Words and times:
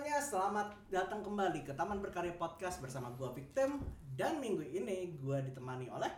semuanya, 0.00 0.24
selamat 0.24 0.68
datang 0.88 1.20
kembali 1.20 1.60
ke 1.60 1.76
Taman 1.76 2.00
Berkarya 2.00 2.32
Podcast 2.40 2.80
bersama 2.80 3.12
gua 3.20 3.36
Victim 3.36 3.84
dan 4.16 4.40
minggu 4.40 4.64
ini 4.64 5.12
gua 5.20 5.44
ditemani 5.44 5.92
oleh 5.92 6.08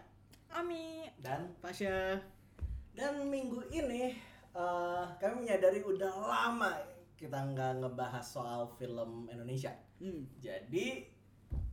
Ami. 0.54 1.10
dan 1.18 1.50
Pasha 1.58 2.14
dan 2.94 3.26
minggu 3.26 3.58
ini 3.74 4.14
eh, 4.54 5.04
kami 5.18 5.34
menyadari 5.42 5.82
udah 5.82 6.14
lama 6.14 6.78
kita 7.18 7.34
nggak 7.34 7.82
ngebahas 7.82 8.22
soal 8.22 8.70
film 8.78 9.26
Indonesia. 9.26 9.74
hmm. 9.98 10.30
Jadi 10.38 11.02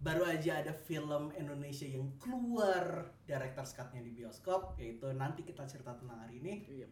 baru 0.02 0.26
aja 0.34 0.66
ada 0.66 0.74
film 0.74 1.30
Indonesia 1.38 1.86
yang 1.86 2.10
keluar 2.18 3.06
director 3.30 3.70
cut-nya 3.70 4.02
di 4.02 4.18
bioskop 4.18 4.82
yaitu 4.82 5.14
nanti 5.14 5.46
kita 5.46 5.62
cerita 5.70 5.94
tentang 5.94 6.26
hari 6.26 6.42
ini 6.42 6.66
Iya. 6.74 6.90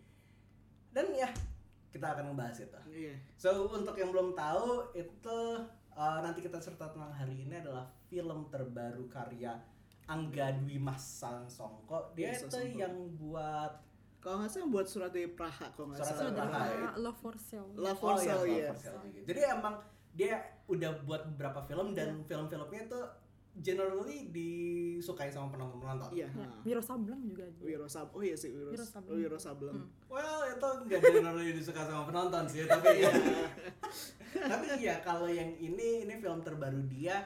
dan 0.93 1.09
ya 1.17 1.33
kita 1.89 2.07
akan 2.09 2.31
ngebahas 2.31 2.57
itu. 2.59 2.79
Iya. 2.89 3.13
So 3.35 3.49
untuk 3.67 3.93
yang 3.93 4.09
belum 4.09 4.31
tahu 4.31 4.67
itu 4.93 5.37
uh, 5.91 6.19
nanti 6.19 6.39
kita 6.39 6.57
cerita 6.57 6.87
tentang 6.87 7.09
hari 7.09 7.41
ini 7.41 7.57
adalah 7.57 7.85
film 8.05 8.47
terbaru 8.47 9.07
karya 9.07 9.55
Angga 10.05 10.55
Dwi 10.55 10.77
Mas 10.77 11.03
Songko. 11.47 12.11
Dia 12.13 12.31
Yes, 12.31 12.43
itu 12.43 12.53
Songko. 12.53 12.77
yang 12.77 12.95
buat 13.17 13.73
Kalau 14.17 14.41
nggak 14.41 14.49
salah 14.49 14.67
buat 14.67 14.87
surat 14.87 15.09
dari 15.09 15.29
Praha 15.29 15.67
kalau 15.71 15.87
nggak 15.87 15.99
Surat 15.99 16.09
salah. 16.09 16.23
dari 16.25 16.35
Praha. 16.41 16.63
Sudah 16.65 16.95
Love 16.97 17.19
for 17.19 17.35
Sale. 17.37 17.69
Love 17.75 17.97
for 17.97 18.09
Oh, 18.09 18.17
iya, 18.17 18.27
Sale 18.33 18.47
ya. 18.49 18.67
for 18.67 18.77
Sale 18.77 19.07
juga. 19.07 19.25
Jadi 19.25 19.41
emang 19.45 19.75
dia 20.11 20.35
udah 20.65 20.91
buat 21.01 21.21
beberapa 21.29 21.59
film 21.63 21.87
dan 21.93 22.09
film-filmnya 22.23 22.83
tuh 22.87 23.03
generally 23.59 24.29
disukai 24.29 25.27
sama 25.27 25.49
penonton-penonton. 25.49 26.13
Iya. 26.13 26.29
Ya, 26.29 26.45
ha. 26.45 26.57
Wiro 26.61 26.81
Sableng 26.81 27.21
juga. 27.25 27.45
Wiro 27.57 27.87
Sab 27.89 28.13
Oh 28.13 28.21
iya 28.21 28.37
sih 28.37 28.53
Wiro, 28.53 28.69
Wiro 28.69 28.77
Wiro 28.77 28.85
Sableng. 28.85 29.17
Wiro 29.17 29.37
Sableng. 29.39 29.77
Hmm. 29.81 29.89
Well 30.07 30.39
itu 30.47 30.69
nggak 30.85 31.01
generally 31.01 31.51
disuka 31.53 31.81
sama 31.83 32.03
penonton 32.05 32.43
sih, 32.45 32.63
tapi 32.69 33.01
ya. 33.01 33.11
tapi 34.51 34.65
ya 34.77 34.95
kalau 35.01 35.25
yang 35.25 35.49
ini 35.57 36.05
ini 36.05 36.13
film 36.19 36.39
terbaru 36.41 36.81
dia 36.85 37.17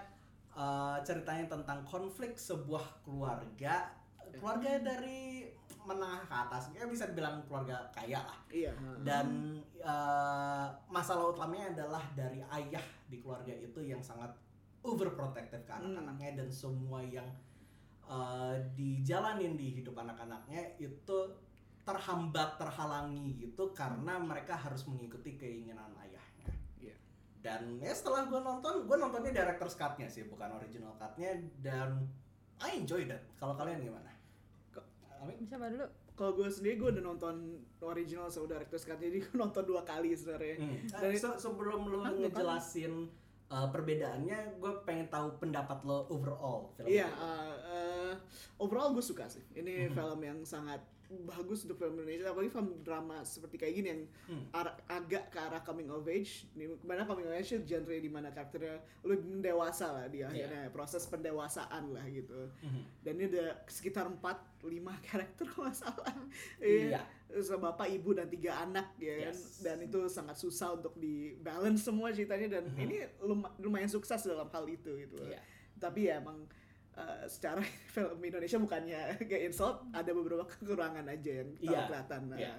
eh, 0.54 0.98
ceritanya 1.04 1.48
tentang 1.50 1.84
konflik 1.84 2.36
sebuah 2.38 3.04
keluarga 3.04 3.92
keluarga 4.32 4.80
dari 4.80 5.44
menengah 5.82 6.24
ke 6.30 6.36
atas 6.38 6.70
ya 6.72 6.86
bisa 6.86 7.10
dibilang 7.10 7.42
keluarga 7.50 7.82
kaya 7.90 8.22
lah 8.22 8.38
Iya. 8.48 8.72
dan 9.02 9.58
eh, 9.76 10.68
masalah 10.88 11.34
utamanya 11.34 11.74
adalah 11.76 12.04
dari 12.16 12.40
ayah 12.40 12.86
di 13.10 13.20
keluarga 13.20 13.52
itu 13.52 13.82
yang 13.82 14.00
sangat 14.00 14.30
overprotective 14.82 15.62
ke 15.62 15.72
anak-anaknya 15.72 16.38
dan 16.38 16.50
semua 16.50 17.02
yang 17.02 17.28
eh, 18.04 18.56
dijalanin 18.74 19.54
di 19.54 19.74
hidup 19.74 19.96
anak-anaknya 19.96 20.78
itu 20.78 21.18
terhambat 21.82 22.58
terhalangi 22.58 23.40
gitu 23.40 23.72
karena 23.72 24.18
mereka 24.18 24.54
harus 24.54 24.86
mengikuti 24.86 25.34
keinginan 25.34 25.90
ayahnya 25.98 26.50
Iya. 26.78 26.94
dan 27.42 27.78
ya 27.78 27.90
setelah 27.92 28.26
gue 28.26 28.38
nonton 28.38 28.86
gue 28.86 28.98
nontonnya 28.98 29.34
director's 29.34 29.74
cut-nya 29.74 30.06
sih 30.06 30.24
bukan 30.24 30.54
original 30.54 30.94
cut-nya 30.96 31.34
dan 31.58 32.06
I 32.60 32.78
enjoy 32.78 33.06
that 33.06 33.26
kalau 33.36 33.54
kalian 33.56 33.82
gimana? 33.82 34.14
Amin? 35.18 35.38
Bisa 35.40 35.54
baru 35.56 35.74
dulu. 35.76 35.88
Kalau 36.12 36.32
gue 36.36 36.48
sendiri 36.48 36.76
gue 36.78 36.90
udah 36.92 37.04
nonton 37.04 37.36
original 37.80 38.30
sama 38.30 38.46
director's 38.48 38.82
cut 38.84 38.98
jadi 38.98 39.18
gue 39.20 39.34
nonton 39.36 39.62
dua 39.64 39.82
kali 39.82 40.14
sebenarnya. 40.14 40.58
Hmm. 40.58 40.78
Dari- 40.88 41.18
Se- 41.18 41.38
sebelum 41.40 41.82
lo 41.88 42.02
Hah, 42.02 42.14
ngejelasin 42.14 43.10
uh, 43.52 43.68
perbedaannya, 43.68 44.58
gue 44.58 44.72
pengen 44.82 45.06
tahu 45.06 45.36
pendapat 45.38 45.84
lo 45.84 46.08
overall 46.08 46.72
film 46.74 46.88
Iya, 46.88 47.06
ini. 47.06 47.20
uh, 47.20 47.56
uh, 47.68 48.14
overall 48.58 48.96
gue 48.96 49.04
suka 49.04 49.28
sih. 49.28 49.44
Ini 49.52 49.86
Mhm. 49.86 49.94
film 49.94 50.20
yang 50.24 50.40
sangat 50.42 50.80
bagus 51.22 51.64
untuk 51.64 51.76
film 51.76 51.94
Indonesia, 51.94 52.28
apalagi 52.28 52.48
film 52.50 52.80
drama 52.80 53.20
seperti 53.22 53.56
kayak 53.56 53.74
gini 53.74 53.88
yang 53.90 54.02
Hmm. 54.26 54.44
agak 54.88 55.28
ke 55.28 55.38
arah 55.38 55.60
coming 55.60 55.88
of 55.88 56.04
age. 56.06 56.48
Di 56.50 56.66
mana 56.82 57.04
coming 57.04 57.26
of 57.26 57.34
age 57.34 57.60
genre 57.60 57.92
di 57.94 58.08
mana 58.08 58.30
karakternya 58.30 58.76
lebih 59.02 59.40
dewasa 59.40 59.92
lah 59.92 60.06
di 60.08 60.22
akhirnya, 60.22 60.68
proses 60.70 61.04
pendewasaan 61.06 61.92
lah 61.92 62.06
gitu. 62.08 62.48
Mhm. 62.62 62.82
Dan 63.00 63.14
ini 63.14 63.26
ada 63.30 63.60
sekitar 63.66 64.08
4 64.08 64.40
5 64.62 64.80
karakter 65.02 65.44
kalau 65.52 65.72
salah. 65.72 66.16
Iya. 66.58 67.04
Terus 67.28 67.48
bapak, 67.50 67.88
ibu 67.90 68.12
dan 68.12 68.28
tiga 68.28 68.62
anak 68.62 68.96
ya 68.98 69.16
kan. 69.22 69.36
Yes. 69.36 69.60
Dan 69.60 69.78
itu 69.82 70.00
sangat 70.06 70.36
susah 70.36 70.76
untuk 70.76 70.96
di 70.96 71.36
balance 71.38 71.84
semua 71.84 72.12
ceritanya 72.12 72.60
dan 72.60 72.70
Mhm. 72.70 72.80
ini 72.80 72.96
luma- 73.22 73.52
lumayan 73.58 73.88
sukses 73.88 74.20
dalam 74.22 74.48
hal 74.48 74.66
itu 74.66 74.96
gitu. 74.98 75.20
Iya. 75.22 75.40
Tapi 75.76 76.08
ya 76.08 76.20
emang 76.20 76.46
uh, 77.02 77.26
secara 77.26 77.62
film 77.94 78.18
Indonesia 78.20 78.58
bukannya 78.58 79.00
kayak 79.30 79.44
insult, 79.50 79.82
ada 79.92 80.12
beberapa 80.12 80.46
kekurangan 80.46 81.06
aja 81.06 81.32
yang 81.42 81.50
Iya, 81.58 81.80
kelihatan. 81.86 82.22
Nah, 82.30 82.38
iya. 82.38 82.54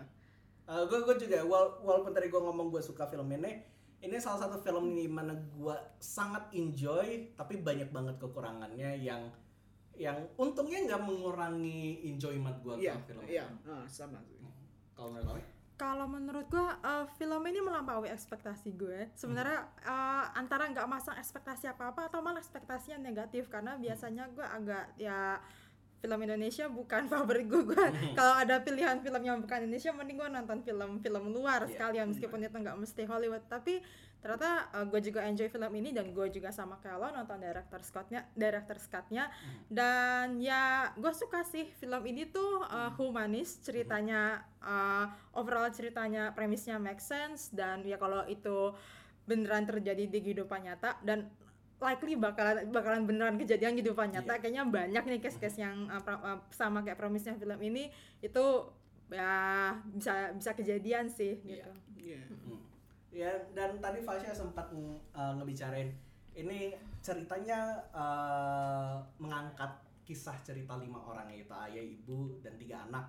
gue 0.83 0.99
gue 1.01 1.17
juga 1.19 1.39
wal- 1.43 1.79
walaupun 1.81 2.11
tadi 2.11 2.27
gue 2.27 2.39
ngomong 2.39 2.69
gue 2.69 2.81
suka 2.81 3.07
film 3.07 3.31
ini, 3.33 3.63
ini 3.99 4.17
salah 4.17 4.47
satu 4.47 4.59
film 4.59 4.93
di 4.93 5.07
mana 5.07 5.31
gue 5.35 5.77
sangat 5.97 6.51
enjoy, 6.53 7.31
tapi 7.33 7.59
banyak 7.59 7.89
banget 7.89 8.19
kekurangannya 8.19 8.99
yang 8.99 9.31
yang 9.93 10.17
untungnya 10.35 10.81
nggak 10.83 11.03
mengurangi 11.05 12.01
enjoyment 12.09 12.57
gue 12.61 12.81
Iya, 12.81 12.97
ke 12.99 13.13
film. 13.13 13.23
iya, 13.29 13.45
nah, 13.63 13.85
sama 13.85 14.19
sih. 14.25 14.41
Kalau 14.93 15.13
menurut? 15.13 15.45
Kalau 15.83 16.07
menurut 16.07 16.47
gua 16.47 16.79
eh, 16.79 17.07
film 17.19 17.43
ini 17.51 17.59
melampaui 17.59 18.07
ekspektasi 18.07 18.71
gue. 18.79 19.11
Sebenarnya 19.19 19.67
eh, 19.83 20.25
antara 20.39 20.71
nggak 20.71 20.87
masang 20.87 21.19
ekspektasi 21.19 21.67
apa-apa 21.75 22.07
atau 22.07 22.23
malah 22.23 22.39
ekspektasinya 22.39 23.03
negatif 23.03 23.51
karena 23.51 23.75
biasanya 23.75 24.31
gua 24.31 24.47
agak 24.55 24.95
ya 24.95 25.43
film 26.03 26.19
Indonesia 26.19 26.67
bukan 26.67 27.07
favorit 27.07 27.47
gue. 27.47 27.63
Gua 27.63 27.87
Kalau 28.19 28.35
ada 28.35 28.59
pilihan 28.59 28.99
film 28.99 29.23
yang 29.23 29.39
bukan 29.39 29.71
Indonesia 29.71 29.95
mending 29.95 30.19
gua 30.19 30.29
nonton 30.29 30.59
film-film 30.67 31.25
luar 31.31 31.65
Iya. 31.65 31.79
sekalian 31.79 32.11
meskipun 32.11 32.43
itu 32.43 32.59
nggak 32.59 32.77
mesti 32.77 33.03
Hollywood. 33.07 33.47
Tapi 33.47 33.79
ternyata 34.23 34.71
gue 34.87 35.03
juga 35.03 35.27
enjoy 35.27 35.51
film 35.51 35.73
ini 35.83 35.91
dan 35.91 36.15
gue 36.15 36.27
juga 36.31 36.55
sama 36.55 36.79
kayak 36.79 36.95
lo 36.95 37.11
nonton 37.11 37.43
director 37.43 37.83
Scottnya, 37.83 38.23
director 38.39 38.79
Scottnya 38.79 39.27
dan 39.67 40.39
ya 40.39 40.95
gue 40.95 41.11
suka 41.11 41.43
sih 41.43 41.67
film 41.83 41.99
ini 42.07 42.31
tuh 42.31 42.63
uh, 42.63 42.95
humanis 42.95 43.59
ceritanya 43.67 44.47
uh, 44.63 45.11
overall 45.35 45.67
ceritanya 45.75 46.31
premisnya 46.39 46.79
make 46.79 47.03
sense 47.03 47.51
dan 47.51 47.83
ya 47.83 47.99
kalau 47.99 48.23
itu 48.31 48.71
beneran 49.27 49.67
terjadi 49.67 50.07
di 50.07 50.19
kehidupan 50.23 50.71
nyata 50.71 51.03
dan 51.03 51.27
likely 51.83 52.15
bakalan 52.15 52.71
bakalan 52.71 53.03
beneran 53.05 53.37
kejadian 53.37 53.75
kehidupan 53.75 54.15
nyata 54.15 54.39
Iya. 54.39 54.41
kayaknya 54.41 54.63
banyak 54.65 55.05
nih 55.05 55.21
case-case 55.21 55.59
yang 55.59 55.91
uh, 55.91 55.99
pra- 55.99 56.23
uh, 56.23 56.39
sama 56.49 56.81
kayak 56.81 56.97
premisnya 56.97 57.35
film 57.35 57.59
ini 57.59 57.91
itu 58.23 58.45
ya 59.11 59.75
bisa 59.93 60.33
bisa 60.33 60.55
kejadian 60.55 61.11
sih 61.11 61.37
Iya. 61.43 61.67
gitu. 61.67 61.73
Iya. 61.99 62.21
Hmm. 62.31 62.61
Ya 63.13 63.33
dan 63.53 63.77
tadi 63.77 64.01
Fasya 64.01 64.33
sempat 64.33 64.73
uh, 64.73 65.33
ngebicarain 65.37 65.93
ini 66.33 66.73
ceritanya 67.05 67.77
uh, 67.93 68.97
mengangkat 69.21 69.69
kisah 70.03 70.35
cerita 70.41 70.81
lima 70.81 70.97
orang 70.99 71.29
yaitu 71.29 71.53
ayah, 71.53 71.85
ibu 71.85 72.41
dan 72.41 72.57
tiga 72.57 72.89
anak. 72.89 73.05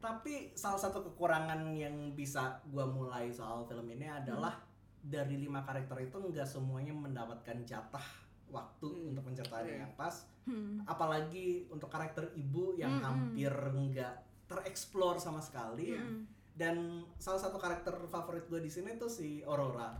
Tapi 0.00 0.56
salah 0.56 0.80
satu 0.80 1.04
kekurangan 1.04 1.76
yang 1.76 2.16
bisa 2.16 2.56
gua 2.72 2.88
mulai 2.88 3.28
soal 3.28 3.68
film 3.68 3.84
ini 3.92 4.08
adalah 4.08 4.56
dari 5.00 5.36
lima 5.36 5.60
karakter 5.60 5.96
itu 6.00 6.16
nggak 6.16 6.44
semuanya 6.44 6.92
mendapatkan 6.92 7.56
jatah 7.64 8.04
waktu 8.46 8.86
Hmm. 8.86 9.08
untuk 9.08 9.22
menceritain 9.24 9.64
Iya. 9.64 9.80
yang 9.80 9.94
pas. 9.94 10.26
Hmm. 10.42 10.82
Apalagi 10.84 11.64
untuk 11.68 11.86
karakter 11.86 12.34
ibu 12.34 12.74
yang 12.74 12.90
Hmm, 12.92 12.98
hmm. 12.98 13.06
hampir 13.06 13.52
nggak 13.54 14.14
tereksplor 14.44 15.14
sama 15.16 15.38
sekali 15.38 15.94
Mm-mm. 15.94 16.26
dan 16.52 16.76
salah 17.16 17.38
satu 17.38 17.54
karakter 17.54 17.94
favorit 18.04 18.44
gue 18.44 18.58
di 18.58 18.66
sini 18.66 18.98
tuh 18.98 19.06
si 19.06 19.38
Aurora 19.40 19.94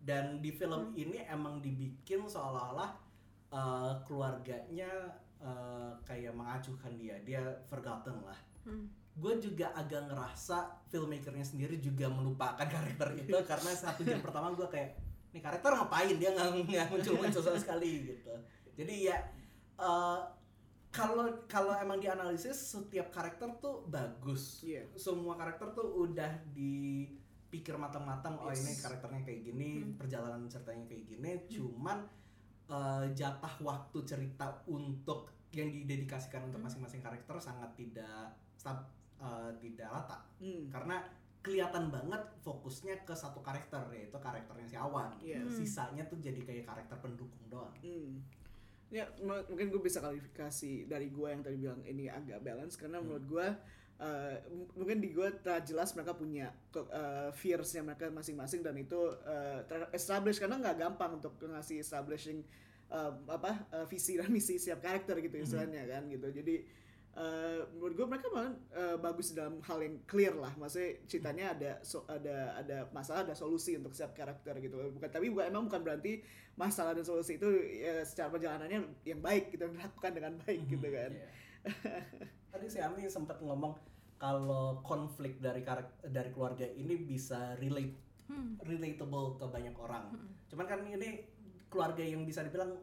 dan 0.00 0.42
di 0.42 0.50
film 0.50 0.90
Hmm. 0.90 0.98
ini 0.98 1.22
emang 1.24 1.62
dibikin 1.62 2.26
seolah-olah 2.26 2.90
uh, 3.48 3.94
keluarganya 4.02 4.90
uh, 5.38 5.94
kayak 6.02 6.34
mengacuhkan 6.34 6.98
dia 6.98 7.14
dia 7.20 7.38
forgotten 7.64 8.18
lah 8.20 8.36
Hmm. 8.66 8.90
Gue 9.14 9.32
juga 9.38 9.70
agak 9.72 10.10
ngerasa 10.10 10.56
filmmakernya 10.88 11.46
sendiri 11.46 11.78
juga 11.78 12.06
melupakan 12.08 12.66
karakter 12.74 13.14
itu 13.16 13.36
karena 13.44 13.70
satu 13.70 14.02
jam 14.02 14.18
pertama 14.18 14.50
gue 14.50 14.66
kayak 14.66 14.98
nih 15.30 15.38
karakter 15.38 15.70
ngapain 15.70 16.14
dia 16.14 16.30
nggak 16.30 16.46
nggak 16.64 16.86
muncul 16.88 17.14
muncul 17.16 17.40
sama 17.40 17.58
sekali 17.58 18.06
gitu 18.06 18.34
jadi 18.74 18.94
ya 19.08 19.16
uh, 19.76 20.18
kalau 20.90 21.26
kalau 21.46 21.74
emang 21.74 21.98
dianalisis 21.98 22.54
setiap 22.54 23.10
karakter 23.10 23.50
tuh 23.58 23.82
bagus 23.84 24.62
Iya. 24.62 24.86
semua 24.94 25.34
karakter 25.34 25.74
tuh 25.74 26.06
udah 26.06 26.30
dipikir 26.54 27.74
matang-matang 27.74 28.38
oh 28.38 28.50
ini 28.50 28.70
Yes. 28.70 28.82
karakternya 28.82 29.22
kayak 29.22 29.40
gini 29.44 29.68
Hmm. 29.80 29.94
perjalanan 29.94 30.46
ceritanya 30.46 30.84
kayak 30.86 31.04
gini 31.04 31.30
cuman 31.48 31.98
uh, 32.66 33.06
jatah 33.10 33.54
waktu 33.60 33.98
cerita 34.02 34.62
untuk 34.64 35.30
yang 35.50 35.66
didedikasikan 35.68 36.46
untuk 36.46 36.58
Hmm. 36.58 36.66
masing-masing 36.66 36.98
karakter 36.98 37.34
sangat 37.38 37.70
tidak 37.74 38.34
stab, 38.54 38.86
uh, 39.24 39.48
tidak 39.56 39.88
rata 39.88 40.20
Hmm. 40.36 40.68
karena 40.68 41.00
kelihatan 41.40 41.88
banget 41.88 42.20
fokusnya 42.40 43.02
ke 43.02 43.12
satu 43.12 43.40
karakter 43.40 43.84
yaitu 43.90 44.16
karakternya 44.16 44.64
si 44.64 44.76
Awan 44.76 45.12
Yes. 45.18 45.40
Hmm. 45.42 45.52
sisanya 45.54 46.04
tuh 46.04 46.16
jadi 46.18 46.40
kayak 46.40 46.64
karakter 46.64 46.96
pendukung 47.00 47.44
doang 47.48 47.72
Hmm. 47.80 48.20
Ya, 48.88 49.08
mungkin 49.18 49.68
gue 49.68 49.82
bisa 49.82 49.98
klarifikasi 49.98 50.86
dari 50.86 51.10
gue 51.10 51.26
yang 51.26 51.42
tadi 51.42 51.56
bilang 51.58 51.82
ini 51.82 52.06
agak 52.06 52.40
balance 52.40 52.76
karena 52.76 52.96
Hmm. 52.96 53.08
menurut 53.08 53.24
gue 53.26 53.46
uh, 53.94 54.34
m- 54.46 54.70
mungkin 54.74 54.98
di 54.98 55.10
gue 55.10 55.28
jelas 55.62 55.92
mereka 55.92 56.14
punya 56.14 56.46
ke- 56.68 56.86
uh, 56.86 57.30
fearsnya 57.30 57.82
mereka 57.82 58.06
masing-masing 58.08 58.60
dan 58.60 58.74
itu 58.74 58.96
uh, 59.24 59.60
ter- 59.64 59.90
establish 59.90 60.38
karena 60.38 60.58
nggak 60.58 60.76
gampang 60.78 61.16
untuk 61.16 61.34
ngasih 61.38 61.78
establishing 61.78 62.42
uh, 62.88 63.10
apa 63.26 63.66
uh, 63.70 63.86
visi 63.86 64.14
dan 64.14 64.30
misi 64.30 64.56
setiap 64.56 64.80
karakter 64.80 65.18
gitu 65.20 65.38
istilahnya 65.38 65.86
kan 65.86 66.06
gitu 66.06 66.30
jadi 66.30 66.54
uh, 67.16 67.60
menurut 67.74 67.94
gue 67.94 68.06
mereka 68.06 68.26
malah 68.30 68.54
uh, 68.74 68.96
bagus 68.98 69.34
dalam 69.34 69.58
hal 69.62 69.78
yang 69.82 69.96
clear 70.06 70.34
lah. 70.34 70.52
Maksudnya 70.58 70.90
ceritanya 71.06 71.44
ada 71.54 71.70
so- 71.82 72.06
ada 72.10 72.58
ada 72.58 72.76
masalah 72.90 73.26
ada 73.26 73.34
solusi 73.34 73.78
untuk 73.78 73.94
setiap 73.94 74.14
karakter 74.14 74.58
gitu 74.62 74.76
bukan 74.94 75.10
tapi 75.10 75.30
bukan 75.30 75.50
emang 75.50 75.64
bukan 75.70 75.82
berarti 75.82 76.22
masalah 76.54 76.94
dan 76.94 77.02
solusi 77.02 77.34
itu 77.34 77.50
ya, 77.82 78.06
secara 78.06 78.30
perjalanannya 78.30 79.02
yang 79.02 79.18
baik 79.18 79.50
gitu 79.54 79.66
dilakukan 79.70 80.12
dengan 80.14 80.32
baik 80.42 80.60
gitu 80.70 80.88
kan. 80.90 81.10
Iya. 81.10 81.28
Tadi 82.54 82.66
si 82.70 82.78
Ami 82.78 83.08
sempat 83.10 83.42
ngomong 83.42 83.74
kalau 84.18 84.78
konflik 84.86 85.42
dari 85.42 85.66
dari 86.06 86.30
keluarga 86.30 86.64
ini 86.64 86.94
bisa 87.02 87.58
relate 87.58 87.98
relatable 88.64 89.36
ke 89.36 89.44
banyak 89.50 89.74
orang. 89.76 90.14
Cuman 90.48 90.64
kan 90.64 90.80
ini 90.86 91.26
keluarga 91.68 92.00
yang 92.06 92.22
bisa 92.22 92.46
dibilang 92.46 92.78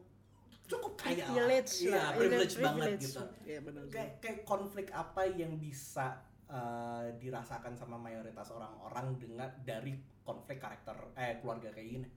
cukup 0.71 0.93
kaya 0.95 1.27
lah. 1.27 1.35
Privilege 1.35 1.71
Iya, 1.83 2.03
privilege 2.15 2.55
privilege. 2.55 2.55
banget 2.63 2.91
gitu. 3.03 3.21
Iya 3.43 3.59
benar. 3.67 3.81
Kayak 3.91 4.11
kayak 4.23 4.39
konflik 4.47 4.87
apa 4.95 5.21
yang 5.27 5.51
bisa 5.59 6.07
uh, 6.47 7.05
dirasakan 7.19 7.73
sama 7.75 7.99
mayoritas 7.99 8.47
orang-orang 8.55 9.19
dengan 9.19 9.49
dari 9.67 9.99
konflik 10.23 10.63
karakter 10.63 10.95
eh 11.19 11.37
keluarga 11.43 11.69
kayak 11.75 11.89
gini. 11.99 12.07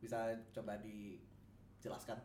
Bisa 0.00 0.32
coba 0.50 0.80
dijelaskan? 0.80 2.18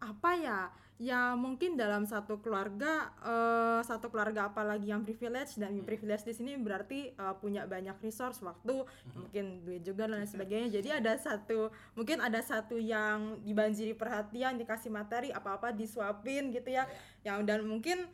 Apa 0.00 0.30
ya? 0.38 0.60
Ya 0.98 1.38
mungkin 1.38 1.78
dalam 1.78 2.10
satu 2.10 2.42
keluarga 2.42 3.14
eh, 3.22 3.80
satu 3.86 4.10
keluarga 4.10 4.50
apalagi 4.50 4.90
yang 4.90 5.06
privilege 5.06 5.54
dan 5.54 5.78
privilege 5.86 6.26
di 6.26 6.34
sini 6.34 6.58
berarti 6.58 7.14
eh, 7.14 7.34
punya 7.38 7.70
banyak 7.70 7.94
resource 8.02 8.42
waktu 8.42 8.82
mungkin 9.14 9.62
duit 9.62 9.86
juga 9.86 10.10
dan 10.10 10.18
lain 10.18 10.26
sebagainya. 10.26 10.68
Jadi 10.82 10.90
ada 10.90 11.14
satu 11.14 11.70
mungkin 11.94 12.18
ada 12.18 12.42
satu 12.42 12.74
yang 12.74 13.38
dibanjiri 13.46 13.94
perhatian 13.94 14.58
dikasih 14.58 14.90
materi 14.90 15.30
apa 15.30 15.54
apa 15.54 15.70
disuapin 15.70 16.50
gitu 16.50 16.74
ya. 16.74 16.90
Yang 17.22 17.40
dan 17.46 17.60
mungkin 17.62 18.10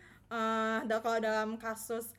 da- 0.84 1.00
kalau 1.00 1.20
dalam 1.24 1.56
kasus 1.56 2.12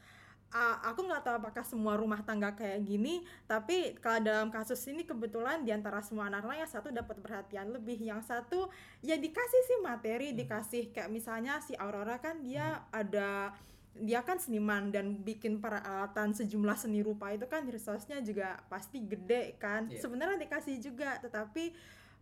ah, 0.56 0.80
aku 0.88 1.04
nggak 1.04 1.24
tahu 1.28 1.36
apakah 1.44 1.68
semua 1.68 2.00
rumah 2.00 2.24
tangga 2.24 2.56
kayak 2.56 2.88
gini 2.88 3.28
tapi 3.44 3.92
kalau 4.00 4.24
dalam 4.24 4.48
kasus 4.48 4.80
ini 4.88 5.04
kebetulan 5.04 5.68
di 5.68 5.76
antara 5.76 6.00
semua 6.00 6.32
anak-anak 6.32 6.64
yang 6.64 6.72
satu 6.72 6.96
dapat 6.96 7.20
perhatian 7.20 7.76
lebih. 7.76 8.00
Yang 8.00 8.32
satu 8.32 8.72
ya 9.04 9.20
dikasih 9.20 9.62
sih 9.68 9.78
materi 9.84 10.32
dikasih 10.32 10.96
kayak 10.96 11.12
misalnya 11.12 11.60
si 11.60 11.76
Aurora 11.76 12.24
kan 12.24 12.40
dia 12.40 12.88
ada 12.96 13.52
dia 13.96 14.20
kan 14.28 14.36
seniman 14.40 14.92
dan 14.92 15.24
bikin 15.24 15.64
peralatan 15.64 16.36
sejumlah 16.36 16.76
seni 16.76 17.00
rupa 17.00 17.32
itu 17.32 17.48
kan 17.48 17.64
resource-nya 17.68 18.24
juga 18.24 18.60
pasti 18.72 19.04
gede 19.04 19.60
kan. 19.60 19.92
Iya. 19.92 20.00
sebenarnya 20.08 20.40
dikasih 20.40 20.80
juga 20.80 21.20
tetapi 21.20 21.76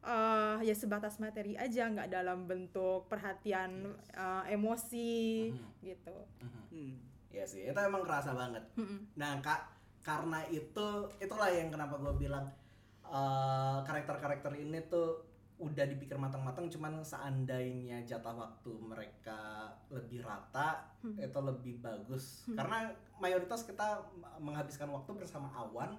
eh, 0.05 0.57
ya 0.65 0.75
sebatas 0.77 1.21
materi 1.21 1.53
aja 1.53 1.85
nggak 1.85 2.09
dalam 2.09 2.49
bentuk 2.49 3.05
perhatian 3.09 3.93
eh, 4.13 4.53
emosi 4.57 5.53
gitu. 5.85 6.17
Hmm. 6.73 7.12
Iya 7.33 7.43
sih, 7.43 7.65
itu 7.65 7.73
emang 7.75 8.05
kerasa 8.05 8.31
banget. 8.31 8.61
Nah, 9.17 9.41
kak, 9.41 9.61
karena 9.99 10.45
itu, 10.47 10.87
itulah 11.17 11.49
yang 11.49 11.73
kenapa 11.73 11.97
gue 11.97 12.13
bilang 12.15 12.45
eh, 13.03 13.77
karakter-karakter 13.83 14.53
ini 14.55 14.79
tuh 14.85 15.25
udah 15.57 15.85
dipikir 15.85 16.13
matang-matang. 16.15 16.69
Cuman 16.69 17.01
seandainya 17.01 18.01
jatah 18.03 18.33
waktu 18.33 18.69
mereka 18.79 19.69
lebih 19.89 20.21
rata, 20.21 20.93
itu 21.01 21.39
lebih 21.41 21.77
bagus. 21.79 22.45
Karena 22.47 22.89
mayoritas 23.17 23.65
kita 23.65 24.01
menghabiskan 24.37 24.89
waktu 24.89 25.13
bersama 25.13 25.49
Awan. 25.51 25.97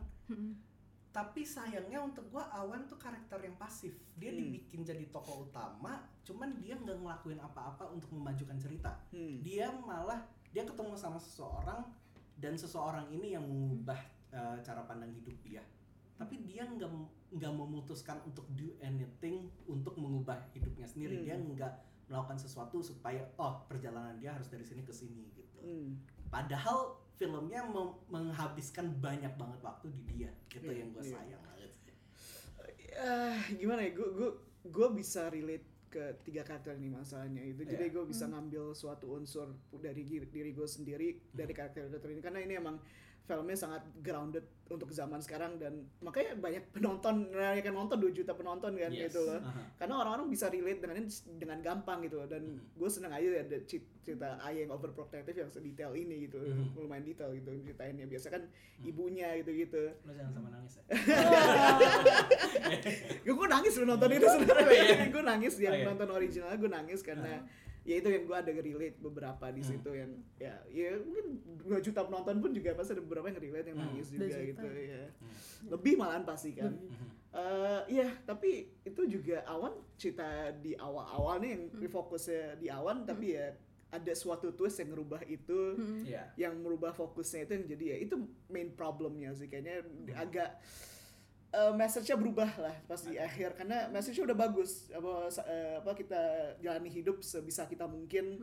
Tapi 1.10 1.46
sayangnya 1.46 2.02
untuk 2.02 2.26
gua 2.26 2.50
Awan 2.50 2.90
tuh 2.90 2.98
karakter 2.98 3.38
yang 3.38 3.54
pasif. 3.54 3.94
Dia 4.18 4.34
Hmm. 4.34 4.38
dibikin 4.42 4.82
jadi 4.82 5.06
tokoh 5.08 5.46
utama, 5.46 6.02
cuman 6.26 6.58
dia 6.58 6.74
nggak 6.74 6.98
ngelakuin 6.98 7.38
apa-apa 7.38 7.86
untuk 7.86 8.10
memajukan 8.10 8.58
cerita 8.58 8.90
Hmm. 9.14 9.38
dia 9.38 9.70
malah 9.70 10.18
dia 10.54 10.62
ketemu 10.62 10.94
sama 10.94 11.18
seseorang 11.18 11.82
dan 12.38 12.54
seseorang 12.54 13.10
ini 13.10 13.34
yang 13.34 13.42
mengubah 13.42 13.98
uh, 14.30 14.56
cara 14.62 14.86
pandang 14.86 15.10
hidup 15.10 15.34
dia 15.42 15.60
tapi 16.14 16.46
dia 16.46 16.62
nggak 16.62 16.86
nggak 17.34 17.52
memutuskan 17.52 18.22
untuk 18.22 18.46
do 18.54 18.70
anything 18.78 19.50
untuk 19.66 19.98
mengubah 19.98 20.38
hidupnya 20.54 20.86
sendiri 20.86 21.18
Hmm. 21.18 21.26
dia 21.26 21.34
nggak 21.36 21.72
melakukan 22.06 22.38
sesuatu 22.38 22.78
supaya 22.78 23.26
oh 23.34 23.66
perjalanan 23.66 24.14
dia 24.16 24.30
harus 24.30 24.46
dari 24.46 24.62
sini 24.62 24.86
ke 24.86 24.94
sini 24.94 25.26
gitu 25.34 25.58
Hmm. 25.58 25.98
padahal 26.30 27.02
filmnya 27.14 27.62
menghabiskan 28.06 28.94
banyak 28.98 29.34
banget 29.34 29.58
waktu 29.58 29.86
di 29.90 30.02
dia 30.06 30.30
itu 30.50 30.66
Iya, 30.66 30.82
yang 30.82 30.90
gue 30.92 31.02
iya. 31.02 31.14
sayang 31.14 31.42
banget. 31.42 31.70
Ah, 32.94 33.38
gimana 33.50 33.82
ya 33.82 33.90
gue 33.90 34.06
gue 34.14 34.30
gue 34.64 34.88
bisa 34.94 35.26
relate 35.26 35.66
ke 35.94 36.26
tiga 36.26 36.42
karakter 36.42 36.74
ini 36.74 36.90
masalahnya. 36.90 37.38
Itu 37.38 37.62
jadi 37.62 37.86
Iya. 37.86 37.94
gue 37.94 38.04
bisa 38.10 38.26
ngambil 38.26 38.74
suatu 38.74 39.14
unsur 39.14 39.54
dari 39.78 40.02
diri 40.02 40.50
gue 40.50 40.66
sendiri 40.66 41.30
dari 41.30 41.54
karakter-karakter 41.54 42.10
ini. 42.10 42.18
Karena 42.18 42.40
ini 42.42 42.54
emang 42.58 42.82
filmnya 43.24 43.54
sangat 43.54 43.82
grounded 43.98 44.42
untuk 44.64 44.88
zaman 44.88 45.18
sekarang 45.18 45.56
dan 45.56 45.84
makanya 45.98 46.34
banyak 46.36 46.62
penonton 46.70 47.28
kan 47.32 47.70
nonton 47.70 47.96
2 47.98 48.14
juta 48.14 48.32
penonton 48.32 48.74
kan 48.74 48.88
Yes. 48.88 49.08
gitu 49.08 49.22
loh 49.22 49.38
Aha. 49.38 49.60
karena 49.76 49.92
orang-orang 49.98 50.26
bisa 50.26 50.48
relate 50.48 50.78
dengan 50.78 50.94
dengan 51.34 51.58
gampang 51.60 52.00
gitu 52.00 52.16
loh. 52.16 52.26
dan 52.26 52.42
Mhm. 52.42 52.74
gue 52.74 52.88
seneng 52.90 53.10
aja 53.10 53.26
ada 53.40 53.56
cerita 53.64 54.26
ayah 54.42 54.58
yang 54.62 54.70
overprotective 54.70 55.34
yang 55.34 55.48
sedetail 55.48 55.90
ini 55.92 56.22
gitu 56.22 56.38
Mhm. 56.38 56.78
lumayan 56.78 57.02
detail 57.02 57.30
gitu 57.32 57.48
ceritainnya 57.62 58.04
biasa 58.04 58.26
kan 58.30 58.42
ibunya 58.82 59.30
gitu 59.36 59.50
gitu 59.54 59.82
lo 60.00 60.10
jangan 60.10 60.32
sama 60.34 60.48
nangis 60.50 60.72
ya 60.74 60.82
gue 63.34 63.46
nangis 63.48 63.72
lu 63.76 63.84
nonton 63.86 64.08
itu 64.10 64.26
Oh, 64.26 64.32
sebenarnya 64.34 65.06
gue 65.08 65.22
nangis 65.22 65.52
yang 65.56 65.72
Oh, 65.72 65.78
iya. 65.78 65.86
nonton 65.86 66.08
originalnya 66.10 66.56
gue 66.56 66.70
nangis 66.72 67.00
karena 67.00 67.32
ya 67.84 68.00
itu 68.00 68.08
yang 68.08 68.24
gue 68.24 68.32
ada 68.34 68.48
relate 68.50 68.96
beberapa 68.98 69.44
di 69.48 69.60
Hmm. 69.60 69.68
situ 69.70 69.90
yang 69.92 70.10
ya 70.36 70.54
ya 70.66 70.96
mungkin 70.98 71.26
2 71.60 71.78
juta 71.80 72.00
penonton 72.00 72.36
pun 72.40 72.50
juga 72.50 72.72
pasti 72.72 72.92
ada 72.92 73.04
beberapa 73.04 73.28
yang 73.28 73.38
relate 73.38 73.66
yang 73.68 73.78
Hmm. 73.78 73.86
nangis 73.92 74.08
Dua 74.08 74.24
juga 74.24 74.38
gitu 74.42 74.66
ya. 74.72 75.02
Lebih 75.68 75.92
malahan 75.94 76.24
pasti 76.24 76.50
kan. 76.52 76.72
Eh 77.30 77.80
iya 77.92 78.08
tapi 78.22 78.50
itu 78.80 79.02
juga 79.04 79.44
awan 79.44 79.74
cerita 79.94 80.24
di 80.54 80.72
awal-awal 80.74 81.38
nih 81.38 81.50
yang 81.52 81.62
fokusnya 81.84 82.56
di 82.56 82.68
awan 82.68 83.02
tapi 83.02 83.34
ya 83.34 83.52
ada 83.90 84.10
suatu 84.12 84.50
twist 84.50 84.78
yang 84.78 84.90
ngerubah 84.90 85.22
itu 85.24 85.78
Iya. 86.02 86.30
yang 86.36 86.58
merubah 86.58 86.90
fokusnya 86.90 87.44
itu 87.44 87.52
yang 87.54 87.66
jadi 87.68 87.84
ya 87.84 87.96
itu 88.00 88.14
main 88.48 88.72
problemnya 88.72 89.30
sih 89.32 89.46
kayaknya. 89.46 89.82
Agak 90.14 90.56
eh, 91.54 91.72
message-nya 91.78 92.18
berubah 92.18 92.50
lah 92.58 92.74
pas 92.90 92.98
di 93.06 93.14
akhir. 93.14 93.54
Karena 93.54 93.86
message-nya 93.94 94.34
udah 94.34 94.38
bagus. 94.38 94.90
Apa 94.90 95.30
eh, 95.46 95.74
apa 95.78 95.90
kita 95.94 96.20
jalani 96.58 96.90
hidup 96.90 97.22
sebisa 97.22 97.70
kita 97.70 97.86
mungkin. 97.86 98.42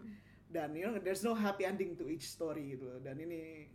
Dan 0.51 0.75
you 0.75 0.83
know 0.87 0.95
there's 0.99 1.23
no 1.23 1.35
happy 1.35 1.63
ending 1.67 1.95
to 1.95 2.07
each 2.11 2.27
story 2.27 2.75
gitu 2.75 2.99
dan 3.03 3.19
ini 3.19 3.67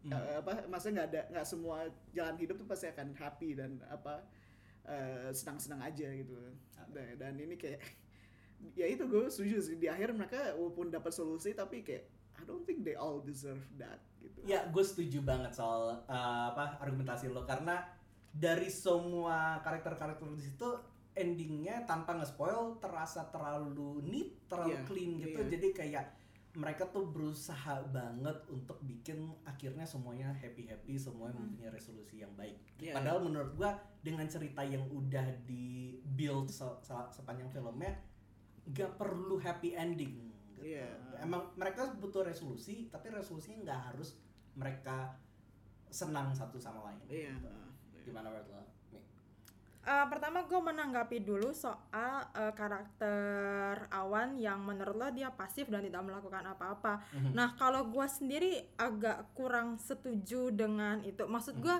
Hmm. 0.00 0.16
eh, 0.16 0.40
apa 0.40 0.64
maksudnya 0.64 1.04
nggak 1.04 1.08
ada 1.12 1.20
nggak 1.28 1.44
semua 1.44 1.84
jalan 2.16 2.32
hidup 2.40 2.56
tuh 2.56 2.64
pasti 2.64 2.88
akan 2.88 3.12
happy 3.20 3.52
dan 3.52 3.76
apa 3.84 4.24
eh, 4.88 5.28
senang-senang 5.28 5.76
aja 5.84 6.08
gitu 6.08 6.40
dan, 6.88 7.20
dan 7.20 7.36
ini 7.36 7.52
kayak 7.60 7.84
ya 8.80 8.86
itu 8.88 9.04
gue 9.04 9.28
setuju 9.28 9.56
sih. 9.60 9.76
Di 9.76 9.92
akhir 9.92 10.12
mereka 10.16 10.56
walaupun 10.56 10.88
dapat 10.88 11.12
solusi 11.12 11.52
tapi 11.52 11.84
kayak 11.84 12.08
I 12.40 12.48
don't 12.48 12.64
think 12.64 12.88
they 12.88 12.96
all 12.96 13.20
deserve 13.20 13.60
that 13.76 14.00
gitu. 14.24 14.40
Ya, 14.48 14.64
gue 14.72 14.80
setuju 14.80 15.20
banget 15.20 15.52
soal 15.52 16.00
uh, 16.08 16.44
apa 16.52 16.80
argumentasi 16.80 17.28
lo. 17.28 17.44
Karena 17.44 17.84
dari 18.30 18.70
semua 18.70 19.58
karakter-karakter 19.60 20.26
di 20.30 20.42
situ 20.42 20.68
endingnya 21.10 21.82
tanpa 21.84 22.14
nge-spoil 22.14 22.78
terasa 22.78 23.26
terlalu 23.28 24.00
neat, 24.06 24.30
terlalu 24.46 24.72
Iya, 24.72 24.86
clean 24.86 25.12
gitu. 25.18 25.40
iya. 25.42 25.50
Jadi 25.50 25.68
kayak 25.74 26.06
mereka 26.50 26.82
tuh 26.90 27.06
berusaha 27.06 27.78
banget 27.90 28.34
untuk 28.50 28.78
bikin 28.82 29.30
akhirnya 29.46 29.86
semuanya 29.86 30.34
happy-happy, 30.34 30.98
semuanya 30.98 31.38
mempunyai 31.38 31.70
resolusi 31.70 32.22
yang 32.22 32.30
baik. 32.34 32.58
Iya. 32.78 32.94
Padahal 32.94 33.22
menurut 33.22 33.54
gua 33.54 33.74
dengan 34.02 34.26
cerita 34.26 34.62
yang 34.62 34.82
udah 34.90 35.30
di 35.46 35.98
build 36.02 36.50
se- 36.50 36.78
se- 36.82 37.10
sepanjang 37.12 37.50
filmnya 37.50 37.94
gak 38.70 38.98
perlu 38.98 39.38
happy 39.38 39.74
ending 39.74 40.30
gitu. 40.46 40.62
Iya. 40.62 40.90
Emang 41.22 41.50
mereka 41.54 41.90
butuh 41.94 42.22
resolusi, 42.22 42.86
tapi 42.86 43.10
resolusinya 43.10 43.66
nggak 43.66 43.80
harus 43.92 44.18
mereka 44.54 45.18
senang 45.86 46.30
satu 46.30 46.58
sama 46.58 46.86
lain. 46.86 47.02
Iya. 47.06 47.34
gitu. 47.34 47.50
Gimana 48.10 48.26
menurut 48.28 48.48
lo? 48.50 48.62
Mi? 48.90 48.98
Eh, 49.80 50.06
pertama 50.12 50.44
gue 50.44 50.60
menanggapi 50.60 51.22
dulu 51.22 51.54
soal 51.54 52.26
eh, 52.36 52.52
karakter 52.52 53.88
Awan 53.94 54.36
yang 54.36 54.60
menurut 54.60 54.98
lo 54.98 55.08
dia 55.14 55.32
pasif 55.32 55.70
dan 55.70 55.86
tidak 55.86 56.02
melakukan 56.02 56.44
apa-apa. 56.44 57.00
Mhm. 57.14 57.32
Nah 57.32 57.54
kalau 57.54 57.86
gue 57.88 58.06
sendiri 58.10 58.60
agak 58.76 59.30
kurang 59.32 59.78
setuju 59.78 60.52
dengan 60.52 61.00
itu. 61.06 61.24
Maksud 61.24 61.56
gue, 61.62 61.76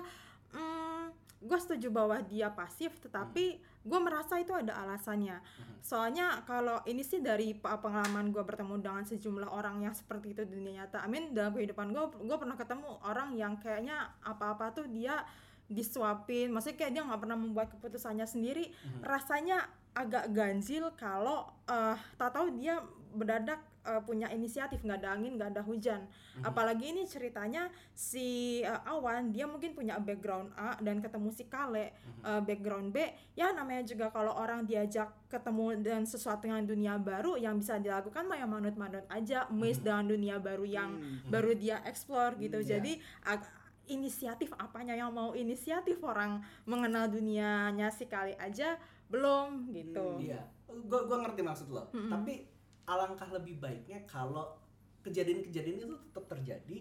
mm, 0.55 1.03
gue 1.41 1.59
setuju 1.59 1.89
bahwa 1.89 2.21
dia 2.21 2.53
pasif 2.53 3.01
tetapi 3.01 3.57
gue 3.81 3.99
merasa 3.99 4.37
itu 4.37 4.53
ada 4.53 4.77
alasannya 4.85 5.41
soalnya 5.81 6.45
kalau 6.45 6.77
ini 6.85 7.01
sih 7.01 7.17
dari 7.17 7.57
pe- 7.57 7.81
pengalaman 7.81 8.29
gue 8.29 8.43
bertemu 8.45 8.77
dengan 8.77 9.01
sejumlah 9.01 9.49
orang 9.49 9.81
yang 9.81 9.97
seperti 9.97 10.37
itu 10.37 10.45
di 10.45 10.61
dunia 10.61 10.85
nyata 10.85 11.01
I 11.01 11.09
mean 11.09 11.33
dalam 11.33 11.57
kehidupan 11.57 11.89
gue 11.89 12.05
gue 12.21 12.37
pernah 12.37 12.53
ketemu 12.53 13.01
orang 13.01 13.33
yang 13.33 13.57
kayaknya 13.57 14.13
apa-apa 14.21 14.69
tuh 14.77 14.85
dia 14.85 15.25
disuapin. 15.71 16.51
Maksudnya 16.51 16.77
kayak 16.77 16.91
dia 16.93 17.03
nggak 17.03 17.21
pernah 17.21 17.37
membuat 17.39 17.67
keputusannya 17.71 18.27
sendiri. 18.27 18.69
Rasanya 19.01 19.63
agak 19.91 20.31
ganjil 20.31 20.87
kalau 20.95 21.47
eh 21.65 21.97
tak 22.15 22.31
tahu 22.31 22.55
dia 22.55 22.79
mendadak 23.11 23.59
eh, 23.83 23.99
punya 24.07 24.31
inisiatif 24.31 24.79
nggak 24.79 25.03
ada 25.03 25.19
angin 25.19 25.35
nggak 25.35 25.51
ada 25.51 25.59
hujan. 25.59 26.07
Apalagi 26.39 26.95
ini 26.95 27.03
ceritanya 27.03 27.67
si 27.91 28.61
eh, 28.63 28.81
Awan 28.87 29.35
dia 29.35 29.43
mungkin 29.43 29.75
punya 29.75 29.99
background 29.99 30.55
A 30.55 30.79
dan 30.79 31.03
ketemu 31.03 31.27
si 31.35 31.43
Kale. 31.43 31.91
Eh, 32.23 32.39
background 32.39 32.95
B 32.95 33.03
ya 33.35 33.51
namanya 33.51 33.83
juga 33.83 34.07
kalau 34.15 34.31
orang 34.31 34.63
diajak 34.63 35.11
ketemu 35.27 35.83
dengan 35.83 36.03
sesuatu 36.07 36.47
yang 36.47 36.63
dunia 36.63 36.95
baru 36.95 37.35
yang 37.35 37.59
bisa 37.59 37.75
dilakukan 37.75 38.31
mah 38.31 38.39
ya 38.39 38.47
manut-manut 38.47 39.03
aja 39.11 39.43
miss 39.51 39.83
dengan 39.83 40.07
dunia 40.07 40.39
baru 40.39 40.63
yang 40.63 40.95
baru 41.27 41.51
dia 41.51 41.83
explore 41.83 42.39
gitu. 42.39 42.63
Iya. 42.63 42.79
jadi 42.79 42.93
ag- 43.27 43.59
inisiatif 43.91 44.55
apanya 44.55 44.95
yang 44.95 45.11
mau 45.11 45.35
inisiatif 45.35 45.99
orang 46.01 46.39
mengenal 46.63 47.11
dunianya 47.11 47.91
si 47.91 48.07
Kale 48.07 48.39
aja 48.39 48.79
belum 49.11 49.75
gitu 49.75 50.23
Iya, 50.23 50.39
gua 50.87 51.03
gua 51.03 51.27
ngerti 51.27 51.43
maksud 51.43 51.67
lo. 51.69 51.91
Tapi 51.91 52.47
alangkah 52.87 53.27
lebih 53.35 53.59
baiknya 53.59 54.07
kalau 54.07 54.55
kejadian-kejadian 55.03 55.75
itu 55.83 55.87
tetap 56.09 56.25
terjadi, 56.31 56.77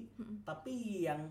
tapi 0.46 1.04
yang 1.04 1.26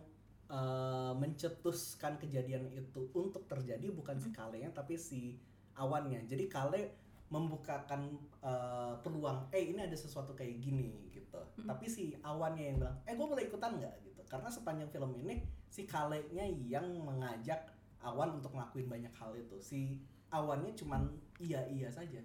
eh, 0.51 1.13
mencetuskan 1.15 2.19
kejadian 2.19 2.67
itu 2.75 3.07
untuk 3.15 3.47
terjadi 3.47 3.87
bukan 3.93 4.19
si 4.19 4.29
kalenya 4.35 4.69
tapi 4.75 4.99
si 4.99 5.39
awannya. 5.79 6.27
Jadi 6.27 6.51
kale 6.51 6.81
membukakan 7.29 8.09
eh, 8.41 8.93
peluang, 9.05 9.47
eh 9.55 9.71
ini 9.71 9.79
ada 9.85 9.95
sesuatu 9.95 10.35
kayak 10.35 10.59
gini 10.59 11.07
gitu. 11.13 11.39
Tapi 11.63 11.85
si 11.87 12.17
awannya 12.25 12.63
yang 12.73 12.77
bilang, 12.81 12.97
eh 13.05 13.13
gue 13.15 13.27
boleh 13.29 13.45
ikutan 13.47 13.77
nggak. 13.77 13.95
Karena 14.29 14.47
sepanjang 14.47 14.87
film 14.87 15.11
ini 15.17 15.41
si 15.65 15.83
kalenya 15.83 16.45
yang 16.45 16.85
mengajak 16.95 17.65
awan 17.99 18.37
untuk 18.37 18.53
ngelakuin 18.53 18.87
banyak 18.87 19.11
hal 19.11 19.33
itu. 19.33 19.57
Si 19.59 19.97
awannya 20.29 20.71
cuman 20.71 21.09
iya 21.37 21.65
iya 21.65 21.89
saja. 21.89 22.21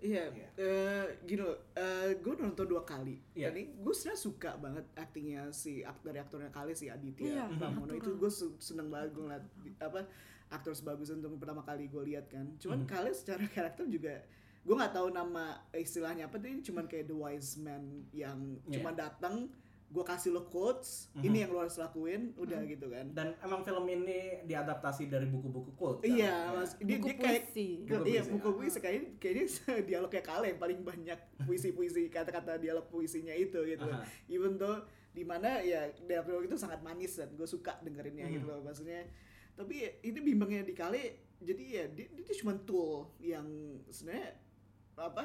Iya, 0.00 0.24
Iya. 0.26 0.48
eh, 0.56 1.04
gini 1.22 1.38
loh, 1.38 1.54
gue 2.16 2.34
nonton 2.34 2.64
dua 2.64 2.82
kali. 2.82 3.20
Iya. 3.30 3.52
Jadi 3.52 3.76
gue 3.76 3.92
sebenarnya 3.92 4.16
suka 4.18 4.50
banget 4.56 4.84
aktingnya 4.94 5.52
si 5.52 5.80
ak- 5.80 6.00
dari 6.00 6.18
aktornya 6.18 6.48
kali 6.48 6.72
si 6.72 6.88
Aditya 6.88 7.44
Iya, 7.44 7.44
Pramono 7.52 7.92
betul. 7.92 8.00
itu 8.00 8.10
gue 8.16 8.30
seneng 8.58 8.88
banget 8.88 9.12
gue 9.12 9.22
ngeliat 9.22 9.44
apa 9.78 10.00
aktor 10.48 10.72
sebagus 10.72 11.10
untuk 11.10 11.36
pertama 11.36 11.60
kali 11.60 11.86
gue 11.86 12.02
lihat 12.06 12.26
kan. 12.26 12.48
Cuman 12.56 12.82
Mhm. 12.82 12.88
kali 12.88 13.10
secara 13.12 13.44
karakter 13.54 13.84
juga 13.86 14.24
gue 14.64 14.72
nggak 14.72 14.94
tahu 14.94 15.12
nama 15.12 15.44
istilahnya 15.70 16.24
apa 16.24 16.40
tapi 16.40 16.56
cuman 16.58 16.88
kayak 16.88 17.04
the 17.04 17.12
wise 17.12 17.60
man 17.60 17.84
yang 18.10 18.56
Iya. 18.64 18.80
cuma 18.80 18.90
datang 18.90 19.52
gue 19.86 20.02
kasih 20.02 20.30
lo 20.30 20.42
quotes 20.44 21.08
Mhm. 21.12 21.22
ini 21.22 21.36
yang 21.38 21.50
lo 21.50 21.60
harus 21.60 21.76
lakuin 21.76 22.34
udah 22.34 22.60
gitu 22.62 22.88
kan 22.88 23.06
Dan 23.08 23.36
emang 23.38 23.62
film 23.62 23.86
ini 23.86 24.42
diadaptasi 24.42 25.06
dari 25.06 25.24
buku-buku 25.24 25.70
cult. 25.72 25.98
kan? 25.98 26.08
iya 26.08 26.34
Ya. 26.44 26.52
mas 26.52 26.74
dia, 26.76 26.96
buku 26.96 27.06
dia 27.06 27.16
kayak 27.16 27.42
puisi 27.46 27.68
Buku 27.80 27.94
iya 28.04 28.20
puisi, 28.20 28.32
buku 28.32 28.44
ah. 28.44 28.54
puisi 28.54 28.78
kayaknya 28.78 29.02
kayaknya 29.16 29.44
dialog 29.88 30.10
kayak 30.10 30.26
kale 30.26 30.46
yang 30.46 30.58
paling 30.58 30.80
banyak 30.80 31.18
puisi-puisi 31.40 32.02
kata-kata 32.08 32.56
dialog 32.56 32.86
puisinya 32.86 33.32
itu 33.32 33.60
gitu 33.60 33.86
Aha. 33.86 34.02
even 34.26 34.56
though 34.56 34.82
di 35.08 35.22
mana 35.22 35.60
ya 35.60 35.86
dialog 36.00 36.42
itu 36.42 36.56
sangat 36.56 36.80
manis 36.80 37.14
dan 37.14 37.30
gue 37.30 37.46
suka 37.46 37.78
dengerinnya 37.78 38.24
Hmm. 38.24 38.34
gitu 38.34 38.46
loh 38.46 38.60
maksudnya 38.60 39.06
tapi 39.52 39.78
ini 40.00 40.18
bimbangnya 40.20 40.62
di 40.62 40.72
kale 40.72 41.02
jadi 41.38 41.62
ya 41.62 41.84
dia, 41.88 42.06
dia 42.10 42.34
cuma 42.36 42.58
tool 42.58 43.14
yang 43.20 43.46
sebenarnya 43.86 44.34
apa 44.96 45.22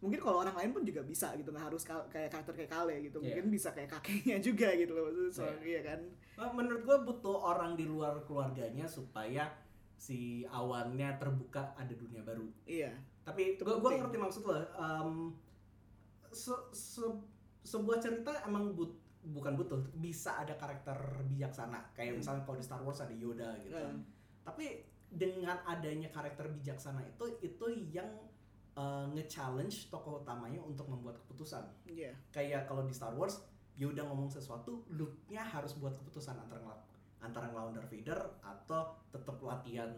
mungkin 0.00 0.16
kalau 0.18 0.40
orang 0.40 0.56
lain 0.56 0.70
pun 0.70 0.82
juga 0.82 1.00
bisa 1.00 1.32
gitu 1.34 1.48
nggak 1.48 1.66
harus 1.66 1.84
kayak 1.84 2.28
karakter 2.28 2.54
kayak 2.54 2.70
kale 2.70 2.94
gitu 3.00 3.18
Iya. 3.18 3.24
mungkin 3.36 3.46
bisa 3.50 3.68
kayak 3.70 3.90
kakeknya 3.90 4.36
juga 4.48 4.68
gitu 4.72 4.90
loh 4.90 5.04
maksudnya 5.06 5.30
soal 5.30 5.54
iya 5.60 5.80
kan 5.82 6.00
Nah, 6.34 6.48
Menurut 6.50 6.82
gue 6.82 6.96
butuh 7.04 7.36
orang 7.36 7.76
di 7.76 7.84
luar 7.84 8.24
keluarganya 8.24 8.88
supaya 8.88 9.52
si 9.94 10.40
awannya 10.46 11.12
terbuka 11.14 11.76
ada 11.76 11.92
dunia 11.92 12.20
baru. 12.20 12.48
iya 12.64 12.96
Tapi 13.20 13.54
Itu 13.54 13.62
gue 13.62 13.76
penting. 13.76 14.00
ngerti 14.00 14.16
maksud 14.18 14.42
lo. 14.42 14.56
em, 14.56 15.36
se- 16.26 16.68
se- 16.72 17.20
sebuah 17.62 17.98
cerita 17.98 18.32
emang 18.42 18.72
but 18.72 18.88
bukan 19.22 19.52
butuh 19.54 19.76
bisa 19.94 20.32
ada 20.34 20.56
karakter 20.56 20.96
bijaksana 21.28 21.92
kayak 21.92 22.16
Hmm. 22.16 22.18
misalnya 22.18 22.42
kalau 22.42 22.56
di 22.56 22.64
Star 22.64 22.80
Wars 22.80 22.98
ada 22.98 23.12
Yoda 23.12 23.52
gitu. 23.60 23.76
Hmm. 23.76 24.00
Tapi 24.40 24.80
dengan 25.06 25.60
adanya 25.62 26.08
karakter 26.08 26.48
bijaksana 26.48 27.04
itu 27.04 27.24
itu 27.42 27.66
yang 27.90 28.08
eh, 28.72 29.04
nge-challenge 29.10 29.88
tokoh 29.88 30.20
utamanya 30.20 30.60
untuk 30.60 30.86
membuat 30.86 31.18
keputusan. 31.18 31.64
iya 31.84 32.14
kayak 32.30 32.64
kalau 32.64 32.82
di 32.82 32.92
Star 32.92 33.12
Wars 33.12 33.42
Yoda 33.74 34.04
ngomong 34.04 34.28
sesuatu 34.28 34.84
Luke-nya 34.88 35.40
harus 35.40 35.72
buat 35.74 35.96
keputusan 35.96 36.36
antara 36.36 36.60
ngel- 36.60 36.84
antara 37.18 37.48
ngelawan 37.48 37.72
Darth 37.72 37.88
Vader 37.88 38.16
atau 38.40 38.96
tetap 39.08 39.36
latihan 39.40 39.88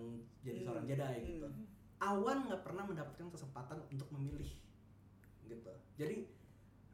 jadi 0.41 0.62
Hmm. 0.62 0.67
seorang 0.67 0.85
Jedi 0.87 1.14
gitu. 1.29 1.47
Hmm. 1.47 1.67
Awan 1.99 2.47
nggak 2.47 2.62
pernah 2.62 2.83
mendapatkan 2.83 3.29
kesempatan 3.29 3.79
untuk 3.87 4.11
memilih 4.11 4.50
gitu. 5.45 5.71
Jadi 5.95 6.26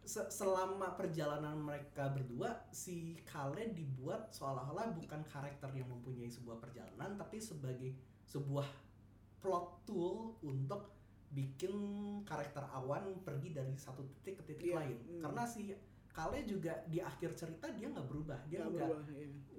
se- 0.03 0.29
selama 0.29 0.93
perjalanan 0.93 1.57
mereka 1.57 2.09
berdua 2.09 2.65
si 2.71 3.21
Kale 3.23 3.73
dibuat 3.73 4.29
seolah-olah 4.31 4.93
bukan 4.95 5.21
karakter 5.23 5.69
yang 5.73 5.89
mempunyai 5.89 6.29
sebuah 6.29 6.57
perjalanan 6.59 7.17
tapi 7.17 7.37
sebagai 7.39 7.93
sebuah 8.25 8.65
plot 9.39 9.85
tool 9.85 10.37
untuk 10.43 10.98
bikin 11.29 11.75
karakter 12.25 12.65
Awan 12.73 13.21
pergi 13.21 13.53
dari 13.53 13.77
satu 13.77 14.01
titik 14.05 14.41
ke 14.41 14.43
titik 14.53 14.73
Iya, 14.73 14.81
lain. 14.81 14.97
hmm. 14.97 15.21
Karena 15.21 15.43
si 15.45 15.73
Kale 16.19 16.43
juga 16.43 16.75
di 16.91 16.99
akhir 16.99 17.31
cerita 17.39 17.71
dia 17.71 17.87
nggak 17.87 18.11
berubah, 18.11 18.39
dia 18.51 18.67
Nggak 18.67 18.91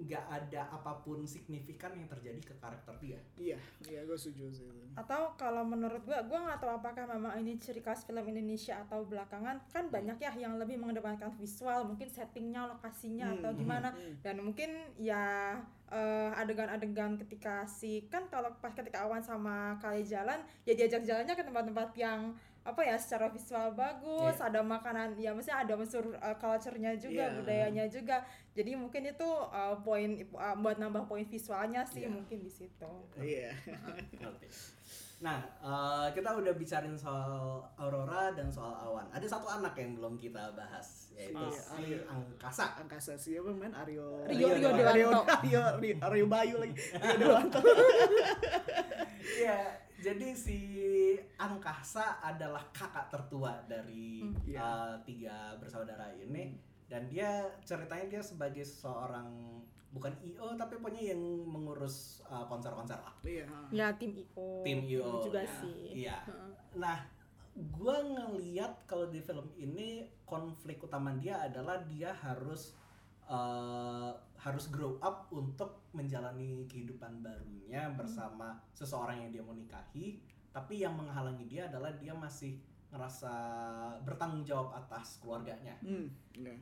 nggak 0.00 0.24
iya. 0.28 0.36
ada 0.36 0.62
apa 0.68 0.92
pun 1.00 1.24
signifikan 1.24 1.96
yang 1.96 2.04
terjadi 2.04 2.36
ke 2.44 2.54
karakter 2.60 2.92
dia. 3.00 3.16
Iya, 3.40 3.56
iya 3.88 4.00
gue 4.04 4.16
setuju 4.16 4.52
sih. 4.52 4.68
atau 4.92 5.32
kalau 5.38 5.62
menurut 5.64 6.02
gua 6.04 6.20
gua 6.26 6.50
nggak 6.50 6.60
tahu 6.60 6.72
apakah 6.76 7.04
memang 7.06 7.32
ini 7.40 7.56
ciri 7.56 7.80
khas 7.80 8.04
film 8.04 8.26
Indonesia 8.26 8.76
atau 8.84 9.06
belakangan 9.06 9.62
kan 9.70 9.86
banyak 9.88 10.18
ya 10.18 10.34
yang 10.34 10.58
lebih 10.58 10.76
mengedepankan 10.76 11.30
visual 11.38 11.86
mungkin 11.86 12.10
settingnya 12.10 12.66
lokasinya 12.68 13.30
Hmm, 13.30 13.38
atau 13.40 13.50
hmm, 13.54 13.60
gimana 13.62 13.88
hmm. 13.94 14.14
dan 14.20 14.36
mungkin 14.42 14.70
ya 14.98 15.54
eh, 15.88 16.30
adegan-adegan 16.34 17.16
ketika 17.22 17.62
si 17.70 18.10
kan 18.10 18.26
kalau 18.28 18.50
pas 18.58 18.74
ketika 18.74 19.06
awan 19.06 19.22
sama 19.22 19.78
kali 19.78 20.02
jalan 20.02 20.42
ya 20.66 20.74
diajak 20.74 21.06
jalannya 21.06 21.34
ke 21.38 21.44
tempat-tempat 21.46 21.90
yang 21.94 22.34
apa 22.62 22.80
ya 22.82 22.92
secara 22.94 23.26
visual 23.26 23.72
bagus 23.72 24.36
Iya. 24.36 24.46
ada 24.46 24.60
makanan 24.60 25.16
ya 25.16 25.32
maksudnya 25.32 25.64
ada 25.64 25.74
unsur 25.74 26.04
uh, 26.12 26.36
culture-nya 26.36 26.92
juga 26.94 27.24
Iya. 27.26 27.34
budayanya 27.34 27.84
juga 27.86 28.20
jadi 28.50 28.74
mungkin 28.74 29.06
itu 29.06 29.24
uh, 29.46 29.74
poin 29.80 30.12
uh, 30.30 30.52
buat 30.54 30.76
nambah 30.76 31.04
poin 31.04 31.24
visualnya 31.24 31.82
sih 31.82 32.04
Iya. 32.04 32.12
mungkin 32.12 32.38
di 32.38 32.50
situ 32.50 32.92
Iya. 33.16 33.56
Ngerti. 34.20 34.48
Nah, 35.20 35.36
eh, 35.60 36.16
kita 36.16 36.32
udah 36.32 36.48
bicarain 36.50 36.96
soal 36.96 37.60
Aurora 37.76 38.32
dan 38.32 38.48
soal 38.48 38.72
Awan. 38.72 39.04
Ada 39.10 39.28
satu 39.28 39.52
anak 39.52 39.76
yang 39.76 39.92
belum 39.92 40.16
kita 40.16 40.48
bahas, 40.56 41.12
yaitu 41.12 41.36
Oh, 41.36 41.52
si 41.52 41.60
Aryo. 41.76 42.00
Angkasa. 42.08 42.80
Angkasa 42.80 43.12
siapa 43.14 43.52
men 43.52 43.68
Aryo 43.68 44.24
Rio- 44.24 44.48
Rio 44.48 44.72
Aryo 44.72 45.12
Dewanto. 45.12 45.20
Aryo 45.28 45.60
Aryo, 45.76 45.94
Aryo 46.00 46.24
Bayu 46.24 46.54
lagi 46.56 46.72
Rio 46.72 47.16
Dewanto 47.20 47.60
Iya, 49.20 49.58
jadi 50.00 50.32
si 50.32 50.58
Angkasa 51.36 52.18
adalah 52.20 52.64
kakak 52.70 53.08
tertua 53.08 53.60
dari 53.64 54.20
Hmm. 54.20 54.34
Iya. 54.42 54.60
eh, 54.60 54.92
tiga 55.04 55.36
bersaudara 55.56 56.08
ini 56.12 56.56
dan 56.86 57.06
dia 57.06 57.28
ceritanya 57.62 58.06
dia 58.10 58.22
sebagai 58.22 58.62
seorang 58.62 59.28
bukan 59.90 60.14
IO 60.20 60.54
tapi 60.54 60.76
pokoknya 60.76 61.12
yang 61.12 61.22
mengurus 61.44 62.22
eh, 62.24 62.44
konser-konser 62.46 62.96
lah. 62.96 63.14
iya 63.22 63.46
ya 63.70 63.88
tim 63.92 64.12
IO 64.14 64.62
Tim 64.62 64.78
IO 64.84 65.20
juga 65.20 65.40
ya. 65.40 65.52
sih 65.56 65.80
Iya. 66.00 66.18
Heeh. 66.24 66.50
Nah, 66.76 66.98
gua 67.70 67.98
ngeliat 68.00 68.86
kalau 68.86 69.06
di 69.06 69.18
film 69.18 69.50
ini 69.54 70.06
konflik 70.22 70.78
utama 70.80 71.10
dia 71.12 71.42
adalah 71.42 71.82
dia 71.84 72.14
harus 72.14 72.78
eh, 73.30 74.10
harus 74.40 74.64
grow 74.72 74.98
up 74.98 75.30
untuk 75.30 75.86
menjalani 75.94 76.66
kehidupan 76.66 77.22
barunya 77.22 77.92
bersama 77.94 78.58
seseorang 78.74 79.22
yang 79.22 79.30
dia 79.30 79.42
mau 79.44 79.54
nikahi. 79.54 80.18
Tapi 80.50 80.82
yang 80.82 80.98
menghalangi 80.98 81.46
dia 81.46 81.70
adalah 81.70 81.94
dia 81.94 82.10
masih 82.10 82.58
ngerasa 82.90 83.32
bertanggung 84.02 84.42
jawab 84.42 84.74
atas 84.74 85.22
keluarganya. 85.22 85.78
hmm 85.80 86.10
iya 86.34 86.58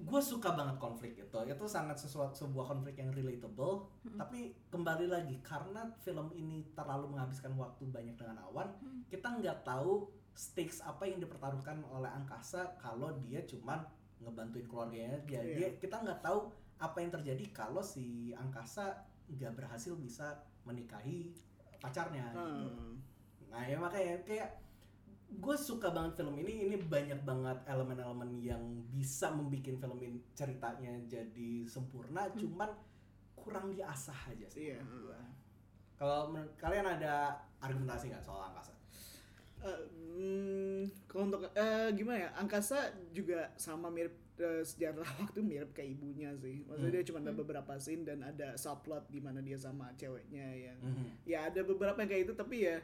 Gue 0.00 0.16
suka 0.16 0.56
banget 0.56 0.80
konflik 0.80 1.12
itu. 1.12 1.38
Itu 1.44 1.68
sangat 1.68 2.00
sesuatu 2.00 2.32
sebuah 2.32 2.72
konflik 2.72 2.96
yang 2.96 3.12
relatable. 3.12 3.84
Tapi 4.16 4.56
kembali 4.72 5.12
lagi 5.12 5.36
karena 5.44 5.92
film 6.00 6.32
ini 6.32 6.64
terlalu 6.72 7.12
menghabiskan 7.12 7.52
waktu 7.60 7.84
banyak 7.84 8.16
dengan 8.16 8.40
awan, 8.48 8.72
kita 9.12 9.28
nggak 9.28 9.60
tahu 9.60 10.08
stakes 10.32 10.80
apa 10.80 11.04
yang 11.04 11.20
dipertaruhkan 11.20 11.84
oleh 11.92 12.08
angkasa 12.08 12.72
kalau 12.80 13.12
dia 13.20 13.44
cuman 13.44 13.84
ngebantuin 14.20 14.66
keluarganya 14.68 15.18
dia. 15.24 15.40
Iya. 15.40 15.56
Dia 15.56 15.68
kita 15.80 16.00
nggak 16.04 16.20
tahu 16.20 16.52
apa 16.80 16.96
yang 17.00 17.10
terjadi 17.12 17.44
kalau 17.52 17.84
si 17.84 18.32
angkasa 18.36 19.04
nggak 19.28 19.52
berhasil 19.56 19.92
bisa 19.96 20.40
menikahi 20.64 21.32
pacarnya 21.80 22.32
gitu. 22.32 22.68
Hmm. 22.68 22.94
Nah 23.48 23.62
ya 23.64 23.76
makanya 23.80 24.20
kayak 24.24 24.60
gue 25.30 25.56
suka 25.56 25.88
banget 25.94 26.20
film 26.20 26.36
ini. 26.42 26.68
Ini 26.68 26.76
banyak 26.84 27.20
banget 27.22 27.58
elemen-elemen 27.68 28.42
yang 28.42 28.62
bisa 28.90 29.30
membuat 29.30 29.78
film 29.78 29.98
ini 30.02 30.18
ceritanya 30.34 30.92
jadi 31.06 31.64
sempurna. 31.70 32.28
Cuman 32.34 32.70
kurang 33.38 33.72
diasah 33.72 34.36
aja 34.36 34.46
sih. 34.50 34.74
Iya. 34.74 34.82
menurut 34.84 35.14
gua. 35.14 35.20
Kalau 36.00 36.32
kalian 36.56 36.86
ada 36.96 37.36
argumentasi 37.60 38.08
nggak 38.08 38.24
soal 38.24 38.52
angkasa? 38.52 38.72
Eh, 39.60 39.82
hmm, 40.16 40.82
kalau 41.04 41.28
untuk 41.28 41.44
eh, 41.52 41.88
gimana 41.92 42.16
ya 42.16 42.30
angkasa 42.34 42.78
juga 43.12 43.52
sama 43.54 43.92
mirip 43.92 44.16
eh, 44.36 44.64
sejarah 44.64 45.04
waktu 45.20 45.44
mirip 45.44 45.76
kayak 45.76 46.00
ibunya 46.00 46.32
sih 46.40 46.64
maksudnya 46.64 46.88
Hmm. 46.88 46.96
dia 46.96 47.04
cuma 47.04 47.18
ada 47.20 47.32
beberapa 47.34 47.72
scene 47.76 48.08
dan 48.08 48.24
ada 48.24 48.56
subplot 48.56 49.04
di 49.08 49.20
mana 49.20 49.44
dia 49.44 49.60
sama 49.60 49.92
ceweknya 49.94 50.46
yang 50.48 50.78
Mhm. 50.80 51.28
ya 51.28 51.44
ada 51.44 51.60
beberapa 51.60 52.00
yang 52.00 52.08
kayak 52.08 52.24
itu 52.24 52.32
tapi 52.32 52.56
ya 52.64 52.80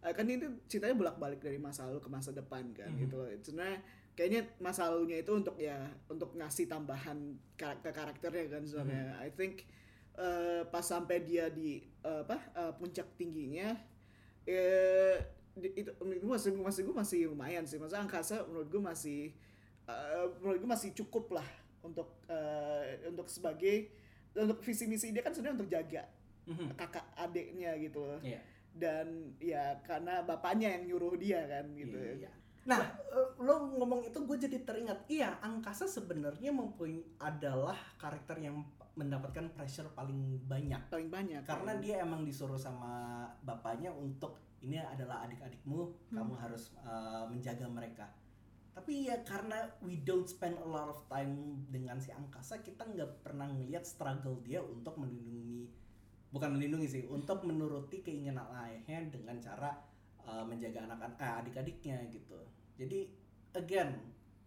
eh, 0.00 0.12
kan 0.14 0.22
itu 0.24 0.46
ceritanya 0.70 0.94
bolak 0.94 1.16
balik 1.18 1.40
dari 1.42 1.58
masa 1.58 1.90
lalu 1.90 1.98
ke 1.98 2.08
masa 2.08 2.30
depan 2.30 2.70
kan 2.70 2.94
Mhm. 2.94 3.00
gitu 3.02 3.14
loh 3.18 3.26
sebenarnya 3.42 3.78
kayaknya 4.14 4.40
masa 4.58 4.86
lalunya 4.86 5.18
itu 5.18 5.32
untuk 5.34 5.58
ya 5.58 5.76
untuk 6.06 6.30
ngasih 6.38 6.70
tambahan 6.70 7.18
karakter 7.58 7.90
karakternya 7.90 8.46
kan 8.48 8.62
sebenarnya 8.62 9.18
I 9.18 9.34
think 9.34 9.66
eh, 10.14 10.62
pas 10.62 10.86
sampai 10.86 11.26
dia 11.26 11.50
di 11.50 11.82
eh, 12.06 12.22
apa 12.22 12.38
eh, 12.54 12.72
puncak 12.78 13.18
tingginya 13.18 13.74
eh 14.46 15.18
itu 15.58 15.90
menurut 15.98 16.20
gue 16.20 16.30
masih 16.30 16.50
masih 16.54 16.82
gue 16.86 16.94
masih 16.94 17.20
lumayan 17.26 17.64
sih 17.66 17.76
masa 17.76 17.98
angkasa 17.98 18.46
menurut 18.46 18.68
gue 18.68 18.82
masih 18.82 19.20
eh, 19.84 20.26
menurut 20.38 20.58
gue 20.62 20.70
masih 20.70 20.90
cukup 20.94 21.34
lah 21.34 21.48
untuk 21.82 22.22
eh, 22.28 23.02
untuk 23.08 23.26
sebagai 23.26 23.90
untuk 24.30 24.62
visi 24.62 24.86
misi 24.86 25.10
dia 25.10 25.20
kan 25.20 25.34
sebenarnya 25.34 25.58
untuk 25.58 25.72
jaga 25.72 26.04
Mhm. 26.40 26.74
kakak 26.74 27.04
adiknya 27.14 27.76
gitu 27.78 28.00
loh 28.00 28.18
Iya. 28.22 28.40
dan 28.72 29.06
ya 29.38 29.78
karena 29.84 30.24
bapaknya 30.24 30.72
yang 30.74 30.88
nyuruh 30.88 31.14
dia 31.14 31.46
kan 31.46 31.68
gitu 31.74 31.94
Iya. 31.94 32.30
Nah, 32.60 32.80
eh, 33.08 33.28
lo 33.38 33.72
ngomong 33.72 34.04
itu 34.04 34.20
gue 34.20 34.36
jadi 34.36 34.60
teringat. 34.60 35.08
Iya, 35.08 35.40
angkasa 35.40 35.88
sebenarnya 35.88 36.52
mempunyai 36.52 37.00
adalah 37.16 37.76
karakter 37.96 38.36
yang 38.36 38.60
mendapatkan 39.00 39.48
pressure 39.56 39.88
paling 39.96 40.44
banyak 40.44 40.92
paling 40.92 41.08
banyak 41.08 41.40
karena 41.48 41.72
kan. 41.72 41.80
dia 41.80 42.04
emang 42.04 42.22
disuruh 42.28 42.60
sama 42.60 43.24
bapaknya 43.40 43.88
untuk 43.88 44.36
ini 44.60 44.76
adalah 44.76 45.24
adik-adikmu, 45.24 46.12
kamu 46.12 46.36
harus 46.36 46.76
uh, 46.84 47.24
menjaga 47.32 47.64
mereka. 47.64 48.06
Tapi 48.76 49.08
ya 49.08 49.24
karena 49.24 49.56
we 49.80 50.04
don't 50.04 50.28
spend 50.28 50.56
a 50.60 50.68
lot 50.68 50.92
of 50.92 51.00
time 51.08 51.64
dengan 51.72 51.96
si 51.96 52.12
angkasa, 52.12 52.60
kita 52.60 52.84
nggak 52.84 53.24
pernah 53.24 53.48
ngelihat 53.48 53.88
struggle 53.88 54.36
dia 54.44 54.60
untuk 54.60 55.00
melindungi, 55.00 55.64
bukan 56.28 56.60
melindungi 56.60 56.88
sih, 56.88 57.04
untuk 57.08 57.42
menuruti 57.48 58.04
keinginan 58.04 58.46
ayahnya 58.52 59.08
dengan 59.08 59.40
cara 59.40 59.72
uh, 60.28 60.44
menjaga 60.44 60.86
anak 60.86 61.16
eh, 61.18 61.34
adik-adiknya 61.40 61.96
gitu. 62.12 62.38
Jadi 62.76 63.08
again, 63.56 63.96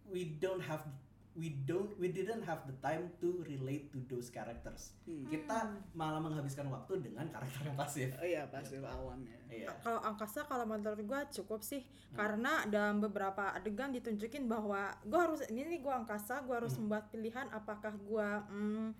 we 0.07 0.37
don't 0.37 0.61
have 0.61 0.85
we 1.33 1.49
don't 1.65 1.89
we 1.97 2.13
didn't 2.13 2.45
have 2.45 2.65
the 2.69 2.75
time 2.79 3.09
to 3.17 3.41
relate 3.49 3.89
to 3.89 3.99
those 4.05 4.29
characters. 4.29 4.93
Hmm. 5.05 5.25
Kita 5.25 5.73
malah 5.97 6.21
menghabiskan 6.21 6.69
waktu 6.69 7.01
dengan 7.01 7.25
karakter 7.33 7.65
yang 7.65 7.77
pasif. 7.77 8.13
oh 8.21 8.25
iya 8.25 8.45
pasti 8.49 8.77
awan 8.81 9.21
ya 9.25 9.43
Iya. 9.53 9.69
kalau 9.85 10.01
angkasa 10.01 10.49
kalau 10.49 10.65
menurut 10.65 10.97
gue 10.97 11.21
cukup 11.41 11.61
sih 11.61 11.85
karena 12.17 12.65
dalam 12.65 12.97
beberapa 12.97 13.53
adegan 13.53 13.93
ditunjukin 13.93 14.49
bahwa 14.49 14.89
gue 15.05 15.19
harus 15.19 15.45
ini 15.49 15.77
nih 15.77 15.79
gue 15.85 15.93
angkasa 15.93 16.41
gue 16.41 16.57
harus 16.57 16.73
membuat 16.81 17.13
pilihan 17.13 17.45
apakah 17.53 17.93
gue 17.93 18.29
mm, 18.49 18.97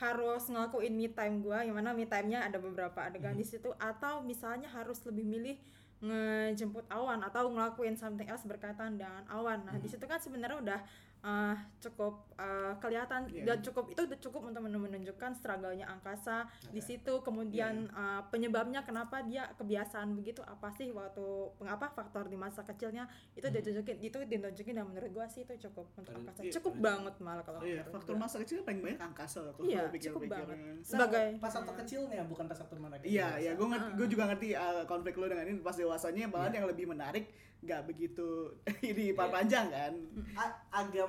harus 0.00 0.42
ngelakuin 0.48 0.96
me 0.96 1.12
time 1.12 1.44
gue 1.44 1.58
yang 1.68 1.76
mana 1.76 1.92
me 1.92 2.08
time-nya 2.08 2.48
ada 2.48 2.56
beberapa 2.56 2.96
adegan 3.04 3.36
di 3.36 3.44
situ 3.44 3.68
atau 3.76 4.24
misalnya 4.24 4.72
harus 4.72 5.04
lebih 5.04 5.28
milih 5.28 5.56
ngejemput 6.00 6.88
awan 6.88 7.20
atau 7.20 7.52
ngelakuin 7.52 7.92
something 7.92 8.24
else 8.24 8.48
berkaitan 8.48 8.96
dengan 8.96 9.20
awan 9.28 9.60
nah 9.68 9.76
di 9.76 9.84
situ 9.84 10.00
kan 10.08 10.16
sebenarnya 10.16 10.56
udah 10.56 10.80
uh, 11.22 11.52
cukup 11.78 12.14
uh, 12.34 12.72
kelihatan 12.76 13.24
Iya. 13.26 13.44
dan 13.46 13.58
cukup 13.60 13.88
itu 13.88 14.00
udah 14.00 14.18
cukup 14.18 14.42
untuk 14.44 14.60
men- 14.60 14.74
menunjukkan 14.74 15.30
struggle-nya 15.34 15.86
angkasa 15.86 16.44
di 16.66 16.78
Oke. 16.78 16.86
situ 16.86 17.14
kemudian 17.20 17.88
uh, 17.90 18.24
penyebabnya 18.26 18.80
kenapa 18.80 19.20
dia 19.20 19.48
kebiasaan 19.54 20.12
begitu 20.12 20.40
apa 20.42 20.68
sih 20.70 20.88
waktu 20.90 21.24
mengapa 21.56 21.88
faktor 21.90 22.26
di 22.26 22.34
masa 22.34 22.60
kecilnya 22.62 23.04
itu 23.32 23.46
ditunjukin 23.46 23.96
itu 23.98 24.18
ditunjukin 24.22 24.74
dan 24.74 24.84
menurut 24.84 25.10
gua 25.10 25.26
sih 25.26 25.42
itu 25.42 25.56
cukup 25.60 25.88
untuk 25.94 26.10
Dan- 26.10 26.20
angkasa 26.22 26.40
iya, 26.42 26.52
cukup 26.52 26.74
iya. 26.74 26.82
banget 26.82 27.14
malah 27.18 27.42
kalau 27.42 27.60
iya 27.62 27.82
faktor 27.86 28.14
gua. 28.14 28.22
masa 28.22 28.36
kecil 28.38 28.58
paling 28.60 28.80
banyak 28.80 29.00
angkasa 29.00 29.38
loh 29.40 29.52
kalau 29.52 29.66
Iya, 29.66 29.80
gue 29.82 29.92
pikir 29.94 30.10
cukup 30.10 30.22
banget. 30.26 30.56
Nah, 30.56 30.74
sebagai 30.82 31.26
pas 31.38 31.52
waktu 31.52 31.72
kecilnya 31.78 32.22
bukan 32.24 32.44
pas 32.44 32.58
waktu 32.58 32.74
mereka 32.74 33.04
Iya, 33.04 33.28
iya, 33.38 33.50
gue 33.52 33.66
ngerti, 33.66 33.86
Ah. 33.86 33.94
gue 33.94 34.06
juga 34.08 34.24
ngerti 34.26 34.48
uh, 34.52 34.84
konflik 34.84 35.14
lo 35.14 35.26
dengan 35.26 35.44
ini 35.44 35.60
pas 35.60 35.72
dewasanya, 35.72 36.26
bahkan 36.26 36.48
Iya. 36.48 36.56
yang 36.56 36.66
lebih 36.66 36.86
menarik 36.86 37.24
nggak 37.60 37.82
begitu 37.84 38.56
ini 38.82 39.12
panjang 39.12 39.68
kan? 39.68 39.92
A- 40.34 40.56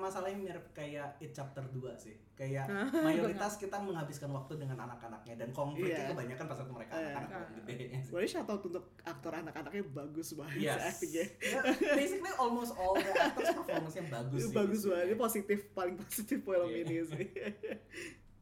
masalahnya 0.02 0.36
mirip 0.36 0.66
kayak 0.72 1.16
It 1.18 1.32
Chapter 1.32 1.62
2 1.64 1.78
sih. 1.96 2.18
Kayak 2.34 2.66
mayoritas 3.06 3.56
kita 3.56 3.78
menghabiskan 3.78 4.28
waktu 4.28 4.58
dengan 4.58 4.82
anak-anaknya 4.82 5.38
dan 5.38 5.50
konfliknya 5.52 6.02
Iya. 6.02 6.10
kebanyakan 6.10 6.46
pas 6.46 6.58
waktu 6.58 6.74
mereka 6.74 6.94
Iya. 6.94 7.14
anak-anak 7.14 7.30
yang 7.32 7.58
gede 7.62 7.76
sih. 8.02 8.10
Gue 8.10 8.26
shout 8.26 8.48
out 8.48 8.64
untuk 8.64 8.84
aktor 9.00 9.32
anak-anaknya 9.32 9.84
bagus 9.88 10.28
banget 10.34 10.58
Yes. 10.60 10.82
actingnya. 10.90 11.26
Ya, 11.40 11.62
basically 11.94 12.34
almost 12.36 12.74
all 12.74 12.94
the 12.94 13.14
actors 13.14 13.54
performance-nya 13.62 14.04
bagus 14.10 14.42
sih. 14.44 14.52
bagus 14.52 14.82
banget, 14.84 15.06
ini 15.06 15.16
positif 15.16 15.60
paling 15.72 15.96
positif 15.96 16.38
film 16.40 16.68
Iya. 16.68 16.82
ini 16.82 16.96
sih. 17.06 17.26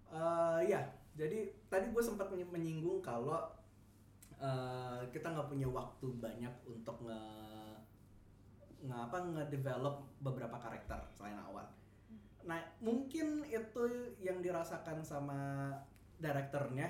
Eh, 0.09 0.59
ya, 0.65 0.81
jadi 1.13 1.39
tadi 1.67 1.85
gue 1.87 2.01
sempat 2.01 2.25
menyi- 2.27 2.49
menyinggung 2.49 2.97
kalau 2.99 3.45
eh, 4.35 5.01
kita 5.09 5.29
nggak 5.29 5.45
punya 5.47 5.67
waktu 5.67 6.07
banyak 6.15 6.49
untuk 6.65 6.97
nge 7.03 7.21
ngapa 8.81 9.17
ngedevelop 9.29 9.95
beberapa 10.19 10.55
karakter 10.55 11.03
selain 11.11 11.35
Awan. 11.41 11.67
Nah, 12.41 12.59
mungkin 12.79 13.43
itu 13.43 13.83
yang 14.17 14.39
dirasakan 14.39 15.03
sama 15.03 15.71
direkturnya, 16.15 16.87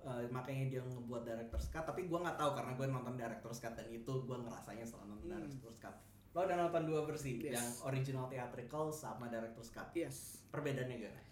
eh, 0.00 0.26
makanya 0.28 0.64
dia 0.68 0.82
ngebuat 0.82 1.22
director's 1.22 1.68
cut. 1.68 1.84
Tapi 1.84 2.04
gue 2.04 2.18
nggak 2.18 2.36
tahu 2.36 2.50
karena 2.52 2.72
gue 2.74 2.86
nonton 2.86 3.14
director's 3.14 3.58
cut 3.58 3.74
dan 3.74 3.86
itu 3.86 4.12
gue 4.20 4.36
ngerasanya 4.36 4.84
setelah 4.84 5.06
nonton 5.08 5.26
Hmm. 5.28 5.36
director's 5.40 5.78
cut. 5.78 5.94
Lo 6.30 6.46
udah 6.46 6.58
nonton 6.60 6.82
dua 6.84 7.02
versi, 7.02 7.38
Yes. 7.38 7.54
yang 7.54 7.68
original 7.84 8.26
theatrical 8.26 8.90
sama 8.90 9.26
director's 9.26 9.70
cut. 9.70 9.90
yes. 9.92 10.42
Perbedaannya 10.48 10.96
gimana? 10.96 11.22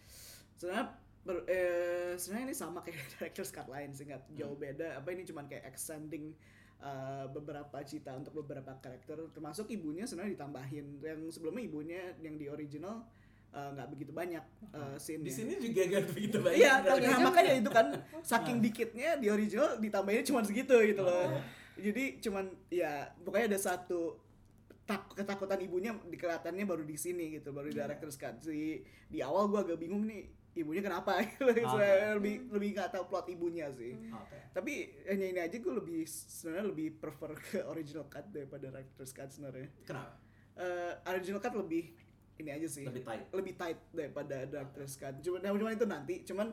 Sebenarnya 0.54 0.86
ber- 1.20 1.46
eh, 1.46 2.14
sebenarnya 2.14 2.46
ini 2.46 2.56
sama 2.56 2.78
kayak 2.80 2.98
director's 3.14 3.50
cut 3.50 3.66
lain 3.66 3.90
sih 3.92 4.06
nggak 4.06 4.26
jauh 4.32 4.54
Hmm. 4.54 4.64
beda. 4.64 4.96
Apa 4.96 5.08
ini 5.10 5.22
cuman 5.22 5.46
kayak 5.46 5.66
extending 5.66 6.34
uh, 6.82 7.26
beberapa 7.30 7.78
cita 7.82 8.14
untuk 8.14 8.42
beberapa 8.44 8.74
karakter, 8.78 9.18
termasuk 9.34 9.70
ibunya 9.70 10.06
sebenarnya 10.06 10.38
ditambahin. 10.38 11.02
Yang 11.02 11.38
sebelumnya 11.38 11.62
ibunya 11.64 12.00
yang 12.22 12.38
di 12.38 12.46
original 12.46 13.06
uh, 13.52 13.68
nggak 13.74 13.88
begitu 13.92 14.12
banyak 14.12 14.44
uh, 14.74 14.96
scene 15.00 15.24
Di 15.24 15.32
sini 15.32 15.56
juga 15.58 15.82
gak 15.88 16.04
begitu 16.12 16.36
banyak. 16.40 16.58
Iya, 16.58 16.72
nah, 16.84 17.20
makanya 17.30 17.52
itu 17.58 17.70
kan 17.70 17.86
saking 18.30 18.58
dikitnya 18.62 19.18
di 19.18 19.28
original 19.32 19.78
ditambahinnya 19.80 20.26
cuma 20.26 20.40
segitu 20.44 20.76
gitu 20.84 21.02
loh. 21.02 21.26
Oh. 21.34 21.40
Jadi 21.78 22.18
cuman 22.18 22.50
ya 22.68 23.06
pokoknya 23.22 23.54
ada 23.54 23.60
satu 23.60 24.18
tak 24.88 25.12
ketakutan 25.12 25.60
ibunya 25.60 25.92
di 26.08 26.16
kelihatannya 26.16 26.64
baru 26.64 26.80
di 26.80 26.96
sini 26.96 27.36
gitu, 27.36 27.52
baru 27.52 27.68
di 27.68 27.76
director's 27.76 28.16
cut. 28.16 28.40
Di 28.40 28.80
di 29.06 29.18
awal 29.20 29.52
gua 29.52 29.60
agak 29.62 29.78
bingung 29.78 30.08
nih 30.08 30.37
ibunya 30.58 30.82
kenapa 30.82 31.18
gitu. 31.24 31.46
Saya 31.64 32.14
lebih 32.14 32.50
lebih 32.50 32.68
nggak 32.72 32.90
tahu 32.90 33.04
plot 33.06 33.26
ibunya 33.28 33.70
sih. 33.70 33.94
Oke. 34.08 34.38
Tapi 34.50 34.72
hanya 35.06 35.26
ini 35.28 35.40
aja 35.40 35.56
gue 35.56 35.74
lebih 35.74 36.02
sebenarnya 36.04 36.66
lebih 36.66 36.88
prefer 36.94 37.30
ke 37.34 37.58
original 37.72 38.06
cut 38.06 38.26
daripada 38.28 38.66
director's 38.66 39.10
cut 39.10 39.28
sebenarnya. 39.28 39.70
Kenapa? 39.82 40.18
Eh, 40.54 40.92
original 41.08 41.38
cut 41.38 41.54
lebih 41.54 41.94
ini 42.36 42.50
aja 42.50 42.66
sih 42.66 42.82
Lebih 42.82 43.02
tight. 43.02 43.24
lebih 43.32 43.54
tight 43.54 43.78
daripada 43.90 44.36
director's 44.44 44.94
cut. 44.94 45.14
Cuman, 45.18 45.38
nah, 45.40 45.50
cuman 45.50 45.72
itu 45.72 45.86
nanti. 45.86 46.14
Cuman 46.24 46.48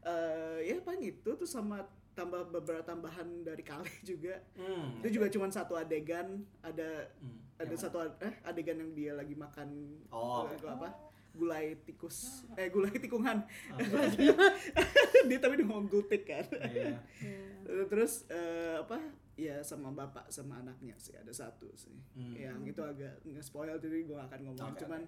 eh 0.00 0.58
ya 0.64 0.80
paling 0.80 1.04
itu 1.06 1.30
tuh 1.30 1.44
sama 1.44 1.84
tambah 2.10 2.48
beberapa 2.50 2.80
tambahan 2.82 3.24
dari 3.42 3.60
Kale 3.60 3.88
juga. 4.10 4.40
Hmm. 4.52 4.98
Itu 4.98 5.12
juga 5.14 5.28
cuman 5.28 5.48
satu 5.48 5.74
adegan 5.74 6.40
ada 6.60 7.08
Hmm. 7.20 7.36
ada 7.60 7.74
satu 7.74 8.00
ad- 8.00 8.16
eh 8.18 8.34
adegan 8.42 8.76
yang 8.78 8.92
dia 8.92 9.12
lagi 9.12 9.32
makan 9.32 9.68
Oh, 10.08 10.44
eh, 10.44 10.56
oke. 10.56 10.64
apa? 10.66 10.88
Gulai 11.32 11.78
tikus. 11.80 12.44
Eh 12.52 12.68
gulai 12.68 12.92
tikungan. 12.92 13.42
Oh. 13.70 13.78
dia 15.28 15.38
tapi 15.38 15.52
udah 15.54 15.66
ngomong 15.66 15.88
gultik 15.88 16.24
kan. 16.24 16.44
Iya. 16.66 16.98
Iya. 17.20 17.84
Terus 17.90 18.26
eh, 18.26 18.76
apa? 18.76 18.98
Ya 19.34 19.60
sama 19.60 19.88
bapak 19.90 20.28
sama 20.28 20.58
anaknya 20.58 20.92
sih 20.96 21.14
ada 21.14 21.30
satu 21.30 21.70
sih. 21.74 21.96
Hmm. 22.12 22.34
Yang 22.34 22.60
itu 22.68 22.82
agak 22.82 23.14
nge 23.24 23.42
spoil 23.42 23.76
jadi 23.76 24.02
gue 24.02 24.12
gak 24.12 24.28
akan 24.28 24.40
ngomong. 24.44 24.68
Oke, 24.70 24.80
Cuman 24.80 25.02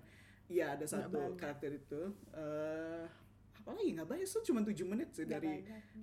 Iya 0.46 0.74
ada 0.74 0.84
satu 0.84 1.16
banyak. 1.32 1.36
karakter 1.36 1.70
itu. 1.72 2.02
eh 2.32 3.04
apa 3.54 3.70
lagi 3.72 3.94
nggak 3.94 4.08
banyak 4.08 4.26
sih 4.26 4.42
cuma 4.42 4.58
7 4.60 4.74
menit 4.84 5.08
sih 5.12 5.22
Nggak 5.22 5.38
dari 5.38 5.54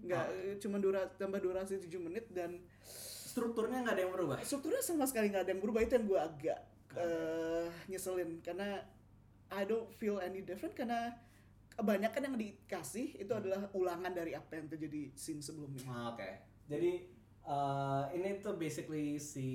nggak 0.02 0.26
Oh. 0.26 0.40
eh, 0.42 0.56
cuma 0.58 0.78
dura 0.78 1.04
tambah 1.12 1.38
durasi 1.38 1.76
7 1.78 1.92
menit 2.00 2.24
dan 2.30 2.56
Strukturnya 3.30 3.84
nggak 3.84 3.94
ada 3.94 4.02
yang 4.02 4.14
berubah. 4.14 4.38
strukturnya 4.42 4.80
sama 4.80 5.04
sekali 5.04 5.28
nggak 5.28 5.44
ada 5.44 5.52
yang 5.52 5.60
berubah 5.60 5.82
itu 5.82 5.94
yang 5.94 6.06
gue 6.06 6.20
agak 6.20 6.60
eh, 6.96 7.68
nyeselin 7.86 8.40
karena 8.40 8.80
I 9.50 9.66
don't 9.66 9.90
feel 9.98 10.22
any 10.22 10.46
different 10.46 10.78
karena 10.78 11.14
kebanyakan 11.74 12.22
yang 12.32 12.36
dikasih 12.38 13.18
itu 13.18 13.32
adalah 13.32 13.72
ulangan 13.72 14.12
dari 14.12 14.36
apa 14.36 14.60
yang 14.60 14.68
terjadi 14.68 15.16
scene 15.16 15.40
sebelumnya. 15.40 15.84
Ah, 15.88 16.14
Oke. 16.14 16.30
Jadi 16.70 16.92
eh, 17.48 18.04
ini 18.20 18.44
tuh 18.44 18.60
basically 18.60 19.18
si 19.18 19.50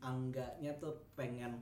Angganya 0.00 0.78
tuh 0.78 1.12
pengen 1.18 1.60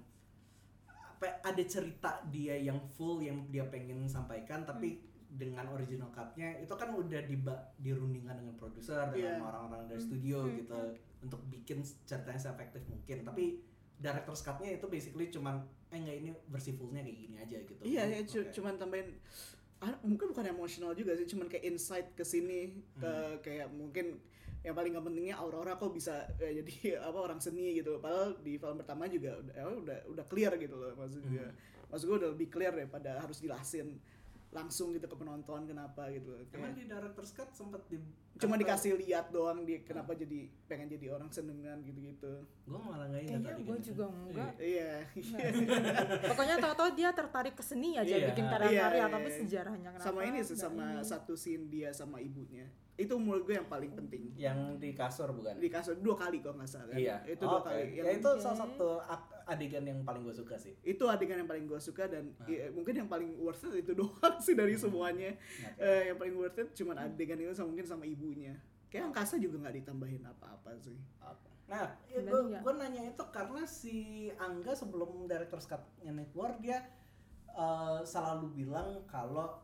apa 0.87 1.40
ada 1.40 1.64
cerita 1.64 2.20
dia 2.29 2.61
yang 2.61 2.76
full 2.92 3.24
yang 3.24 3.48
dia 3.48 3.64
pengen 3.72 4.05
sampaikan 4.05 4.68
tapi 4.68 5.00
dengan 5.33 5.64
original 5.72 6.12
cut-nya 6.12 6.61
itu 6.61 6.72
kan 6.76 6.92
udah 6.92 7.24
diba 7.24 7.57
dirundingkan 7.81 8.37
dengan 8.40 8.55
produser 8.57 9.09
dengan 9.12 9.48
orang-orang 9.48 9.88
dari 9.88 10.00
studio 10.00 10.44
gitu 10.48 10.96
untuk 11.24 11.40
bikin 11.48 11.83
ceritanya 11.83 12.40
seefektif 12.40 12.85
mungkin. 12.88 13.24
Tapi 13.26 13.61
director's 13.96 14.44
cut-nya 14.44 14.76
itu 14.76 14.87
basically 14.87 15.33
cuman 15.33 15.64
eh 15.87 15.96
enggak 15.96 16.16
ini 16.16 16.31
versi 16.46 16.70
fullnya 16.70 17.01
kayak 17.01 17.18
gini 17.18 17.37
aja 17.37 17.57
gitu 17.61 17.81
Iya, 17.81 18.03
ya, 18.05 18.20
cu- 18.22 18.42
Oke. 18.42 18.53
cuman 18.53 18.75
tambahin 18.75 19.09
ah, 19.79 19.94
mungkin 20.03 20.27
bukan 20.29 20.46
emosional 20.49 20.92
juga 20.92 21.12
sih, 21.12 21.27
cuman 21.27 21.46
kayak 21.46 21.64
insight 21.64 22.09
ke 22.12 22.25
sini 22.25 22.72
ke 22.94 23.05
Hmm. 23.05 23.38
kayak 23.40 23.68
mungkin 23.70 24.18
yang 24.61 24.75
paling 24.75 24.90
gak 24.90 25.05
pentingnya 25.05 25.37
Aurora 25.37 25.75
kok 25.75 25.92
bisa 25.92 26.27
eh, 26.38 26.59
jadi 26.59 26.75
apa 27.07 27.18
orang 27.20 27.38
seni 27.38 27.77
gitu. 27.77 27.96
Padahal 27.96 28.35
di 28.37 28.57
film 28.57 28.77
pertama 28.77 29.07
juga 29.07 29.37
udah 29.37 29.55
eh, 29.55 29.77
udah 29.79 29.99
udah 30.11 30.25
clear 30.27 30.53
gitu 30.57 30.75
loh 30.75 30.90
maksud 30.92 31.22
gue. 31.22 31.38
Hmm. 31.38 31.55
Maksud 31.87 32.05
gue 32.05 32.16
udah 32.18 32.31
lebih 32.33 32.49
clear 32.49 32.72
daripada 32.72 33.14
harus 33.16 33.38
jelasin 33.38 33.94
langsung 34.50 34.94
gitu 34.94 35.04
ke 35.04 35.16
penonton 35.16 35.66
kenapa 35.66 36.09
gitu. 36.09 36.32
Emang 36.54 36.72
di 36.72 36.87
director's 36.87 37.35
cut 37.35 37.50
sempet 37.52 37.82
di 37.90 37.98
cuma 38.37 38.54
dikasih 38.54 39.00
lihat 39.00 39.32
doang 39.32 39.64
dia 39.64 39.80
kenapa 39.80 40.12
jadi 40.12 40.44
pengen 40.68 40.92
jadi 40.92 41.09
orang 41.12 41.28
senengan 41.28 41.80
gitu-gitu. 41.82 42.44
Gue 42.64 42.78
malah 42.78 43.09
nggak 43.09 43.22
ingat 43.24 43.32
Kayaknya 43.32 43.48
tadi 43.52 43.62
gue 43.64 43.76
gitu. 43.76 43.87
juga 43.92 44.04
enggak. 44.09 44.52
Iya. 44.61 44.92
Pokoknya 46.30 46.56
tau-tau 46.61 46.88
dia 46.92 47.11
tertarik 47.12 47.54
ke 47.56 47.64
seni 47.64 47.96
aja 47.96 48.06
Iya. 48.06 48.26
bikin 48.32 48.44
Iya, 48.46 48.52
karya-karya 48.52 49.00
iya, 49.00 49.06
tapi 49.12 49.28
iya. 49.28 49.37
sejarahnya 49.40 49.88
kenapa 49.96 50.06
sama 50.06 50.20
ini 50.24 50.38
sih 50.44 50.56
sama 50.56 50.85
ini. 50.94 51.04
satu 51.04 51.35
scene 51.35 51.64
dia 51.68 51.90
sama 51.92 52.20
ibunya. 52.20 52.66
Itu 52.96 53.14
menurut 53.16 53.44
gue 53.44 53.54
yang 53.54 53.68
paling 53.68 53.92
penting. 53.92 54.32
Yang 54.32 54.59
di 54.76 54.90
kasur 54.90 55.28
bukan? 55.30 55.56
di 55.56 55.68
kasur 55.68 55.94
dua 55.96 56.16
kali 56.16 56.40
kok 56.40 56.56
nggak 56.56 56.64
salah 56.64 56.88
kan? 56.88 56.96
Iya. 56.96 57.16
itu 57.24 57.44
dua 57.44 57.61
Oke. 57.61 57.68
kali 57.68 57.80
Ya 57.92 58.02
yang 58.02 58.16
itu 58.16 58.28
Oke. 58.28 58.40
salah 58.40 58.59
satu 58.59 58.88
adegan 59.44 59.85
yang 59.85 60.00
paling 60.00 60.22
gue 60.22 60.35
suka 60.35 60.56
sih. 60.56 60.72
itu 60.82 61.04
adegan 61.04 61.37
yang 61.37 61.46
paling 61.46 61.64
gue 61.64 61.76
suka 61.78 62.04
dan 62.06 62.32
Nah. 62.35 62.48
ya, 62.48 62.72
mungkin 62.72 62.94
yang 62.96 63.06
paling 63.06 63.37
worth 63.37 63.62
it 63.62 63.85
itu 63.85 63.92
doang 64.00 64.37
sih 64.38 64.52
dari 64.52 64.74
semuanya 64.74 65.37
Oke. 65.37 65.78
Eh, 65.78 66.02
yang 66.09 66.16
paling 66.16 66.35
worth 66.35 66.56
it 66.56 66.68
cuman 66.74 66.96
adegan 66.98 67.37
itu 67.37 67.52
sama 67.52 67.68
mungkin 67.70 67.87
sama 67.87 68.04
ibunya 68.04 68.56
kayak 68.87 69.12
angkasa 69.12 69.37
juga 69.37 69.61
nggak 69.62 69.76
ditambahin 69.82 70.24
apa-apa 70.24 70.74
sih 70.80 70.96
Oke. 71.20 71.52
Nah, 71.66 71.98
ya 72.06 72.22
gue 72.59 72.72
nanya 72.72 73.02
itu 73.04 73.24
karena 73.28 73.66
si 73.66 73.96
Angga 74.37 74.72
sebelum 74.72 75.26
director 75.26 75.59
cut-nya 75.61 76.11
Network 76.11 76.59
dia 76.59 76.80
eh, 77.48 78.00
selalu 78.02 78.46
bilang 78.56 79.04
kalau 79.04 79.59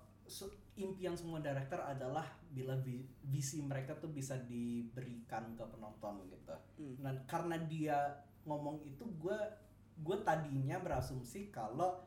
impian 0.76 1.12
semua 1.12 1.37
director 1.44 1.85
adalah 1.85 2.24
bila 2.48 2.76
vi- 2.80 3.04
visi 3.28 3.61
mereka 3.61 3.92
tuh 4.00 4.08
bisa 4.08 4.40
diberikan 4.40 5.52
ke 5.52 5.64
penonton 5.68 6.24
gitu. 6.32 6.56
Hmm. 6.80 6.96
Nah, 7.04 7.12
karena 7.28 7.61
dia 7.61 8.24
ngomong 8.48 8.80
itu 8.88 9.04
gue 9.20 9.38
gue 10.00 10.18
tadinya 10.24 10.80
berasumsi 10.80 11.52
kalau 11.52 12.00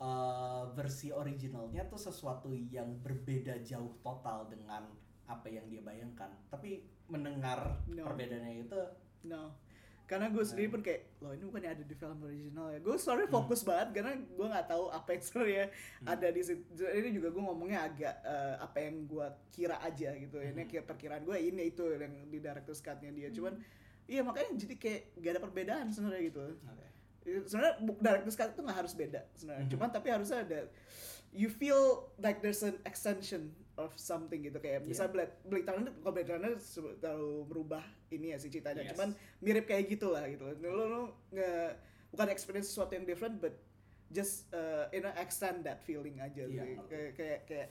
eh, 0.00 0.64
versi 0.74 1.14
originalnya 1.14 1.86
tuh 1.86 2.00
sesuatu 2.00 2.50
yang 2.50 2.98
berbeda 2.98 3.62
jauh 3.62 4.00
total 4.02 4.50
dengan 4.50 4.90
apa 5.30 5.46
yang 5.46 5.70
dia 5.70 5.78
bayangkan. 5.84 6.34
Tapi 6.50 6.82
mendengar 7.06 7.86
No. 7.90 8.06
perbedaannya 8.06 8.66
itu 8.66 8.80
no 9.30 9.54
karena 10.10 10.26
gue 10.26 10.42
sendiri 10.42 10.74
pun 10.74 10.82
kayak 10.82 11.22
loh 11.22 11.30
ini 11.30 11.46
bukannya 11.46 11.70
ada 11.70 11.84
di 11.86 11.94
film 11.94 12.18
original 12.26 12.66
ya? 12.74 12.82
Gue 12.82 12.98
sebenarnya 12.98 13.30
fokus 13.30 13.62
banget 13.62 13.88
karena 13.94 14.12
gue 14.18 14.46
nggak 14.50 14.66
tahu 14.66 14.84
apa 14.90 15.08
yang 15.14 15.22
sebenarnya 15.22 15.64
ada 16.02 16.28
di 16.34 16.42
situ. 16.42 16.62
Ini 16.82 17.08
juga 17.14 17.28
gue 17.30 17.42
ngomongnya 17.46 17.86
agak 17.86 18.14
eh, 18.26 18.54
apa 18.58 18.78
yang 18.82 19.06
gue 19.06 19.26
kira 19.54 19.78
aja 19.78 20.10
gitu. 20.18 20.36
Ini 20.42 20.66
kira 20.66 20.82
perkiraan 20.82 21.22
gue 21.22 21.38
ini 21.38 21.70
itu 21.70 21.86
yang 21.94 22.26
di 22.26 22.38
director's 22.42 22.82
cut-nya 22.82 23.14
dia. 23.14 23.30
Cuman 23.30 23.54
iya 24.10 24.26
makanya 24.26 24.58
jadi 24.58 24.74
kayak 24.74 25.00
gak 25.22 25.30
ada 25.38 25.40
perbedaan 25.46 25.86
sebenarnya 25.94 26.22
gitu. 26.26 26.42
Oke. 26.58 26.89
Sebenarnya 27.44 27.74
director's 27.96 28.34
cut 28.34 28.50
itu 28.50 28.60
nggak 28.60 28.78
harus 28.78 28.92
beda 28.92 29.20
sebenarnya 29.34 29.64
Mhm. 29.66 29.72
cuman 29.72 29.88
tapi 29.90 30.08
harusnya 30.08 30.38
ada 30.40 30.60
you 31.30 31.46
feel 31.46 31.82
like 32.18 32.40
there's 32.40 32.60
an 32.60 32.74
extension 32.82 33.50
of 33.76 33.94
something 33.94 34.42
gitu 34.42 34.58
kayak 34.58 34.82
bisa 34.82 35.06
Iya. 35.06 35.12
Blade 35.12 35.34
Blade 35.44 35.66
Runner 35.66 35.92
kalau 35.96 36.12
Blade 36.12 36.30
Runner 36.30 36.52
terlalu 37.00 37.32
merubah 37.46 37.84
ini 38.08 38.34
ya 38.34 38.38
si 38.38 38.48
ceritanya 38.48 38.82
Yes. 38.82 38.92
cuman 38.92 39.08
mirip 39.38 39.64
kayak 39.64 39.88
gitu 39.88 40.10
lah 40.10 40.26
gitu 40.26 40.44
lo 40.60 40.84
lo 40.84 41.02
nge 41.30 41.50
bukan 42.10 42.28
experience 42.28 42.68
sesuatu 42.68 42.92
yang 42.92 43.04
different 43.04 43.38
but 43.38 43.54
just 44.10 44.50
uh, 44.50 44.90
you 44.90 44.98
know 44.98 45.14
extend 45.16 45.62
that 45.62 45.78
feeling 45.80 46.18
aja 46.18 46.42
Iya, 46.42 46.62
sih 46.66 46.74
kayak 46.84 47.10
kayak 47.14 47.40
kayak 47.46 47.68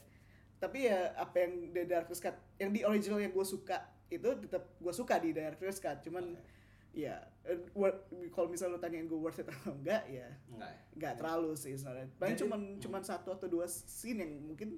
tapi 0.57 0.87
ya 0.87 1.11
apa 1.13 1.35
yang 1.37 1.51
di 1.61 1.83
director's 1.83 2.19
cut 2.19 2.35
yang 2.55 2.71
di 2.71 2.81
original 2.81 3.19
yang 3.19 3.31
gue 3.31 3.43
suka 3.43 3.75
itu 4.07 4.23
tetap 4.39 4.65
gue 4.75 4.93
suka 4.93 5.15
di 5.17 5.29
director's 5.29 5.77
cut 5.77 5.99
cuman 5.99 6.33
Oke. 6.33 6.58
Ya 6.99 7.15
eh, 7.41 7.55
worth- 7.71 8.03
kalau 8.29 8.47
misalnya 8.47 8.75
lo 8.75 8.79
tanyain 8.79 9.05
gue 9.05 9.15
worth 9.15 9.37
it 9.37 9.47
atau 9.47 9.71
enggak 9.71 10.03
ya 10.05 10.27
Enggak 10.47 10.69
ya? 10.69 10.81
nggak 10.93 11.13
terlalu 11.15 11.51
sih 11.53 11.73
sebenarnya 11.73 12.07
paling 12.15 12.33
Jadi- 12.33 12.41
cuman 12.43 12.59
cuman 12.77 13.01
satu 13.01 13.29
atau 13.31 13.47
dua 13.47 13.65
scene 13.65 14.19
yang 14.19 14.31
mungkin 14.43 14.75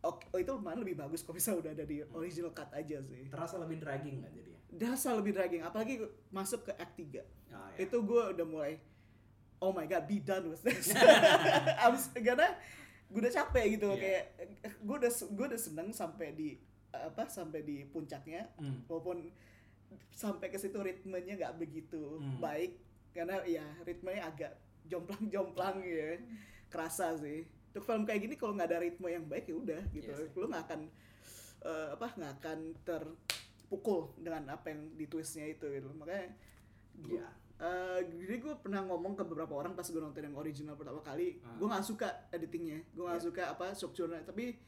oke 0.00 0.26
oh, 0.28 0.38
itu 0.38 0.52
mana 0.56 0.76
lebih 0.76 0.96
bagus 0.96 1.22
kalau 1.22 1.36
misalnya 1.36 1.58
udah 1.60 1.72
ada 1.72 1.84
di 1.84 1.96
original 2.08 2.50
cut 2.50 2.70
aja 2.72 2.98
sih 3.00 3.22
Terasa 3.28 3.54
lebih 3.56 3.78
dragging 3.78 4.18
nggak 4.18 4.32
jadinya? 4.32 4.60
Dasa 4.72 5.08
lebih 5.12 5.32
dragging 5.32 5.62
apalagi 5.62 6.00
masuk 6.28 6.64
ke 6.64 6.72
act 6.74 6.96
3 6.96 7.22
Oh, 7.52 7.68
ya. 7.70 7.84
itu 7.84 7.96
gue 7.98 8.22
udah 8.32 8.46
mulai 8.46 8.72
oh 9.58 9.70
my 9.70 9.84
god 9.84 10.02
be 10.02 10.18
done 10.18 10.48
with 10.48 10.60
this 10.60 10.90
abis 11.86 12.10
karena 12.12 12.48
gue 13.06 13.20
udah 13.20 13.30
capek 13.30 13.76
gitu 13.76 13.88
Iya. 13.90 14.00
kayak 14.00 14.24
gue 14.80 14.96
udah 14.98 15.12
gue 15.12 15.46
udah 15.46 15.60
seneng 15.60 15.88
sampai 15.92 16.32
di 16.32 16.56
apa 16.90 17.24
sampai 17.26 17.60
di 17.60 17.84
puncaknya 17.86 18.48
Hmm. 18.56 18.84
walaupun 18.86 19.28
sampai 20.10 20.46
ke 20.46 20.56
situ 20.56 20.76
ritmenya 20.76 21.34
nggak 21.36 21.54
begitu 21.56 22.16
Hmm. 22.16 22.38
baik 22.38 22.76
karena 23.10 23.40
ya 23.44 23.64
ritmenya 23.82 24.26
agak 24.26 24.52
jomplang-jomplang 24.84 25.80
ya 25.80 26.16
kerasa 26.66 27.14
sih 27.14 27.42
untuk 27.68 27.82
film 27.82 28.02
kayak 28.02 28.20
gini 28.22 28.34
kalau 28.34 28.52
nggak 28.52 28.68
ada 28.68 28.80
ritme 28.80 29.06
yang 29.06 29.24
baik 29.24 29.44
ya 29.44 29.54
udah 29.54 29.82
gitu 29.90 30.06
Iya 30.06 30.16
sih. 30.18 30.28
lu 30.32 30.46
nggak 30.46 30.64
akan 30.66 30.80
eh, 31.62 31.88
apa 31.90 32.06
nggak 32.10 32.32
akan 32.36 32.58
terpukul 32.82 34.00
dengan 34.16 34.50
apa 34.50 34.68
yang 34.68 34.92
di 34.92 35.06
twistnya 35.06 35.46
itu 35.46 35.64
gitu 35.66 35.88
makanya 35.90 36.28
gua- 36.98 37.16
Iya. 37.16 37.28
eh, 37.58 37.98
jadi 38.18 38.36
gue 38.38 38.54
pernah 38.58 38.82
ngomong 38.82 39.14
ke 39.14 39.24
beberapa 39.24 39.54
orang 39.54 39.72
pas 39.72 39.84
gue 39.84 39.96
nonton 39.96 40.20
yang 40.20 40.34
original 40.34 40.74
pertama 40.74 41.00
kali 41.00 41.38
Ah. 41.40 41.54
gue 41.54 41.66
nggak 41.66 41.86
suka 41.86 42.08
editingnya 42.30 42.82
gue 42.88 43.02
nggak 43.02 43.16
Iya. 43.16 43.26
suka 43.26 43.42
apa 43.48 43.66
strukturnya 43.70 44.20
tapi 44.22 44.58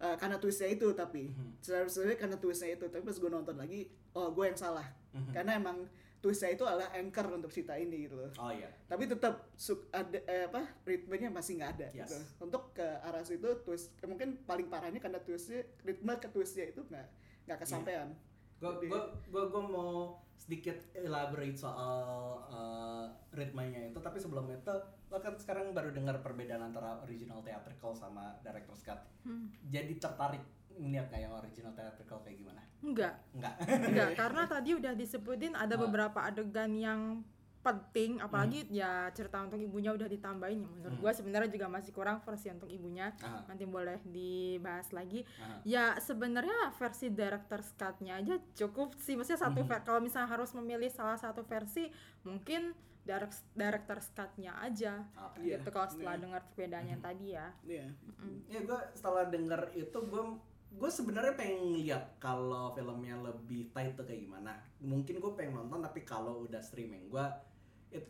eh, 0.00 0.16
karena 0.16 0.36
twistnya 0.36 0.68
itu 0.68 0.88
tapi 0.92 1.28
Mhm. 1.28 1.60
sebenarnya 1.60 2.18
karena 2.18 2.36
twistnya 2.36 2.70
itu 2.72 2.84
tapi 2.86 3.02
pas 3.02 3.14
gue 3.14 3.30
nonton 3.30 3.54
lagi 3.54 3.84
oh 4.12 4.28
gue 4.30 4.44
yang 4.44 4.56
salah 4.56 4.88
Mhm. 5.12 5.30
karena 5.30 5.52
emang 5.54 5.84
twistnya 6.18 6.50
itu 6.50 6.62
adalah 6.62 6.88
anchor 6.90 7.26
untuk 7.30 7.48
cerita 7.48 7.72
ini 7.74 8.04
gitu 8.04 8.12
loh 8.14 8.28
Oh 8.38 8.48
iya. 8.48 8.68
tapi 8.86 9.04
tetap 9.04 9.48
suk- 9.54 9.88
ada 9.90 10.20
eh, 10.22 10.44
apa 10.46 10.64
ritmenya 10.82 11.28
masih 11.28 11.56
nggak 11.56 11.70
ada 11.74 11.88
Yes. 11.90 12.06
gitu. 12.06 12.16
untuk 12.40 12.72
ke 12.72 12.84
arah 12.84 13.20
situ 13.20 13.48
twist 13.62 13.88
mungkin 14.02 14.40
paling 14.42 14.66
parahnya 14.66 14.98
karena 14.98 15.16
twistnya 15.18 15.64
ritme 15.80 16.12
ke 16.14 16.28
twistnya 16.28 16.64
itu 16.66 16.80
nggak 16.82 17.06
nggak 17.46 17.58
kesampaian 17.58 18.08
Jadi- 18.08 18.28
gue 18.60 19.00
gue 19.26 19.42
gue 19.46 19.62
mau 19.64 20.14
sedikit 20.36 20.76
elaborate 20.92 21.56
soal 21.56 22.00
uh, 22.46 23.04
ritmenya 23.30 23.88
itu 23.88 23.98
tapi 23.98 24.16
sebelum 24.16 24.48
itu 24.48 24.72
lo 25.08 25.18
kan 25.18 25.34
sekarang 25.34 25.72
baru 25.72 25.90
dengar 25.90 26.20
perbedaan 26.20 26.62
antara 26.62 27.00
original 27.02 27.40
theatrical 27.40 27.90
sama 27.92 28.36
director's 28.40 28.80
cut. 28.80 29.00
Hmm. 29.22 29.50
Jadi 29.66 29.96
tertarik 29.96 30.40
ngeliat 30.70 31.10
nggak 31.10 31.20
yang 31.20 31.34
original 31.34 31.72
theatrical 31.72 32.20
kayak 32.20 32.38
gimana? 32.38 32.62
enggak 32.80 33.12
Enggak. 33.36 33.54
enggak 33.60 34.08
karena 34.24 34.42
tadi 34.48 34.70
udah 34.72 34.92
disebutin 34.96 35.52
ada 35.52 35.76
Ah. 35.76 35.80
beberapa 35.84 36.18
adegan 36.24 36.72
yang 36.72 37.00
penting 37.60 38.16
apalagi 38.18 38.64
ya 38.68 38.88
cerita 39.10 39.36
untuk 39.38 39.56
ibunya 39.56 39.90
udah 39.90 40.06
ditambahin 40.06 40.58
yang 40.58 40.72
menurut 40.72 40.90
Hmm. 40.90 41.02
gua 41.02 41.12
sebenarnya 41.12 41.50
juga 41.50 41.68
masih 41.68 41.90
kurang 41.90 42.18
versi 42.18 42.48
untuk 42.48 42.66
ibunya 42.66 43.12
Aha, 43.18 43.44
nanti 43.46 43.64
boleh 43.64 44.00
dibahas 44.02 44.88
lagi 44.90 45.20
aha. 45.36 45.60
ya 45.62 45.84
sebenarnya 45.96 46.52
versi 46.72 47.08
director's 47.08 47.68
cut-nya 47.74 48.16
aja 48.16 48.34
cukup 48.54 48.96
sih 48.96 49.12
maksudnya 49.12 49.40
satu 49.42 49.60
ver- 49.62 49.82
kalau 49.82 50.00
misalnya 50.00 50.28
harus 50.30 50.50
memilih 50.52 50.88
salah 50.88 51.14
satu 51.14 51.42
versi 51.42 51.92
mungkin 52.22 52.72
direct 53.00 53.32
director's 53.52 54.08
cut-nya 54.10 54.56
aja. 54.56 55.04
Iya. 55.36 55.56
gitu 55.56 55.68
kalau 55.68 55.84
setelah 55.86 56.14
iya. 56.14 56.22
dengar 56.22 56.40
perbedaan 56.46 56.86
yang 56.86 57.00
Mhm. 57.00 57.06
tadi 57.06 57.26
ya 57.30 57.46
Iya. 57.62 57.86
Mm. 58.18 58.38
Ya 58.46 58.60
gue 58.62 58.78
setelah 58.90 59.24
denger 59.26 59.60
itu 59.74 59.98
gue 59.98 60.22
gue 60.70 60.86
sebenarnya 60.88 61.34
pengen 61.34 61.74
lihat 61.74 62.16
kalau 62.18 62.70
filmnya 62.70 63.18
lebih 63.18 63.68
tight 63.70 63.92
tuh 63.92 64.06
kayak 64.06 64.22
gimana. 64.22 64.54
Mungkin 64.78 65.18
gue 65.18 65.32
pengen 65.34 65.58
nonton 65.58 65.82
tapi 65.82 66.04
kalau 66.04 66.46
udah 66.46 66.60
streaming 66.60 67.04
gue 67.06 67.24
it 67.92 68.06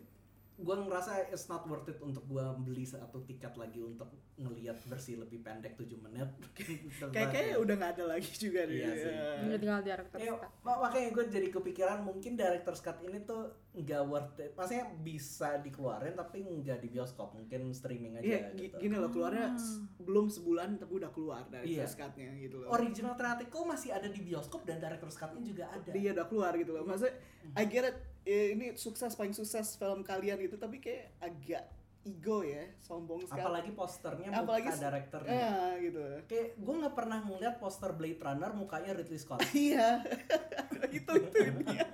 gue 0.56 0.76
ngerasa 0.76 1.24
it's 1.26 1.48
not 1.48 1.64
worth 1.64 1.88
it 1.88 1.96
untuk 1.98 2.20
gue 2.26 2.44
beli 2.60 2.84
satu 2.84 3.24
tiket 3.24 3.56
lagi 3.56 3.80
untuk 3.80 4.12
ngelihat 4.36 4.76
versi 4.82 5.16
lebih 5.16 5.40
pendek 5.40 5.72
7 5.72 5.88
menit 5.98 6.28
kayak 7.16 7.28
kayak 7.30 7.56
udah 7.56 7.74
nggak 7.74 7.92
ada 7.96 8.04
lagi 8.06 8.28
juga 8.34 8.68
nih. 8.68 8.76
Iya 8.76 8.92
sih. 8.94 9.12
Ya. 9.46 9.56
Tinggal 9.56 9.80
director 9.80 10.16
Ya, 10.18 10.32
cut. 10.34 10.52
mak- 10.60 10.80
makanya 10.82 11.08
gue 11.10 11.24
jadi 11.30 11.48
kepikiran 11.50 11.98
mungkin 12.02 12.36
director's 12.36 12.80
cut 12.80 13.00
ini 13.00 13.20
tuh 13.22 13.48
nggak 13.72 14.02
worth 14.04 14.36
it. 14.38 14.52
Maksudnya 14.52 14.84
bisa 15.00 15.48
dikeluarin 15.58 16.12
tapi 16.12 16.38
nggak 16.42 16.78
di 16.78 16.88
bioskop, 16.90 17.32
mungkin 17.32 17.72
streaming 17.72 18.12
aja 18.14 18.24
Iya, 18.26 18.40
gi- 18.50 18.60
gitu. 18.62 18.76
gini 18.78 18.94
loh 18.94 19.08
keluarnya 19.08 19.56
s- 19.56 19.80
belum 19.98 20.28
sebulan 20.28 20.76
tapi 20.76 20.92
udah 20.94 21.08
keluar 21.08 21.42
dari 21.46 21.72
Iya. 21.72 21.84
first 21.84 21.96
cut-nya 21.96 22.36
gitu 22.36 22.60
loh. 22.60 22.68
Original 22.70 23.16
theatrical 23.16 23.64
masih 23.64 23.90
ada 23.90 24.08
di 24.08 24.20
bioskop 24.20 24.60
dan 24.62 24.76
director's 24.76 25.16
cut-nya 25.16 25.40
juga 25.40 25.64
ada. 25.70 25.88
Dia 25.88 26.12
udah 26.12 26.26
keluar 26.26 26.52
gitu 26.54 26.70
loh. 26.70 26.84
Maksudnya 26.84 27.16
I 27.50 27.64
get 27.64 27.84
it. 27.86 27.96
Eh, 28.26 28.56
ini 28.56 28.76
sukses 28.76 29.12
paling 29.16 29.32
sukses 29.32 29.76
film 29.76 30.04
kalian 30.04 30.40
gitu 30.44 30.56
tapi 30.60 30.80
kayak 30.82 31.16
agak 31.20 31.64
ego 32.00 32.40
ya, 32.40 32.64
sombong 32.80 33.28
sekali. 33.28 33.44
Apalagi 33.44 33.70
posternya 33.76 34.28
Apalagi 34.32 34.72
muka 34.72 34.80
directornya. 34.80 35.36
Ya, 35.36 35.56
gitu. 35.84 36.00
Kayak 36.24 36.48
gue 36.56 36.74
nggak 36.80 36.94
pernah 36.96 37.18
ngeliat 37.28 37.54
poster 37.60 37.92
Blade 37.92 38.20
Runner 38.24 38.50
mukanya 38.56 38.96
Ridley 38.96 39.20
Scott. 39.20 39.44
Iya. 39.52 40.00
itu 40.96 41.12
itu 41.12 41.38
dia. 41.60 41.86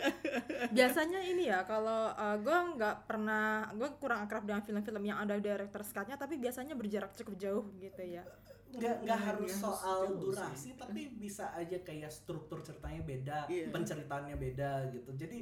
biasanya 0.76 1.20
ini 1.20 1.50
ya 1.50 1.66
kalau 1.68 2.14
gue 2.40 2.58
nggak 2.78 3.04
pernah 3.04 3.68
gue 3.76 3.88
kurang 4.00 4.24
akrab 4.24 4.46
dengan 4.46 4.62
film-film 4.64 5.02
yang 5.04 5.18
ada 5.20 5.36
director 5.36 5.84
cut-nya 5.84 6.16
tapi 6.16 6.40
biasanya 6.40 6.72
berjarak 6.72 7.12
cukup 7.12 7.34
jauh 7.36 7.64
gitu 7.76 8.00
ya 8.00 8.24
nggak 8.72 8.96
nggak 9.02 9.18
Hmm, 9.18 9.28
harus 9.28 9.50
ya, 9.50 9.60
soal 9.60 9.98
durasi 10.16 10.68
tapi 10.74 11.12
bisa 11.12 11.52
aja 11.52 11.76
kayak 11.78 12.08
struktur 12.08 12.60
ceritanya 12.60 13.02
beda 13.02 13.38
Iya. 13.46 13.68
penceritaannya 13.68 14.36
beda 14.36 14.70
gitu 14.90 15.10
jadi 15.12 15.38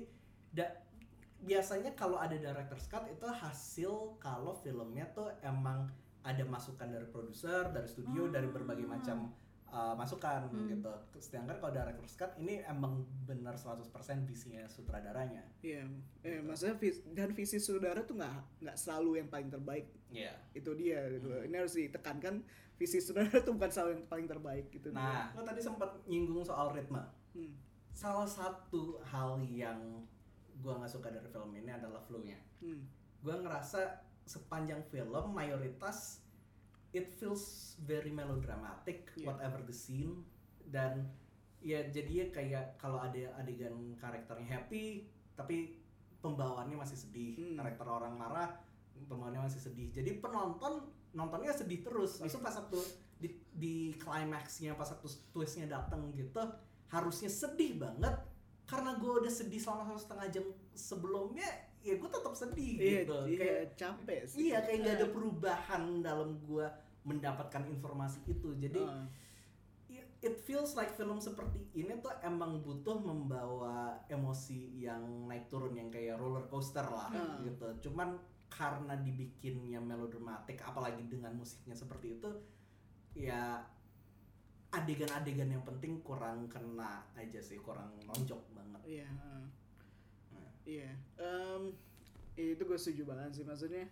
da- 0.50 0.76
biasanya 1.40 1.94
kalau 1.94 2.16
ada 2.16 2.34
director's 2.34 2.84
cut 2.84 3.06
itu 3.06 3.24
hasil 3.24 3.92
kalau 4.18 4.52
filmnya 4.52 5.08
tuh 5.08 5.30
emang 5.40 5.88
ada 6.20 6.44
masukan 6.44 6.84
dari 6.86 7.06
produser 7.06 7.64
dari 7.66 7.86
studio 7.86 8.28
dari 8.28 8.44
berbagai 8.46 8.84
macam 8.84 9.32
uh, 9.66 9.94
masukan 9.94 10.50
Hmm. 10.50 10.68
gitu 10.68 10.90
sedangkan 11.16 11.56
kalau 11.56 11.72
director's 11.72 12.12
cut 12.12 12.34
ini 12.36 12.60
emang 12.62 13.00
benar 13.22 13.54
100% 13.54 13.88
visinya 14.24 14.66
sutradaranya 14.66 15.46
Iya, 15.60 15.86
eh, 16.20 16.42
maksudnya 16.42 16.76
vis- 16.76 17.06
dan 17.08 17.30
visi 17.30 17.56
saudara 17.56 18.02
tuh 18.02 18.18
nggak 18.18 18.34
nggak 18.60 18.76
selalu 18.76 19.10
yang 19.16 19.28
paling 19.28 19.48
terbaik. 19.48 19.86
Iya. 20.10 20.32
Itu 20.52 20.72
dia 20.72 21.04
gitu. 21.10 21.30
Hmm. 21.30 21.46
Ini 21.46 21.54
harus 21.54 21.72
ditekankan 21.74 22.42
visi 22.80 22.96
saudara 22.98 23.28
tuh 23.38 23.52
bukan 23.52 23.68
selalu 23.68 23.90
yang 23.92 24.06
paling 24.08 24.24
terbaik 24.26 24.72
gitu. 24.72 24.88
nah 24.90 25.28
lo 25.30 25.44
tadi 25.44 25.60
sempat 25.60 26.00
nyinggung 26.06 26.40
soal 26.40 26.72
ritme 26.72 27.04
Hmm. 27.30 27.52
salah 27.92 28.26
satu 28.26 28.98
hal 29.04 29.38
yang 29.44 30.02
gua 30.58 30.74
nggak 30.76 30.90
suka 30.90 31.08
dari 31.08 31.28
film 31.28 31.52
ini 31.54 31.70
adalah 31.70 32.00
flow-nya 32.00 32.40
Hmm. 32.58 32.88
gue 33.20 33.36
ngerasa 33.36 33.84
sepanjang 34.24 34.80
film 34.82 35.30
mayoritas 35.30 36.24
it 36.90 37.06
feels 37.12 37.44
very 37.78 38.10
melodramatic 38.10 39.12
Iya. 39.14 39.30
whatever 39.30 39.60
the 39.60 39.70
scene 39.70 40.24
dan 40.66 41.06
ya 41.60 41.84
jadinya 41.86 42.32
kayak 42.32 42.74
kalau 42.74 42.98
ada 42.98 43.30
adegan 43.36 43.76
karakternya 43.94 44.58
happy 44.58 45.06
tapi 45.36 45.76
pembawaannya 46.18 46.74
masih 46.74 46.98
sedih 46.98 47.36
Hmm. 47.36 47.56
karakter 47.56 47.86
orang 47.86 48.16
marah 48.16 48.50
pembawaannya 48.96 49.44
masih 49.44 49.60
sedih 49.62 49.88
jadi 49.90 50.18
penonton 50.18 50.88
nontonnya 51.12 51.50
sedih 51.50 51.80
terus 51.80 52.18
Iya. 52.18 52.28
Lalu 52.28 52.38
pas 52.40 52.56
waktu 52.56 52.78
di, 53.16 53.28
di 53.52 53.74
climaxnya 53.94 54.72
pas 54.72 54.88
waktu 54.88 55.04
twistnya 55.28 55.66
datang 55.68 56.08
gitu 56.10 56.40
harusnya 56.88 57.28
sedih 57.28 57.76
banget 57.76 58.14
karena 58.64 58.94
gue 58.94 59.12
udah 59.18 59.28
sedih 59.28 59.58
selama 59.58 59.84
satu 59.84 60.00
setengah 60.00 60.26
jam 60.30 60.44
sebelumnya 60.72 61.46
ya 61.80 61.94
gue 61.94 62.08
tetap 62.08 62.32
sedih 62.32 62.74
Iya, 62.76 62.90
gitu 63.00 63.16
iya, 63.26 63.36
kayak 63.36 63.62
capek 63.74 64.20
sih. 64.24 64.36
iya 64.42 64.58
kayak 64.60 64.78
nggak 64.80 64.96
ada 64.96 65.08
perubahan 65.08 65.82
dalam 66.00 66.38
gue 66.40 66.66
mendapatkan 67.02 67.64
informasi 67.66 68.20
itu 68.26 68.52
jadi 68.54 68.80
Ah. 68.80 69.08
it- 69.88 70.12
it 70.20 70.34
feels 70.38 70.72
like 70.74 70.92
film 70.92 71.16
seperti 71.18 71.66
ini 71.72 71.98
tuh 71.98 72.12
emang 72.20 72.60
butuh 72.60 72.94
membawa 72.94 73.96
emosi 74.06 74.78
yang 74.78 75.00
naik 75.24 75.48
turun 75.48 75.72
yang 75.72 75.88
kayak 75.88 76.14
roller 76.14 76.44
coaster 76.46 76.84
lah 76.84 77.08
Hmm. 77.08 77.42
gitu 77.42 77.88
cuman 77.88 78.20
karena 78.50 78.92
dibikinnya 78.96 79.78
melodramatik 79.78 80.60
apalagi 80.60 81.06
dengan 81.06 81.32
musiknya 81.32 81.72
seperti 81.72 82.14
itu 82.14 82.30
ya 83.12 83.62
adegan-adegan 84.70 85.50
yang 85.50 85.64
penting 85.64 85.98
kurang 86.00 86.46
kena 86.46 87.02
aja 87.12 87.40
sih 87.40 87.58
kurang 87.58 87.90
nonjok 88.04 88.38
banget 88.52 88.82
Iya. 88.84 89.08
ah. 89.08 89.42
Nah. 90.30 90.50
Iya. 90.62 90.90
Em, 91.16 91.62
ya 92.32 92.46
itu 92.52 92.62
gue 92.64 92.76
setuju 92.76 93.02
banget 93.04 93.30
sih 93.32 93.44
maksudnya. 93.44 93.86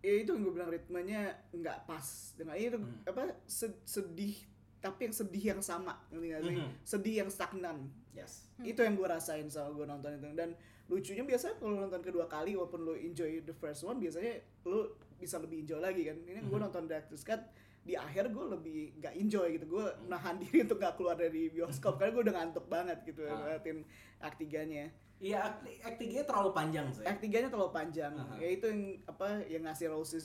Ya 0.00 0.14
itu 0.16 0.30
yang 0.30 0.42
gue 0.44 0.52
bilang 0.52 0.68
ritmenya 0.68 1.22
nggak 1.50 1.82
pas 1.84 2.06
dengan 2.34 2.54
itu 2.54 2.74
Hmm. 2.74 3.02
apa 3.04 3.22
se- 3.44 3.82
sedih 3.84 4.34
tapi 4.76 5.04
yang 5.04 5.14
sedih 5.16 5.44
yang 5.48 5.60
sama 5.60 5.94
ngerti 6.08 6.26
nggak 6.28 6.42
sih? 6.42 6.54
Mhm. 6.56 6.70
Sedih 6.84 7.14
yang 7.16 7.30
stagnan. 7.30 7.78
yes 8.12 8.48
Hmm. 8.56 8.64
Itu 8.64 8.80
yang 8.80 8.94
gue 8.94 9.04
rasain 9.04 9.46
sama 9.46 9.70
gue 9.72 9.84
nonton 9.84 10.10
itu 10.12 10.26
dan 10.32 10.56
lucunya 10.86 11.22
biasanya 11.22 11.56
kalau 11.56 11.80
nonton 11.80 11.98
kedua 12.00 12.24
kali 12.24 12.54
walaupun 12.54 12.82
lo 12.82 12.94
enjoy 12.94 13.40
the 13.40 13.52
first 13.52 13.82
one 13.82 13.96
biasanya 13.96 14.38
lo 14.62 14.86
bisa 15.16 15.36
lebih 15.36 15.60
enjoy 15.60 15.78
lagi 15.78 16.04
kan. 16.04 16.16
Ini 16.16 16.40
gue 16.40 16.50
Mhm. 16.52 16.62
nonton 16.62 16.84
director's 16.84 17.22
cut 17.22 17.42
di 17.82 17.94
akhir 17.94 18.28
gue 18.28 18.44
lebih 18.48 18.78
nggak 18.96 19.14
enjoy 19.16 19.46
gitu 19.52 19.66
gue 19.68 19.82
Hmm. 19.84 20.06
nahan 20.08 20.36
diri 20.42 20.62
untuk 20.62 20.76
nggak 20.76 20.94
keluar 20.94 21.14
dari 21.14 21.46
bioskop 21.48 21.96
karena 21.96 22.10
gue 22.12 22.22
udah 22.24 22.34
ngantuk 22.36 22.66
banget 22.66 22.98
gitu 23.04 23.22
Ah. 23.22 23.34
ngeliatin 23.36 23.78
act 24.18 24.36
tiganya 24.36 24.90
iya 25.16 25.38
akti- 25.48 25.78
actingnya 25.80 26.22
terlalu 26.22 26.50
panjang 26.52 26.90
sih 26.90 27.00
act 27.02 27.20
tiganya 27.20 27.46
terlalu 27.46 27.70
panjang 27.72 28.10
Aha. 28.12 28.36
ya 28.36 28.48
itu 28.50 28.66
yang 28.66 28.82
apa 29.06 29.28
yang 29.46 29.62
ngasih 29.64 29.86
resolusi, 29.88 30.18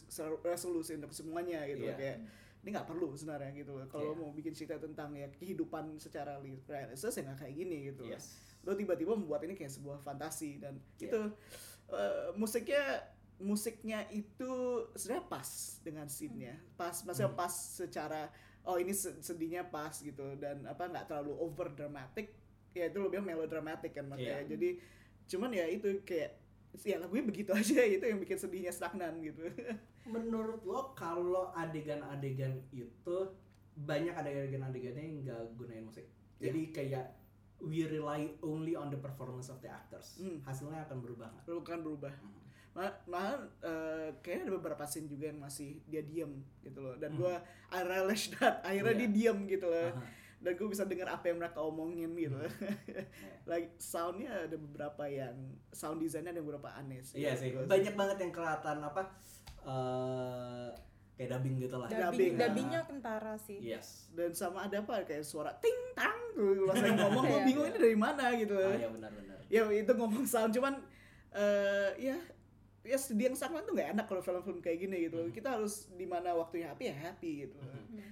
resolusi 0.44 0.92
untuk 0.96 1.14
semuanya 1.14 1.62
gitu 1.66 1.86
Iya. 1.86 1.96
kayak 1.96 2.18
ini 2.60 2.70
nggak 2.72 2.88
perlu 2.88 3.14
sebenarnya 3.14 3.54
gitu 3.56 3.72
kalau 3.88 4.10
Iya. 4.10 4.18
mau 4.18 4.30
bikin 4.32 4.52
cerita 4.52 4.76
tentang 4.78 5.14
ya 5.14 5.30
kehidupan 5.32 5.96
secara 5.96 6.36
li- 6.38 6.66
realistis 6.66 7.14
ya 7.14 7.24
nggak 7.24 7.40
kayak 7.40 7.56
gini 7.56 7.78
gitu 7.88 8.04
yes 8.06 8.51
lo 8.62 8.74
tiba-tiba 8.74 9.14
membuat 9.14 9.42
ini 9.42 9.54
kayak 9.54 9.72
sebuah 9.72 9.98
fantasi 10.00 10.58
dan 10.58 10.78
Iya. 10.96 11.08
itu 11.08 11.20
eh, 11.90 12.30
musiknya 12.34 12.84
musiknya 13.38 14.06
itu 14.10 14.52
sebenarnya 14.94 15.26
pas 15.28 15.50
dengan 15.82 16.06
scene-nya 16.06 16.56
pas 16.76 16.94
maksudnya 17.02 17.28
Hmm. 17.28 17.40
pas 17.40 17.50
secara 17.52 18.30
oh 18.62 18.78
ini 18.78 18.94
se- 18.94 19.18
sedihnya 19.20 19.66
pas 19.66 19.90
gitu 19.92 20.38
dan 20.38 20.62
apa 20.64 20.86
nggak 20.86 21.06
terlalu 21.06 21.34
over 21.36 21.68
dramatic 21.70 22.38
ya 22.72 22.86
itu 22.86 22.98
lo 22.98 23.10
bilang 23.10 23.26
melodramatic 23.26 23.92
kan 23.92 24.06
makanya 24.06 24.46
Iya. 24.46 24.50
jadi 24.52 24.70
cuman 25.28 25.52
ya 25.52 25.66
itu 25.66 25.90
kayak 26.02 26.38
ya 26.80 26.96
lagunya 26.96 27.26
begitu 27.26 27.50
aja 27.58 27.82
itu 27.82 28.06
yang 28.06 28.20
bikin 28.20 28.38
sedihnya 28.38 28.70
stagnan 28.70 29.18
gitu 29.20 29.42
menurut 30.08 30.62
lo 30.62 30.94
kalau 30.94 31.50
adegan-adegan 31.52 32.62
itu 32.70 33.18
banyak 33.76 34.14
adegan-adegannya 34.14 35.02
yang 35.02 35.18
nggak 35.26 35.42
gunain 35.58 35.82
musik 35.82 36.06
Iya. 36.38 36.46
jadi 36.48 36.62
kayak 36.72 37.06
we 37.64 37.86
rely 37.86 38.26
only 38.42 38.74
on 38.74 38.88
the 38.88 38.98
performance 38.98 39.48
of 39.48 39.60
the 39.60 39.70
actors 39.70 40.18
Hmm. 40.18 40.42
hasilnya 40.42 40.84
akan 40.84 40.98
berubah 41.00 41.28
nggak? 41.30 41.46
bukan 41.48 41.80
berubah 41.82 42.14
Hmm. 42.14 42.40
Ma- 42.72 43.00
malah 43.06 43.36
eh, 43.60 44.10
kayaknya 44.20 44.44
ada 44.46 44.54
beberapa 44.56 44.84
scene 44.84 45.04
juga 45.06 45.28
yang 45.28 45.40
masih 45.40 45.84
dia 45.86 46.02
diem 46.02 46.32
gitu 46.62 46.80
loh 46.80 46.96
dan 46.96 47.12
Hmm. 47.12 47.20
gua 47.20 47.36
I 47.70 47.84
relish 47.84 48.32
that 48.34 48.60
akhirnya 48.62 48.94
Iya. 48.94 49.02
dia 49.02 49.10
diem 49.12 49.40
gitu 49.46 49.68
loh 49.68 49.90
Aha. 49.90 50.04
dan 50.40 50.52
gue 50.52 50.68
bisa 50.68 50.84
dengar 50.84 51.06
apa 51.08 51.26
yang 51.26 51.38
mereka 51.38 51.60
omongin 51.60 52.12
gitu 52.14 52.34
Hmm. 52.34 52.48
like 53.46 53.76
soundnya 53.76 54.48
ada 54.48 54.56
beberapa 54.56 55.04
yang 55.04 55.36
sound 55.70 56.00
desainnya 56.00 56.32
ada 56.32 56.40
beberapa 56.40 56.72
aneh 56.72 57.00
sih 57.02 57.20
iya 57.20 57.36
sih 57.36 57.52
Gua- 57.52 57.68
banyak 57.68 57.92
banget 57.92 58.18
yang 58.20 58.32
kelihatan 58.32 58.78
apa 58.80 59.02
eh 59.62 60.70
kayak 61.22 61.30
dubbing 61.32 61.56
gitu 61.60 61.76
lah. 61.78 61.86
Dubbing, 61.86 62.10
dubbing. 62.10 62.34
Dubbingnya 62.42 62.82
kentara 62.84 63.34
sih. 63.38 63.62
Yes. 63.62 64.10
Dan 64.10 64.34
sama 64.34 64.66
ada 64.66 64.82
apa? 64.82 65.06
Kayak 65.06 65.22
suara 65.22 65.54
ting 65.54 65.78
tang 65.94 66.18
tuh 66.34 66.66
pas 66.66 66.74
lagi 66.74 66.98
ngomong 66.98 67.24
gue 67.24 67.38
Iya. 67.38 67.46
bingung 67.46 67.66
ini 67.68 67.78
dari 67.78 67.94
mana? 67.96 68.26
gitu. 68.34 68.58
Ah, 68.58 68.74
ya 68.74 68.90
benar-benar 68.90 69.38
ya 69.46 69.62
itu 69.70 69.92
ngomong 69.94 70.26
sound. 70.26 70.50
Cuman 70.50 70.82
eh 71.32 71.90
ya 72.02 72.18
ya 72.82 72.98
sedih 72.98 73.30
yang 73.30 73.38
sangat 73.38 73.62
tuh 73.62 73.78
nggak 73.78 73.94
enak 73.94 74.06
kalau 74.10 74.20
film-film 74.20 74.58
kayak 74.58 74.82
gini 74.82 75.06
gitu. 75.06 75.22
Mhm. 75.22 75.30
kita 75.30 75.54
harus 75.54 75.86
di 75.94 76.04
mana 76.04 76.34
waktunya 76.34 76.66
happy 76.68 76.90
ya 76.90 76.96
happy 76.98 77.32
gitu. 77.46 77.58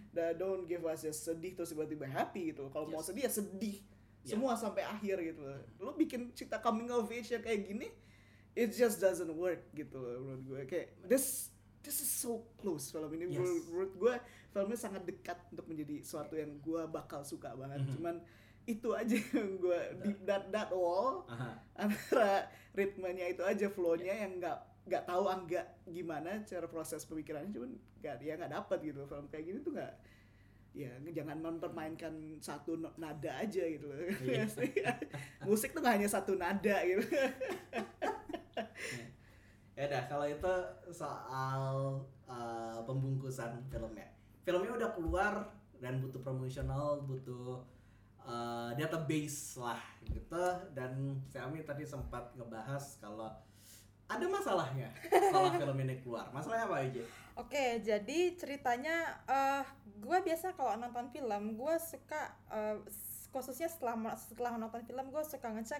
Dan 0.10 0.38
don't 0.38 0.64
give 0.66 0.86
us 0.86 1.02
ya 1.02 1.10
sedih 1.10 1.58
terus 1.58 1.74
tiba-tiba 1.74 2.06
happy 2.06 2.54
gitu. 2.54 2.70
Kalau 2.70 2.86
mau 2.86 3.02
Yes. 3.02 3.10
sedih 3.10 3.24
ya 3.26 3.32
sedih. 3.34 3.78
Ya. 4.20 4.36
semua 4.36 4.54
sampai 4.54 4.84
akhir 4.84 5.16
gitu. 5.24 5.42
Lo 5.80 5.96
bikin 5.96 6.30
cerita 6.32 6.60
coming 6.60 6.92
of 6.92 7.08
age 7.08 7.32
yang 7.32 7.40
kayak 7.40 7.66
gini 7.66 7.88
it 8.52 8.70
just 8.70 9.00
doesn't 9.00 9.32
work 9.32 9.64
gitu 9.72 9.96
menurut 9.96 10.44
gue. 10.44 10.62
Kayak 10.68 10.88
this 11.08 11.50
this 11.90 12.00
is 12.00 12.12
so 12.12 12.32
close 12.56 12.88
film 12.88 13.10
ini 13.12 13.26
Yes. 13.28 13.42
menurut- 13.42 13.66
menurut 13.66 13.94
gue 13.96 14.14
filmnya 14.50 14.78
sangat 14.78 15.04
dekat 15.04 15.38
untuk 15.50 15.66
menjadi 15.66 15.96
sesuatu 16.00 16.34
yang 16.34 16.54
gue 16.60 16.82
bakal 16.88 17.22
suka 17.24 17.52
banget 17.52 17.82
Mhm. 17.82 17.92
cuman 17.92 18.16
itu 18.64 18.90
aja 18.94 19.18
yang 19.34 19.58
gue 19.58 19.80
di 20.00 20.12
that 20.24 20.46
that 20.50 20.70
wall 20.70 21.26
Aha. 21.26 21.58
antara 21.76 22.46
ritmenya 22.72 23.26
itu 23.28 23.42
aja 23.42 23.66
flownya 23.68 24.14
yang 24.14 24.38
nggak 24.38 24.58
nggak 24.86 25.04
tahu 25.04 25.26
angga 25.26 25.62
gimana 25.84 26.42
cara 26.44 26.66
proses 26.66 27.02
pemikirannya 27.04 27.50
cuman 27.50 27.74
nggak 28.00 28.16
ya 28.20 28.34
nggak 28.36 28.54
dapat 28.54 28.78
gitu 28.84 29.02
film 29.04 29.26
kayak 29.28 29.44
gini 29.44 29.60
tuh 29.60 29.74
nggak 29.74 29.94
ya 30.70 30.90
jangan 31.12 31.38
mempermainkan 31.40 32.14
satu 32.40 32.78
nada 32.96 33.32
aja 33.36 33.64
gitu 33.66 33.90
loh 33.90 33.98
Iya. 34.22 34.46
musik 35.50 35.74
tuh 35.74 35.82
nggak 35.82 35.96
hanya 35.98 36.06
satu 36.08 36.34
nada 36.36 36.78
gitu 36.86 37.02
ya 39.80 39.88
udah 39.88 40.04
kalau 40.12 40.28
itu 40.28 40.54
soal 40.92 41.68
uh, 42.28 42.84
pembungkusan 42.84 43.64
filmnya. 43.72 44.12
Filmnya 44.44 44.76
udah 44.76 44.90
keluar 44.92 45.34
dan 45.80 46.04
butuh 46.04 46.20
promosional 46.20 47.00
butuh 47.08 47.64
uh, 48.28 48.76
database 48.76 49.56
lah 49.56 49.80
gitu. 50.04 50.44
Dan 50.76 51.24
Xiaomi 51.32 51.64
tadi 51.64 51.88
sempat 51.88 52.36
ngebahas 52.36 53.00
kalau 53.00 53.32
ada 54.10 54.26
masalahnya 54.28 54.92
setelah 55.08 55.56
film 55.56 55.78
ini 55.88 56.04
keluar. 56.04 56.28
Masalahnya 56.36 56.68
apa 56.68 56.78
aja 56.84 57.04
Oke, 57.40 57.80
jadi 57.80 58.36
ceritanya 58.36 59.16
eh 59.24 59.64
gue 60.04 60.18
biasa 60.28 60.60
kalau 60.60 60.76
nonton 60.76 61.08
film, 61.08 61.56
gue 61.56 61.76
suka 61.80 62.36
s- 62.84 63.32
khususnya 63.32 63.72
setelah 63.72 63.96
setelah 64.20 64.60
nonton 64.60 64.84
film 64.84 65.08
gue 65.08 65.24
suka 65.24 65.48
ngecek 65.48 65.80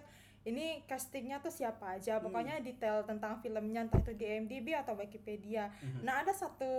ini 0.50 0.82
castingnya 0.90 1.40
tuh 1.40 1.54
siapa 1.54 1.96
aja, 1.98 2.18
pokoknya 2.18 2.60
detail 2.60 3.06
tentang 3.06 3.38
filmnya 3.40 3.86
entah 3.86 4.02
itu 4.02 4.14
di 4.18 4.26
IMDb 4.26 4.74
atau 4.74 4.98
Wikipedia. 4.98 5.70
Nah 6.02 6.26
ada 6.26 6.34
satu 6.34 6.74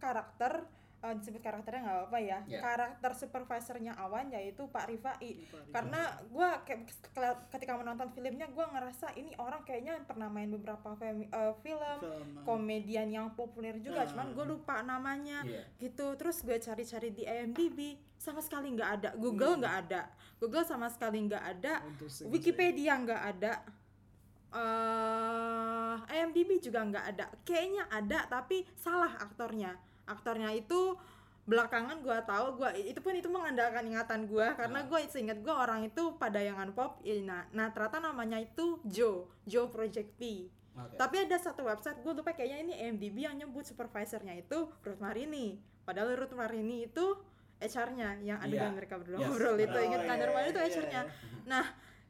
karakter 0.00 0.64
eh, 1.04 1.14
disebut 1.14 1.38
karakternya 1.38 1.80
nggak 1.82 1.96
apa-apa 2.00 2.18
ya, 2.18 2.38
Ya. 2.46 2.58
karakter 2.58 3.12
supervisornya 3.12 3.92
Awan 3.94 4.28
yaitu 4.28 4.64
Pak 4.66 4.88
Rifai. 4.88 5.36
Rifai. 5.36 5.68
Karena 5.68 6.00
gue 6.24 6.48
kayak 6.64 6.80
kela- 7.10 7.44
ketika 7.48 7.76
menonton 7.76 8.08
filmnya 8.10 8.48
gue 8.48 8.64
ngerasa 8.64 9.12
ini 9.14 9.36
orang 9.36 9.60
kayaknya 9.62 10.00
pernah 10.02 10.26
main 10.26 10.48
beberapa 10.48 10.96
eh, 10.96 11.28
film 11.60 11.98
Film, 12.00 12.28
uh, 12.34 12.42
komedian 12.42 13.06
yang 13.06 13.28
populer 13.30 13.76
juga 13.78 14.00
Ah. 14.00 14.08
cuman 14.08 14.32
gue 14.32 14.44
lupa 14.48 14.80
namanya 14.80 15.44
Iya. 15.44 15.62
gitu. 15.78 16.16
Terus 16.16 16.40
gue 16.40 16.56
cari-cari 16.56 17.10
di 17.10 17.22
IMDb 17.22 17.78
sama 18.16 18.40
sekali 18.40 18.72
nggak 18.72 18.90
ada. 18.94 19.10
Google 19.14 19.60
nggak 19.60 19.76
ada. 19.84 20.08
Google 20.38 20.64
sama 20.64 20.88
sekali 20.88 21.20
nggak 21.22 21.44
ada. 21.52 21.84
Interesting 21.84 22.30
Wikipedia 22.30 22.96
nggak 22.96 23.22
ada. 23.28 23.52
Eh 24.54 25.96
IMDb 26.14 26.56
juga 26.58 26.80
nggak 26.80 27.04
ada. 27.10 27.26
Kayaknya 27.42 27.84
ada 27.88 28.18
tapi 28.30 28.64
salah 28.74 29.12
aktornya 29.18 29.74
aktornya 30.04 30.52
itu 30.52 30.96
belakangan 31.44 32.00
gue 32.00 32.16
tahu 32.24 32.46
gue 32.56 32.68
itu 32.88 33.00
pun 33.04 33.12
itu 33.12 33.28
mengandalkan 33.28 33.84
ingatan 33.84 34.24
gue 34.24 34.46
karena 34.56 34.80
gue 34.80 34.98
seingat 35.12 35.44
gue 35.44 35.52
orang 35.52 35.84
itu 35.84 36.16
pada 36.16 36.40
yangan 36.40 36.72
pop 36.72 36.96
ya, 37.04 37.20
nah, 37.20 37.44
nah 37.52 37.68
ternyata 37.68 38.00
namanya 38.00 38.40
itu 38.40 38.80
Joe 38.88 39.28
Joe 39.44 39.68
Project 39.68 40.16
P 40.16 40.48
Oke. 40.72 40.96
tapi 40.96 41.20
ada 41.20 41.36
satu 41.36 41.68
website 41.68 42.00
gue 42.00 42.12
lupa 42.16 42.32
kayaknya 42.32 42.58
ini 42.64 42.72
IMDb 42.80 43.28
yang 43.28 43.36
nyebut 43.36 43.62
supervisornya 43.62 44.34
itu 44.34 44.66
Ruth 44.82 44.98
Marini. 44.98 45.60
Padahal 45.84 46.16
Ruth 46.16 46.32
Marini 46.32 46.88
itu 46.88 47.14
HR-nya 47.60 48.18
yang 48.24 48.40
adegan 48.40 48.72
Iya. 48.72 48.76
mereka 48.80 48.96
berdua 48.98 49.20
Yes. 49.20 49.28
ngobrol 49.30 49.56
itu 49.60 49.76
Oh, 49.78 49.84
ingat 49.84 50.00
kan 50.02 50.16
iya, 50.16 50.22
Darmawan 50.24 50.46
itu 50.48 50.58
iya, 50.58 50.66
HR-nya. 50.66 51.02
iya. 51.06 51.12
Nah 51.52 51.64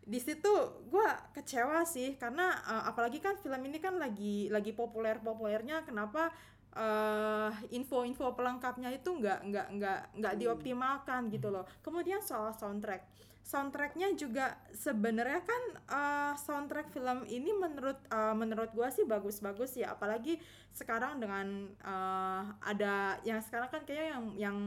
di 0.05 0.21
situ 0.21 0.53
gue 0.87 1.09
kecewa 1.35 1.81
sih 1.85 2.15
karena 2.17 2.55
uh, 2.65 2.87
apalagi 2.87 3.19
kan 3.19 3.35
film 3.37 3.57
ini 3.67 3.81
kan 3.81 3.97
lagi 3.97 4.47
lagi 4.49 4.73
populer 4.73 5.17
populernya 5.19 5.81
kenapa 5.83 6.29
uh, 6.77 7.51
info-info 7.71 8.35
pelengkapnya 8.35 8.91
itu 8.91 9.11
nggak 9.11 9.41
nggak 9.51 9.67
nggak 9.79 10.01
nggak 10.21 10.35
dioptimalkan 10.39 11.31
gitu 11.31 11.51
loh. 11.51 11.65
Kemudian 11.83 12.21
soal 12.21 12.53
soundtrack 12.55 13.07
soundtracknya 13.45 14.17
juga 14.17 14.57
sebenarnya 14.73 15.45
kan 15.45 15.63
uh, 15.93 16.33
soundtrack 16.41 16.89
film 16.89 17.29
ini 17.29 17.53
menurut 17.53 18.01
uh, 18.09 18.33
menurut 18.33 18.73
gua 18.73 18.89
sih 18.89 19.05
bagus-bagus 19.05 19.77
ya 19.77 19.93
apalagi 19.93 20.41
sekarang 20.73 21.21
dengan 21.21 21.69
uh, 21.85 22.57
ada 22.65 23.21
yang 23.21 23.45
sekarang 23.45 23.69
kan 23.69 23.85
kayaknya 23.85 24.17
yang 24.17 24.25
yang 24.41 24.59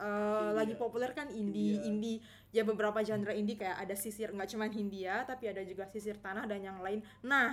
uh, 0.00 0.08
India. 0.48 0.56
lagi 0.56 0.74
populer 0.80 1.12
kan 1.12 1.28
indie 1.28 1.76
India. 1.76 1.88
indie 1.92 2.18
ya 2.56 2.64
beberapa 2.64 3.04
genre 3.04 3.36
indie 3.36 3.60
kayak 3.60 3.76
ada 3.76 3.92
sisir 3.92 4.32
nggak 4.32 4.48
cuma 4.48 4.72
Hindia 4.72 5.28
tapi 5.28 5.52
ada 5.52 5.60
juga 5.60 5.84
sisir 5.92 6.16
tanah 6.16 6.48
dan 6.48 6.64
yang 6.64 6.80
lain 6.80 7.04
nah 7.20 7.52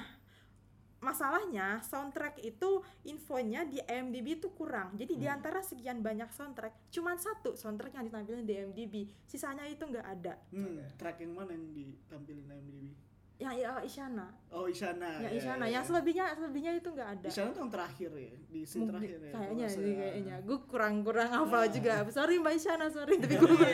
masalahnya 1.03 1.83
soundtrack 1.83 2.39
itu 2.41 2.79
infonya 3.03 3.67
di 3.67 3.83
IMDb 3.83 4.39
itu 4.39 4.49
kurang. 4.55 4.95
Jadi 4.95 5.19
di 5.19 5.27
antara 5.27 5.59
sekian 5.59 5.99
banyak 5.99 6.31
soundtrack 6.31 6.89
cuman 6.89 7.19
satu 7.19 7.59
soundtrack 7.59 7.99
yang 7.99 8.07
ditampilkan 8.07 8.47
di 8.47 8.53
IMDb 8.55 8.95
sisanya 9.27 9.67
itu 9.67 9.83
nggak 9.83 10.07
ada. 10.07 10.39
Hmm, 10.49 10.79
track 10.95 11.21
yang 11.21 11.35
mana 11.35 11.51
yang 11.53 11.67
ditampilin 11.75 12.47
IMDb? 12.47 12.95
Yang 13.35 13.53
ya, 13.53 13.71
Isyana 13.79 14.29
Oh 14.49 14.65
Isyana. 14.65 15.19
yang 15.19 15.25
ya, 15.25 15.29
Isyana 15.33 15.65
ya, 15.65 15.73
yang 15.73 15.81
ya. 15.81 15.81
selebihnya 15.83 16.25
selebihnya 16.31 16.71
itu 16.75 16.87
nggak 16.87 17.09
ada 17.11 17.27
Isyana 17.27 17.49
tuh 17.49 17.59
yang 17.59 17.71
terakhir 17.71 18.09
ya, 18.13 18.31
di 18.45 18.61
scene 18.61 18.79
Mungkin- 18.79 18.93
terakhir 18.93 19.17
ya. 19.19 19.31
kayaknya 19.33 19.67
sih 19.67 19.83
kayaknya 19.91 20.35
gue 20.39 20.57
kurang 20.63 20.93
kurang 21.01 21.29
hafal 21.35 21.59
Ah. 21.59 21.67
juga 21.67 21.93
sorry 22.07 22.35
mbak 22.37 22.53
Isyana 22.53 22.87
sorry 22.87 23.15
tapi 23.17 23.35
gue 23.35 23.49
gue 23.49 23.71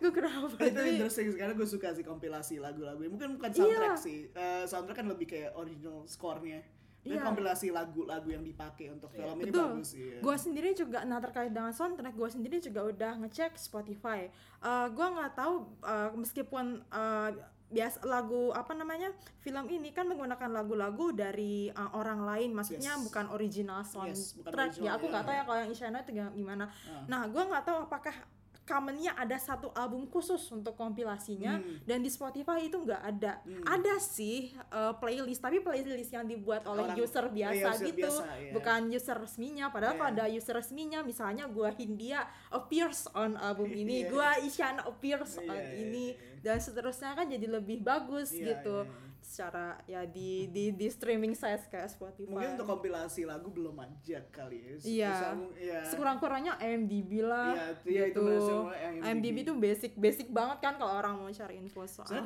gue 0.00 0.10
kurang 0.10 0.32
hafal 0.40 0.58
itu 0.58 0.74
Tapi- 0.74 0.90
interesting 0.96 1.26
karena 1.34 1.54
gue 1.54 1.68
suka 1.68 1.88
sih 1.92 2.02
kompilasi 2.02 2.54
lagu-lagu 2.58 2.98
mungkin 3.04 3.36
bukan 3.36 3.48
Iya. 3.48 3.58
soundtrack 3.58 3.96
sih 3.96 4.18
Eh, 4.28 4.64
soundtrack 4.64 4.96
kan 4.96 5.06
lebih 5.06 5.26
kayak 5.26 5.52
original 5.54 6.02
score-nya 6.04 6.64
dan 7.02 7.12
Iya. 7.12 7.22
kompilasi 7.22 7.66
lagu-lagu 7.70 8.26
yang 8.26 8.42
dipakai 8.42 8.90
untuk 8.90 9.12
Iya. 9.12 9.18
film 9.22 9.36
ini 9.36 9.44
Betul. 9.46 9.62
bagus 9.70 9.88
sih 9.88 10.02
ya. 10.08 10.18
Gue 10.18 10.34
sendiri 10.36 10.70
juga, 10.72 10.98
nah 11.02 11.20
terkait 11.20 11.54
dengan 11.54 11.70
soundtrack, 11.70 12.10
gue 12.12 12.28
sendiri 12.28 12.58
juga 12.58 12.82
udah 12.82 13.12
ngecek 13.20 13.54
Spotify. 13.54 14.26
Uh, 14.58 14.90
gue 14.90 15.06
nggak 15.06 15.32
tahu 15.34 15.54
uh, 15.80 16.10
meskipun 16.12 16.66
uh, 16.88 17.30
bias 17.66 17.98
lagu 18.02 18.54
apa 18.54 18.72
namanya 18.72 19.10
film 19.42 19.66
ini 19.66 19.90
kan 19.90 20.06
menggunakan 20.06 20.46
lagu-lagu 20.48 21.10
dari 21.10 21.66
uh, 21.68 21.98
orang 21.98 22.22
lain, 22.22 22.54
maksudnya 22.54 22.94
Yes. 22.94 23.02
bukan 23.02 23.26
original 23.28 23.82
Yes, 23.82 23.90
bukan 23.90 24.14
soundtrack. 24.14 24.54
original, 24.70 24.86
ya 24.86 24.90
aku 24.94 25.04
ya. 25.04 25.10
nggak 25.10 25.24
tahu 25.24 25.34
ya 25.34 25.42
kalau 25.42 25.58
yang 25.58 25.70
Isyana 25.70 25.98
itu 26.00 26.10
gimana. 26.14 26.64
Ah. 26.86 27.02
Nah, 27.06 27.20
gue 27.26 27.42
nggak 27.42 27.64
tahu 27.64 27.78
apakah 27.84 28.14
commonnya 28.66 29.14
ada 29.14 29.38
satu 29.38 29.70
album 29.72 30.04
khusus 30.06 30.42
untuk 30.50 30.74
kompilasinya 30.74 31.56
Hmm. 31.56 31.78
dan 31.86 32.02
di 32.02 32.10
Spotify 32.10 32.66
itu 32.66 32.76
nggak 32.76 32.98
ada. 33.00 33.38
Hmm. 33.40 33.62
Ada 33.64 33.96
sih 33.96 34.50
uh, 34.68 34.92
playlist, 34.92 35.38
tapi 35.38 35.62
playlist 35.62 36.10
yang 36.10 36.26
dibuat 36.26 36.66
oleh 36.66 36.82
Orang- 36.84 36.98
user 36.98 37.30
biasa 37.30 37.54
iya, 37.54 37.70
user 37.70 37.86
gitu, 37.86 37.98
biasa, 38.02 38.22
iya. 38.36 38.52
bukan 38.52 38.80
user 38.90 39.16
resminya. 39.16 39.70
Padahal 39.70 39.94
Iya. 39.94 40.00
kalau 40.02 40.12
ada 40.12 40.24
user 40.28 40.54
resminya, 40.54 41.00
misalnya 41.00 41.46
gua 41.46 41.70
Hindia 41.70 42.26
appears 42.50 43.06
on 43.14 43.38
album 43.38 43.70
ini, 43.70 44.02
Iya. 44.02 44.10
gua 44.10 44.28
Isyana 44.38 44.82
appears 44.82 45.38
Iya, 45.38 45.46
on 45.46 45.56
iya, 45.56 45.72
ini, 45.78 46.06
iya. 46.12 46.42
dan 46.42 46.58
seterusnya 46.58 47.14
kan 47.14 47.26
jadi 47.26 47.46
lebih 47.48 47.80
bagus 47.80 48.34
Iya, 48.34 48.58
gitu. 48.58 48.82
iya. 48.82 49.05
Secara 49.26 49.74
ya 49.84 50.06
di 50.06 50.46
di 50.46 50.70
di 50.70 50.86
streaming 50.86 51.34
sites 51.34 51.66
kayak 51.66 51.90
Spotify. 51.90 52.30
Mungkin 52.30 52.54
untuk 52.54 52.66
kompilasi 52.68 53.26
lagu 53.26 53.50
belum 53.50 53.74
aja 53.76 54.22
kali 54.30 54.62
ya. 54.62 54.74
Iya. 54.78 55.14
Iya. 55.52 55.80
sekurang-kurangnya 55.84 56.54
IMDb 56.58 57.20
lah 57.20 57.50
Iya, 57.52 57.64
itu- 57.74 57.90
itu 57.90 58.06
gitu. 58.06 58.22
bahasa 58.22 58.54
yang 58.78 58.94
IMDb 59.02 59.36
tuh 59.42 59.56
basic 59.56 59.92
basic 59.96 60.30
banget 60.30 60.58
kan 60.60 60.74
kalau 60.76 60.94
orang 60.94 61.14
mau 61.16 61.26
cari 61.28 61.58
info 61.58 61.82
soal 61.84 62.06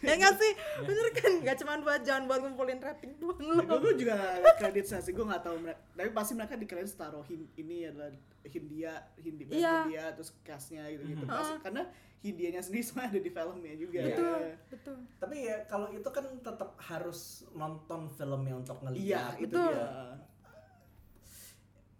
ya 0.00 0.14
nggak 0.16 0.34
sih 0.34 0.52
bener 0.80 1.06
kan 1.12 1.32
nggak 1.40 1.56
cuma 1.56 1.76
buat 1.78 2.00
jangan 2.00 2.24
buat 2.24 2.40
ngumpulin 2.40 2.80
rating 2.80 3.12
doang 3.16 3.36
Nah, 3.36 3.60
lo 3.62 3.76
gue 3.78 3.94
juga 3.96 4.16
kredit 4.56 4.84
sih, 4.88 5.12
gue 5.12 5.22
nggak 5.22 5.42
tahu 5.42 5.56
mereka, 5.58 5.80
tapi 5.92 6.08
pasti 6.10 6.32
mereka 6.32 6.54
di 6.54 6.64
kredit 6.64 6.94
taruh 6.94 7.22
hin- 7.22 7.50
ini 7.54 7.84
adalah 7.84 8.08
Hindia, 8.42 8.94
Hindi 9.16 9.44
band 9.44 9.56
Iya. 9.56 9.74
Hindia, 9.84 10.04
terus 10.12 10.30
castnya 10.40 10.88
gitu 10.88 11.04
gitu. 11.06 11.24
Mhm. 11.24 11.30
Pasti- 11.30 11.60
karena 11.60 11.82
Hindianya 12.20 12.60
sendiri 12.60 12.84
semua 12.88 13.04
ada 13.04 13.16
di 13.16 13.28
filmnya 13.28 13.74
juga. 13.74 13.98
Iya. 13.98 14.06
betul 14.10 14.38
Iya. 14.38 14.54
betul 14.68 14.96
Tapi 15.16 15.36
ya 15.42 15.56
kalau 15.66 15.88
itu 15.88 16.08
kan 16.08 16.26
tetap 16.38 16.70
harus 16.78 17.20
nonton 17.50 18.00
filmnya 18.08 18.54
untuk 18.54 18.76
Iya, 18.76 18.84
ngeliat 18.86 19.34
itu 19.38 19.46
Betul. 19.50 19.68
dia. 19.70 19.88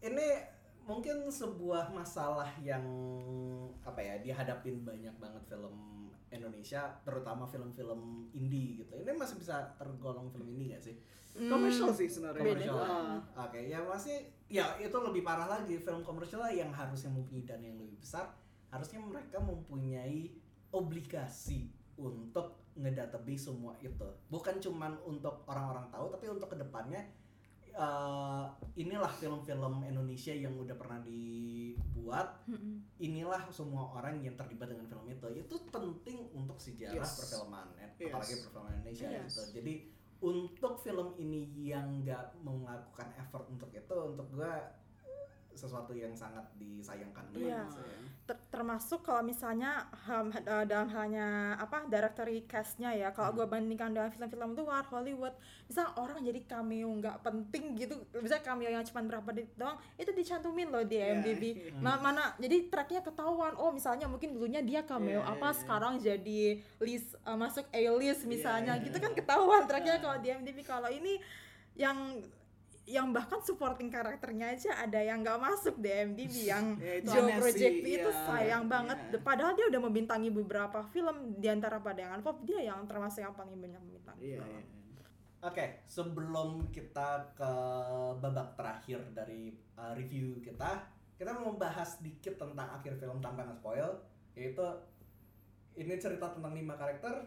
ini 0.00 0.28
mungkin 0.82 1.28
sebuah 1.28 1.92
masalah 1.92 2.48
yang 2.58 2.82
apa 3.80 4.00
ya 4.00 4.16
dihadapin 4.18 4.80
banyak 4.80 5.12
banget 5.14 5.42
film 5.46 5.76
Indonesia 6.30 6.94
terutama 7.02 7.44
film-film 7.46 8.30
indie 8.30 8.82
gitu. 8.82 8.94
Ini 8.94 9.14
masih 9.18 9.36
bisa 9.38 9.74
tergolong 9.76 10.30
film 10.30 10.46
indie 10.46 10.74
gak 10.74 10.82
sih? 10.82 10.94
Komersial 11.30 11.94
sih 11.94 12.10
sebenarnya. 12.10 12.42
komersial 12.42 12.78
Ah. 12.82 13.18
oke 13.46 13.60
ya 13.62 13.78
masih 13.86 14.26
ya 14.50 14.66
itu 14.78 14.96
lebih 14.98 15.22
parah 15.22 15.46
lagi. 15.46 15.78
Film 15.78 16.02
komersial 16.02 16.46
yang 16.50 16.70
harusnya 16.74 17.10
mempunyai 17.10 17.46
dana 17.46 17.64
yang 17.66 17.78
lebih 17.78 17.98
besar 18.02 18.30
harusnya 18.70 19.02
mereka 19.02 19.42
mempunyai 19.42 20.30
obligasi 20.70 21.74
untuk 21.98 22.62
ngedatabase 22.78 23.50
semua 23.50 23.74
itu. 23.82 24.06
Bukan 24.30 24.62
cuman 24.62 24.94
untuk 25.02 25.42
orang-orang 25.50 25.90
tahu 25.90 26.06
tapi 26.14 26.26
untuk 26.30 26.48
ke 26.50 26.56
depannya 26.58 27.02
eh, 27.72 28.44
inilah 28.76 29.12
film-film 29.12 29.82
Indonesia 29.82 30.32
yang 30.32 30.54
udah 30.54 30.74
pernah 30.74 31.00
dibuat 31.00 32.42
inilah 32.98 33.48
semua 33.48 33.92
orang 33.92 34.20
yang 34.20 34.34
terlibat 34.34 34.68
dengan 34.68 34.86
film 34.86 35.06
itu 35.06 35.26
itu 35.36 35.54
penting 35.68 36.18
untuk 36.32 36.56
sejarah 36.56 36.98
Yes. 36.98 37.16
perfilman 37.16 37.66
ya, 37.74 37.88
Yes. 37.96 38.08
apalagi 38.08 38.34
perfilman 38.40 38.72
Indonesia 38.76 39.06
Yes. 39.06 39.22
gitu 39.26 39.42
jadi 39.56 39.74
untuk 40.20 40.72
film 40.78 41.16
ini 41.16 41.42
yang 41.64 42.04
nggak 42.04 42.40
melakukan 42.40 43.08
effort 43.16 43.48
untuk 43.48 43.70
itu 43.70 43.96
untuk 43.96 44.26
gua 44.30 44.52
sesuatu 45.60 45.92
yang 45.92 46.16
sangat 46.16 46.40
disayangkan 46.56 47.28
Iya. 47.30 47.68
Ter- 48.24 48.46
termasuk 48.48 49.02
kalau 49.02 49.20
misalnya 49.20 49.90
eh, 50.06 50.24
dalam 50.64 50.88
halnya 50.88 51.26
apa 51.56 51.84
directory 51.84 52.46
castnya 52.46 52.90
ya 52.90 53.10
kalau 53.10 53.34
gue 53.34 53.44
bandingkan 53.44 53.90
dengan 53.90 54.08
film-film 54.08 54.54
luar 54.54 54.86
Hollywood 54.86 55.34
misal 55.66 55.90
orang 55.96 56.22
jadi 56.22 56.40
cameo 56.44 56.88
nggak 56.94 57.20
penting 57.20 57.74
gitu 57.74 57.94
bisa 58.16 58.38
cameo 58.38 58.66
yang 58.66 58.82
cuma 58.82 59.02
berapa 59.02 59.28
detik 59.30 59.52
doang 59.54 59.74
itu 59.96 60.10
dicantumin 60.10 60.68
loh 60.68 60.82
di 60.82 60.96
IMDb 60.96 61.42
iya. 61.58 61.74
Ma- 61.76 61.98
mana 61.98 62.32
jadi 62.36 62.66
tracknya 62.66 63.02
ketahuan 63.02 63.52
oh 63.56 63.70
misalnya 63.70 64.06
mungkin 64.06 64.30
dulunya 64.30 64.62
dia 64.62 64.82
cameo 64.82 65.20
Iya, 65.20 65.26
apa 65.28 65.48
iya. 65.48 65.58
sekarang 65.58 65.94
jadi 65.98 66.42
list 66.78 67.18
eh, 67.18 67.36
masuk 67.36 67.66
A 67.68 67.82
list 67.98 68.22
misalnya 68.24 68.78
Iya, 68.78 68.84
gitu 68.86 68.96
iya. 68.96 69.04
kan 69.04 69.12
ketahuan 69.12 69.62
tracknya 69.66 69.98
Iya. 69.98 70.02
kalau 70.02 70.16
di 70.16 70.28
IMDb 70.30 70.58
kalau 70.62 70.86
ini 70.88 71.18
yang 71.74 71.98
yang 72.90 73.14
bahkan 73.14 73.38
supporting 73.38 73.86
karakternya 73.86 74.58
aja 74.58 74.70
ada 74.82 74.98
yang 74.98 75.22
nggak 75.22 75.38
masuk 75.38 75.78
di 75.78 75.90
MDB 75.94 76.34
yang 76.52 76.64
Ya, 76.82 76.98
itu 76.98 77.14
Joe 77.14 77.30
Project 77.38 77.76
sih, 77.86 77.94
itu 78.02 78.10
iya, 78.10 78.24
sayang 78.26 78.64
banget 78.66 78.98
iya. 78.98 79.18
padahal 79.22 79.54
dia 79.54 79.66
udah 79.70 79.80
membintangi 79.86 80.28
beberapa 80.34 80.82
film 80.90 81.38
di 81.38 81.46
antara 81.46 81.78
padangan 81.78 82.18
pop 82.20 82.42
dia 82.42 82.66
yang 82.66 82.82
termasuk 82.90 83.22
yang 83.22 83.34
paling 83.38 83.54
banyak 83.54 83.78
membintangi 83.78 84.36
film. 84.36 84.42
iya. 84.42 84.78
Oke, 85.40 85.80
sebelum 85.88 86.68
kita 86.68 87.32
ke 87.32 87.52
babak 88.20 88.60
terakhir 88.60 89.00
dari 89.16 89.56
uh, 89.72 89.96
review 89.96 90.36
kita, 90.44 90.84
kita 91.16 91.32
mau 91.32 91.56
membahas 91.56 91.96
sedikit 91.96 92.36
tentang 92.36 92.68
akhir 92.76 93.00
film 93.00 93.24
tanpa 93.24 93.48
nge-spoil, 93.48 93.88
yaitu 94.36 94.60
ini 95.80 95.96
cerita 95.96 96.36
tentang 96.36 96.52
lima 96.52 96.76
karakter. 96.76 97.24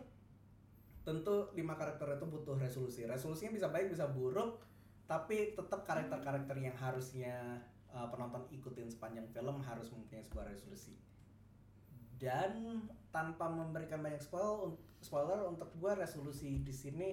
Tentu 1.02 1.50
lima 1.58 1.74
karakter 1.74 2.06
itu 2.14 2.26
butuh 2.30 2.54
resolusi. 2.62 3.02
Resolusinya 3.10 3.50
bisa 3.58 3.68
baik, 3.74 3.90
bisa 3.90 4.06
buruk, 4.06 4.62
tapi 5.14 5.54
tetap 5.54 5.86
karakter-karakter 5.86 6.58
yang 6.58 6.74
harusnya 6.74 7.62
uh, 7.94 8.10
penonton 8.10 8.50
ikutin 8.50 8.90
sepanjang 8.90 9.30
film 9.30 9.62
harus 9.62 9.94
mempunyai 9.94 10.26
sebuah 10.26 10.50
resolusi. 10.50 10.98
Dan 12.18 12.82
tanpa 13.14 13.46
memberikan 13.46 14.02
banyak 14.02 14.18
spoil, 14.18 14.74
spoiler 15.06 15.46
untuk 15.46 15.70
gua 15.78 15.94
resolusi 15.94 16.66
di 16.66 16.74
sini 16.74 17.10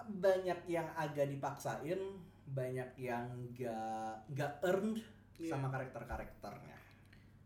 banyak 0.00 0.68
yang 0.68 0.92
agak 1.00 1.32
dipaksain, 1.32 2.00
banyak 2.44 2.90
yang 3.00 3.32
gak 3.56 4.28
gak 4.36 4.60
earned 4.60 5.00
Iya. 5.40 5.56
sama 5.56 5.72
karakter-karakternya. 5.72 6.76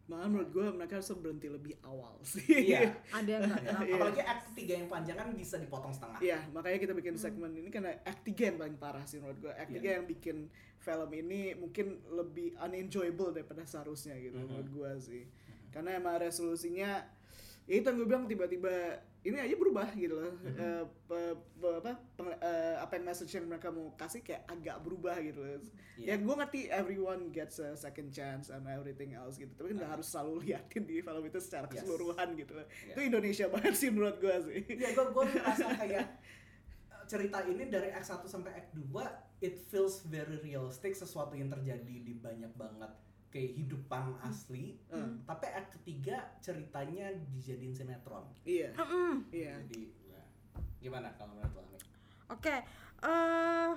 Malah 0.04 0.28
menurut 0.28 0.52
gue 0.52 0.66
mereka 0.68 1.00
harus 1.00 1.08
berhenti 1.16 1.48
lebih 1.48 1.74
awal 1.80 2.20
sih. 2.20 2.44
Iya. 2.44 2.92
ada 3.18 3.30
yang. 3.30 3.48
Apalagi 3.48 4.20
act 4.20 4.52
3 4.52 4.60
yang 4.68 4.88
panjang 4.92 5.16
kan 5.16 5.32
bisa 5.32 5.56
dipotong 5.56 5.96
setengah. 5.96 6.20
Iya, 6.20 6.44
makanya 6.52 6.78
kita 6.78 6.92
bikin 6.92 7.16
segmen 7.16 7.56
ini 7.56 7.72
karena 7.72 7.96
act 8.04 8.20
3 8.22 8.52
yang 8.52 8.56
paling 8.60 8.76
parah 8.76 9.04
sih 9.08 9.16
menurut 9.16 9.40
gue. 9.40 9.52
Act 9.56 9.72
3 9.72 9.80
Iya. 9.80 9.90
yang 9.96 10.04
bikin 10.04 10.36
film 10.76 11.10
ini 11.10 11.56
mungkin 11.56 12.04
lebih 12.12 12.52
unenjoyable 12.60 13.32
daripada 13.32 13.64
seharusnya 13.64 14.20
gitu 14.20 14.36
Mhm. 14.36 14.44
menurut 14.44 14.68
gue 14.68 14.90
sih. 15.00 15.24
Karena 15.72 15.96
emang 15.96 16.20
resolusinya 16.20 17.00
ya 17.64 17.74
itu 17.74 17.86
yang 17.88 17.96
gue 17.96 18.04
bilang 18.06 18.28
tiba-tiba 18.28 19.00
ini 19.24 19.36
aja 19.36 19.54
berubah 19.54 19.88
gitu 19.92 20.14
loh. 20.14 20.32
Eh, 20.44 20.84
pe- 21.02 21.32
pe- 21.54 21.76
apa 21.80 21.92
peng- 22.12 22.36
eh, 22.36 22.76
apa 22.76 22.92
yang 22.94 23.04
message 23.04 23.32
yang 23.32 23.44
mereka 23.44 23.68
mau 23.68 23.88
kasih 23.94 24.20
kayak 24.20 24.44
agak 24.46 24.76
berubah 24.78 25.16
gitu 25.18 25.40
loh. 25.40 25.56
Iya. 25.96 26.06
Ya 26.06 26.14
gue 26.18 26.34
ngerti 26.36 26.60
everyone 26.68 27.22
gets 27.30 27.56
a 27.58 27.72
second 27.74 28.08
chance 28.10 28.48
and 28.48 28.62
everything 28.66 29.12
else 29.12 29.34
gitu. 29.34 29.48
Tapi 29.50 29.72
kan 29.72 29.76
nggak 29.78 29.92
harus 29.94 30.06
selalu 30.06 30.44
liatin 30.44 30.84
di 30.84 31.00
film 31.00 31.24
itu 31.24 31.38
secara 31.38 31.64
Yes. 31.66 31.80
keseluruhan 31.80 32.28
gitu 32.34 32.52
loh. 32.52 32.66
Iya. 32.68 32.92
Itu 32.92 33.00
Indonesia 33.02 33.46
banget 33.54 33.74
sih 33.74 33.88
menurut 33.88 34.16
gue 34.18 34.36
sih. 34.44 34.60
Iya, 34.70 34.88
gue 34.92 35.04
gue 35.10 35.24
merasa 35.30 35.66
kayak 35.72 36.06
uh, 36.90 37.04
cerita 37.04 37.38
ini 37.44 37.64
dari 37.66 37.88
Act 37.90 38.04
1 38.06 38.24
sampai 38.24 38.52
Act 38.54 38.70
2 38.72 38.92
it 39.40 39.56
feels 39.62 40.04
very 40.04 40.36
realistic 40.38 40.92
sesuatu 40.92 41.32
yang 41.32 41.48
terjadi 41.48 41.94
di 41.98 42.12
banyak 42.14 42.52
banget 42.54 42.92
kehidupan 43.34 44.14
asli. 44.22 44.78
Hmm. 44.86 45.18
Tapi 45.26 45.50
Act 45.50 45.74
ketiga 45.82 46.22
ceritanya 46.38 47.10
dijadiin 47.34 47.74
sinetron. 47.74 48.22
Iya. 48.46 48.70
Mm-mm. 48.78 49.26
Iya. 49.34 49.58
Jadi 49.66 49.90
ya, 50.06 50.22
gimana 50.78 51.10
kalau 51.18 51.34
menurut 51.34 51.66
lo? 51.66 51.78
Oke, 52.30 52.62
eh 53.02 53.72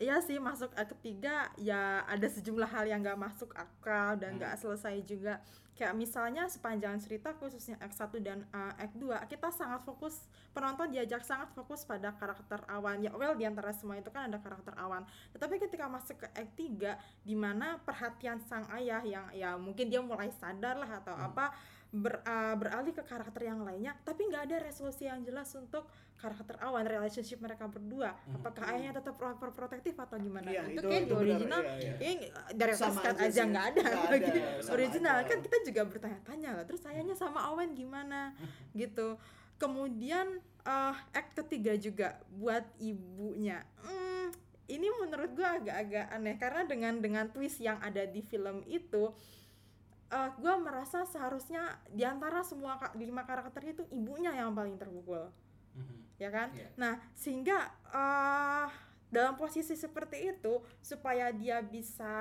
ya 0.00 0.16
sih 0.24 0.40
masuk 0.40 0.72
ketiga 0.72 1.52
ya 1.60 2.00
ada 2.08 2.24
sejumlah 2.24 2.72
hal 2.72 2.88
yang 2.88 3.04
nggak 3.04 3.20
masuk 3.20 3.52
akal 3.52 4.16
dan 4.16 4.40
nggak 4.40 4.56
selesai 4.56 5.04
juga. 5.04 5.44
Kayak 5.76 5.96
misalnya 5.96 6.44
sepanjang 6.48 7.00
cerita 7.00 7.32
khususnya 7.36 7.76
act 7.80 7.96
1 7.96 8.20
dan 8.20 8.44
uh, 8.52 8.72
act 8.76 8.96
2 9.00 9.16
kita 9.32 9.48
sangat 9.48 9.80
fokus 9.84 10.28
penonton 10.52 10.92
diajak 10.92 11.24
sangat 11.24 11.52
fokus 11.52 11.84
pada 11.84 12.16
karakter 12.16 12.64
awan. 12.68 13.04
Ya 13.04 13.12
well 13.12 13.36
di 13.36 13.44
antara 13.44 13.76
semua 13.76 14.00
itu 14.00 14.08
kan 14.08 14.32
ada 14.32 14.40
karakter 14.40 14.72
awan. 14.80 15.04
Tetapi 15.36 15.60
ketika 15.68 15.84
masuk 15.88 16.24
ke 16.24 16.28
act 16.32 16.56
3 16.56 16.96
di 17.24 17.36
mana 17.36 17.76
perhatian 17.84 18.40
sang 18.44 18.64
ayah 18.72 19.04
yang 19.04 19.28
ya 19.36 19.56
mungkin 19.60 19.92
dia 19.92 20.00
mulai 20.00 20.32
sadar 20.32 20.80
lah 20.80 21.00
atau 21.04 21.12
apa 21.12 21.52
ber- 21.90 22.22
uh, 22.22 22.54
beralih 22.54 22.94
ke 22.94 23.02
karakter 23.02 23.50
yang 23.50 23.66
lainnya 23.66 23.98
tapi 24.06 24.30
nggak 24.30 24.46
ada 24.46 24.56
resolusi 24.62 25.10
yang 25.10 25.26
jelas 25.26 25.50
untuk 25.58 25.90
karakter 26.20 26.60
awan 26.60 26.84
relationship 26.84 27.40
mereka 27.40 27.64
berdua. 27.64 28.12
Apakah 28.36 28.76
ayahnya 28.76 29.00
tetap 29.00 29.16
overprotective 29.16 29.96
atau 29.96 30.20
gimana? 30.20 30.52
Iya, 30.52 30.68
itu, 30.68 30.76
itu- 30.76 30.88
kayak 30.92 31.00
itu 31.00 31.08
di 31.08 31.16
benar, 31.16 31.24
original 31.24 31.60
iya. 31.64 31.94
ini 31.96 32.12
dari 32.52 32.72
Scott 32.76 33.16
aja 33.16 33.42
nggak 33.48 33.66
ada, 33.72 33.80
Nggak 33.80 34.04
ada, 34.04 34.42
sama 34.60 34.74
original. 34.76 35.16
Aja. 35.16 35.28
kan 35.32 35.38
kita 35.40 35.56
juga 35.64 35.82
bertanya-tanya 35.88 36.50
lah 36.60 36.64
terus 36.68 36.82
ayahnya 36.84 37.16
sama 37.16 37.40
Owen 37.56 37.72
gimana? 37.72 38.36
Gitu. 38.76 39.16
Kemudian 39.56 40.26
eh 40.60 40.96
act 41.16 41.32
ketiga 41.40 41.72
juga 41.80 42.20
buat 42.36 42.68
ibunya. 42.76 43.64
Hmm, 43.80 44.28
ini 44.68 44.92
menurut 45.00 45.32
gua 45.32 45.56
agak-agak 45.56 46.04
aneh 46.12 46.36
karena 46.36 46.62
dengan 46.68 46.94
dengan 47.00 47.24
twist 47.32 47.64
yang 47.64 47.80
ada 47.80 48.04
di 48.04 48.20
film 48.20 48.60
itu 48.68 49.08
eh 50.10 50.30
gue 50.42 50.54
merasa 50.58 51.06
seharusnya 51.06 51.78
di 51.86 52.02
antara 52.02 52.42
semua 52.42 52.74
lima 52.98 53.22
karakter 53.22 53.62
itu 53.70 53.82
ibunya 53.94 54.34
yang 54.34 54.50
paling 54.52 54.74
terpukul. 54.74 55.30
Ya 56.20 56.28
kan? 56.28 56.52
Iya. 56.52 56.68
nah 56.76 57.00
sehingga 57.16 57.72
eh 57.94 58.68
dalam 59.10 59.34
posisi 59.34 59.74
seperti 59.74 60.30
itu 60.30 60.62
supaya 60.78 61.34
dia 61.34 61.58
bisa 61.60 62.14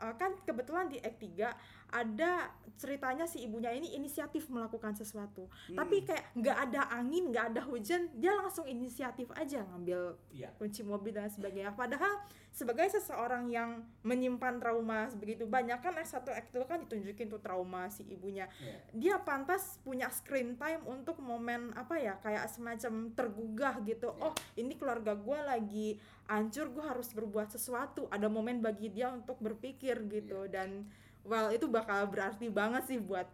eh, 0.00 0.14
kan 0.20 0.36
kebetulan 0.44 0.86
di 0.92 1.00
Act 1.00 1.18
3 1.24 1.75
ada 1.90 2.50
ceritanya 2.76 3.24
si 3.24 3.40
ibunya 3.40 3.72
ini 3.72 3.96
inisiatif 3.96 4.52
melakukan 4.52 4.92
sesuatu. 4.92 5.48
Tapi 5.72 6.04
kayak 6.04 6.36
nggak 6.36 6.58
ada 6.68 6.82
angin 6.92 7.32
nggak 7.32 7.56
ada 7.56 7.62
hujan 7.64 8.12
dia 8.12 8.36
langsung 8.36 8.68
inisiatif 8.68 9.32
aja 9.32 9.64
ngambil 9.64 10.12
Iya. 10.28 10.52
kunci 10.60 10.84
mobil 10.84 11.16
dan 11.16 11.32
sebagainya. 11.32 11.72
Padahal 11.72 12.20
sebagai 12.52 12.84
seseorang 12.92 13.48
yang 13.48 13.80
menyimpan 14.04 14.60
trauma 14.60 15.08
sebegitu 15.08 15.48
banyak 15.48 15.80
kan 15.80 15.96
Act 15.96 16.12
1 16.20 16.36
Act 16.36 16.50
2 16.52 16.68
kan 16.68 16.78
ditunjukin 16.84 17.32
tuh 17.32 17.40
trauma 17.40 17.88
si 17.88 18.04
ibunya. 18.12 18.44
Iya. 18.60 18.76
dia 18.92 19.16
pantas 19.24 19.80
punya 19.80 20.12
screen 20.12 20.60
time 20.60 20.84
untuk 20.84 21.16
momen 21.20 21.72
apa 21.76 21.96
ya 21.96 22.20
kayak 22.20 22.44
semacam 22.52 23.08
tergugah 23.16 23.80
gitu. 23.88 24.12
Ya. 24.12 24.20
oh 24.20 24.34
ini 24.60 24.76
keluarga 24.76 25.16
gue 25.16 25.38
lagi 25.40 25.88
hancur 26.28 26.68
gue 26.68 26.84
harus 26.84 27.08
berbuat 27.16 27.56
sesuatu. 27.56 28.04
Ada 28.12 28.28
momen 28.28 28.60
bagi 28.60 28.92
dia 28.92 29.08
untuk 29.08 29.40
berpikir 29.40 30.04
gitu 30.12 30.44
dan 30.52 30.84
well 31.26 31.48
itu 31.48 31.66
bakal 31.66 32.06
berarti 32.06 32.46
banget 32.48 32.82
sih 32.84 32.98
buat 32.98 33.26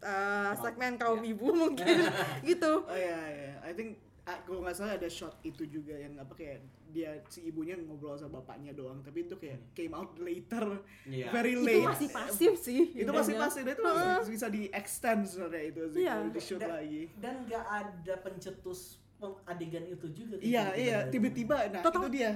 uh, 0.00 0.52
segmen 0.54 0.94
kaum 0.94 1.18
Ya. 1.18 1.32
ibu 1.32 1.46
mungkin 1.50 1.96
gitu 2.44 2.84
Oh 2.84 2.94
iya 2.94 3.20
iya, 3.28 3.52
I 3.60 3.72
think 3.72 3.96
ah, 4.22 4.38
kalau 4.40 4.62
nggak 4.62 4.72
salah 4.72 4.94
ada 4.94 5.08
shot 5.08 5.34
itu 5.42 5.66
juga 5.66 5.94
yang 5.94 6.14
apa 6.14 6.30
kayak 6.32 6.60
dia 6.86 7.08
si 7.26 7.42
ibunya 7.42 7.72
ngobrol 7.74 8.14
sama 8.14 8.38
bapaknya 8.38 8.70
doang, 8.70 9.00
tapi 9.00 9.24
itu 9.24 9.32
kayak 9.34 9.72
came 9.72 9.90
out 9.90 10.12
later, 10.16 10.76
Iya. 11.02 11.32
very 11.32 11.56
itu 11.56 11.64
late. 11.64 11.88
masih 11.88 12.08
pasif 12.08 12.52
sih 12.60 12.92
Itu 12.92 13.08
masih 13.10 13.32
dan 13.34 13.48
itu 13.66 13.80
masih 13.82 14.28
bisa 14.30 14.46
di 14.46 14.68
extend 14.68 15.24
sebenarnya 15.24 15.62
itu 15.66 15.82
sih 15.88 15.98
Iya. 15.98 16.12
kalau 16.14 16.28
di 16.28 16.40
shoot 16.40 16.60
Dan- 16.60 16.70
lagi. 16.70 17.02
Dan 17.16 17.34
nggak 17.42 17.64
ada 17.66 18.14
pencetus 18.20 19.01
adegan 19.44 19.84
itu 19.84 20.06
juga. 20.10 20.34
Iya 20.36 20.64
iya, 20.74 20.96
dari- 21.00 21.10
tiba-tiba, 21.10 21.56
nah 21.68 21.80
Total- 21.80 22.02
itu 22.02 22.08
dia. 22.12 22.30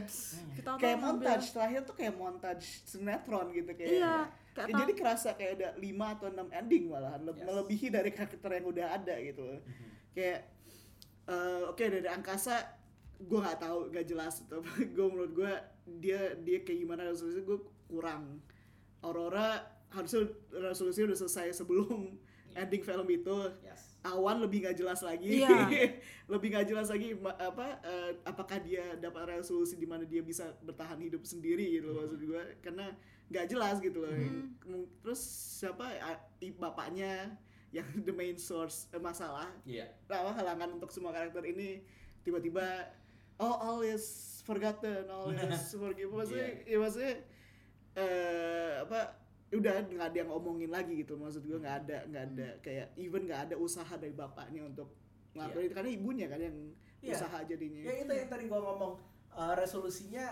kita 0.52 0.68
tuh 0.68 0.78
Kayak 0.78 0.96
ngambil- 0.96 1.26
montage 1.26 1.46
terakhir 1.50 1.80
tuh 1.82 1.94
kayak 1.94 2.14
montage 2.14 2.64
sinetron 2.82 3.46
gitu 3.50 3.70
kayak. 3.72 3.90
Iya, 3.92 4.14
kayak 4.52 4.66
Ya, 4.66 4.72
tau- 4.72 4.80
jadi 4.80 4.92
kerasa 4.94 5.28
kayak 5.32 5.52
ada 5.54 5.68
5 5.76 6.06
atau 6.12 6.26
6 6.28 6.48
ending 6.50 6.84
malahan, 6.86 7.20
le- 7.20 7.32
Yes. 7.32 7.44
melebihi 7.44 7.86
dari 7.88 8.10
karakter 8.10 8.50
yang 8.52 8.66
udah 8.66 8.86
ada 8.92 9.14
gitu. 9.20 9.42
loh. 9.42 9.60
Mhm. 9.60 9.84
kayak 10.12 10.40
eh, 11.26 11.62
oke 11.66 11.82
dari 11.82 12.06
angkasa 12.06 12.56
gue 13.18 13.36
nggak 13.36 13.58
tahu 13.58 13.78
nggak 13.90 14.06
jelas 14.06 14.40
tapi 14.42 14.64
gue 14.96 15.06
menurut 15.06 15.32
gue 15.34 15.52
dia 15.98 16.32
dia 16.38 16.58
kayak 16.60 16.78
gimana 16.78 17.04
resolusi 17.04 17.42
gue 17.42 17.58
kurang 17.84 18.40
Aurora 19.00 19.60
harusnya 19.88 20.24
resolusinya 20.50 21.12
udah 21.12 21.18
selesai 21.18 21.46
sebelum 21.54 22.16
ending 22.54 22.80
film 22.80 23.04
itu 23.06 23.36
Yes. 23.60 23.95
Awan 24.06 24.38
lebih 24.38 24.62
nggak 24.62 24.76
jelas 24.76 25.02
lagi. 25.02 25.42
Iya. 25.42 25.50
lebih 26.32 26.48
nggak 26.50 26.66
jelas 26.66 26.86
lagi 26.86 27.14
apa 27.18 27.66
eh, 27.82 28.10
apakah 28.22 28.58
dia 28.58 28.94
dapat 28.96 29.36
resolusi 29.36 29.74
di 29.74 29.86
mana 29.86 30.02
dia 30.02 30.22
bisa 30.22 30.54
bertahan 30.60 30.98
hidup 30.98 31.22
sendiri 31.22 31.78
gitu 31.78 31.90
loh 31.90 32.02
maksud 32.02 32.18
gue 32.18 32.42
karena 32.60 32.94
nggak 33.26 33.46
jelas 33.46 33.78
gitu 33.78 33.98
loh. 34.00 34.10
Mung- 34.64 34.90
terus 35.02 35.18
siapa 35.58 35.90
i- 36.38 36.54
bapaknya 36.54 37.34
yang 37.74 37.86
the 38.06 38.14
main 38.14 38.38
source 38.38 38.86
eh, 38.90 39.02
masalah. 39.02 39.50
Iya. 39.66 39.90
apa 40.06 40.30
halangan 40.32 40.78
untuk 40.78 40.90
semua 40.90 41.10
karakter 41.10 41.42
ini 41.42 41.82
tiba-tiba 42.22 42.62
oh 43.38 43.54
all 43.58 43.80
is 43.82 44.38
forgotten 44.42 45.06
all 45.06 45.30
is 45.34 45.74
forgiven. 45.74 46.14
Maksudnya 46.14 46.48
ya 46.64 46.78
maksudnya 46.78 47.14
eh 47.96 48.72
apa 48.82 49.25
udah 49.46 49.74
nggak 49.86 50.06
ada 50.10 50.16
yang 50.18 50.30
ngomongin 50.30 50.70
lagi 50.70 51.06
gitu 51.06 51.14
maksud 51.14 51.46
gue 51.46 51.54
nggak 51.54 51.76
ada 51.86 51.96
nggak 52.10 52.24
ada 52.34 52.48
kayak 52.60 52.86
even 52.98 53.30
nggak 53.30 53.50
ada 53.50 53.54
usaha 53.54 53.94
dari 53.94 54.10
bapaknya 54.10 54.66
untuk 54.66 54.90
ngelakuin 55.38 55.70
itu 55.70 55.74
karena 55.74 55.90
ibunya 55.92 56.26
kan 56.26 56.40
yang 56.42 56.56
Iya. 57.04 57.12
usaha 57.12 57.38
jadinya. 57.44 57.80
Ya 57.86 57.94
itu 58.02 58.08
yang 58.10 58.26
tadi 58.26 58.44
gua 58.48 58.60
ngomong 58.64 58.92
eh, 59.30 59.54
resolusinya 59.54 60.26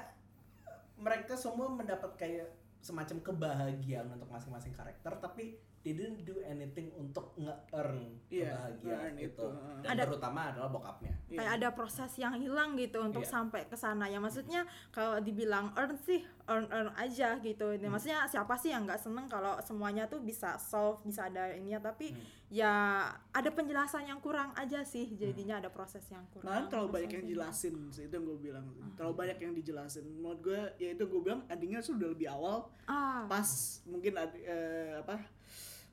mereka 0.97 1.37
semua 1.37 1.69
mendapat 1.69 2.17
kayak 2.17 2.49
semacam 2.81 3.21
kebahagiaan 3.21 4.09
untuk 4.11 4.29
masing-masing 4.29 4.73
karakter 4.73 5.13
tapi 5.21 5.61
didn't 5.85 6.25
do 6.25 6.41
anything 6.41 6.89
untuk 6.95 7.37
nge-earn 7.37 8.17
Iya, 8.27 8.57
kebahagiaan 8.73 8.81
nge-earn 8.81 9.17
itu. 9.21 9.47
Dan 9.79 9.91
Ada- 9.93 10.05
terutama 10.09 10.41
adalah 10.49 10.71
bokapnya. 10.71 11.13
Iya. 11.25 11.37
kayak 11.37 11.55
ada 11.57 11.69
proses 11.73 12.13
yang 12.15 12.35
hilang 12.35 12.73
gitu 12.75 13.03
untuk 13.03 13.21
Iya. 13.21 13.33
sampai 13.33 13.67
ke 13.67 13.75
sana 13.75 14.07
ya 14.07 14.17
maksudnya 14.17 14.63
kalau 14.89 15.19
dibilang 15.19 15.75
earn 15.75 15.99
sih 15.99 16.23
earn 16.47 16.65
earn 16.69 16.89
aja 16.95 17.37
gitu 17.39 17.67
Hmm. 17.67 17.77
Ini 17.77 17.89
maksudnya 17.89 18.23
siapa 18.25 18.55
sih 18.55 18.71
yang 18.71 18.85
nggak 18.85 18.97
seneng 18.99 19.27
kalau 19.27 19.59
semuanya 19.61 20.07
tuh 20.07 20.21
bisa 20.21 20.55
solve 20.55 21.03
bisa 21.03 21.27
ada 21.27 21.51
ini 21.51 21.71
ya 21.71 21.81
tapi 21.81 22.13
Hmm. 22.13 22.23
ya 22.49 22.73
ada 23.29 23.51
penjelasan 23.51 24.07
yang 24.07 24.21
kurang 24.21 24.55
aja 24.55 24.81
sih 24.81 25.11
jadinya 25.13 25.59
ada 25.59 25.69
proses 25.69 26.07
yang 26.07 26.23
kurang 26.31 26.47
Nah, 26.47 26.65
terlalu 26.65 26.89
banyak 26.95 27.11
yang 27.13 27.27
jelasin 27.27 27.75
sih 27.91 28.07
itu 28.07 28.15
yang 28.15 28.25
gue 28.25 28.39
bilang 28.41 28.65
terlalu 28.95 29.15
banyak 29.19 29.39
yang 29.41 29.53
dijelasin 29.53 30.05
menurut 30.07 30.39
gue 30.41 30.61
ya 30.79 30.95
itu 30.95 31.03
gue 31.03 31.21
bilang 31.21 31.43
endingnya 31.47 31.81
sudah 31.81 32.09
lebih 32.09 32.31
awal 32.31 32.71
ah 32.87 33.27
pas 33.27 33.49
mungkin 33.85 34.15
eh, 34.39 34.95
apa 34.97 35.19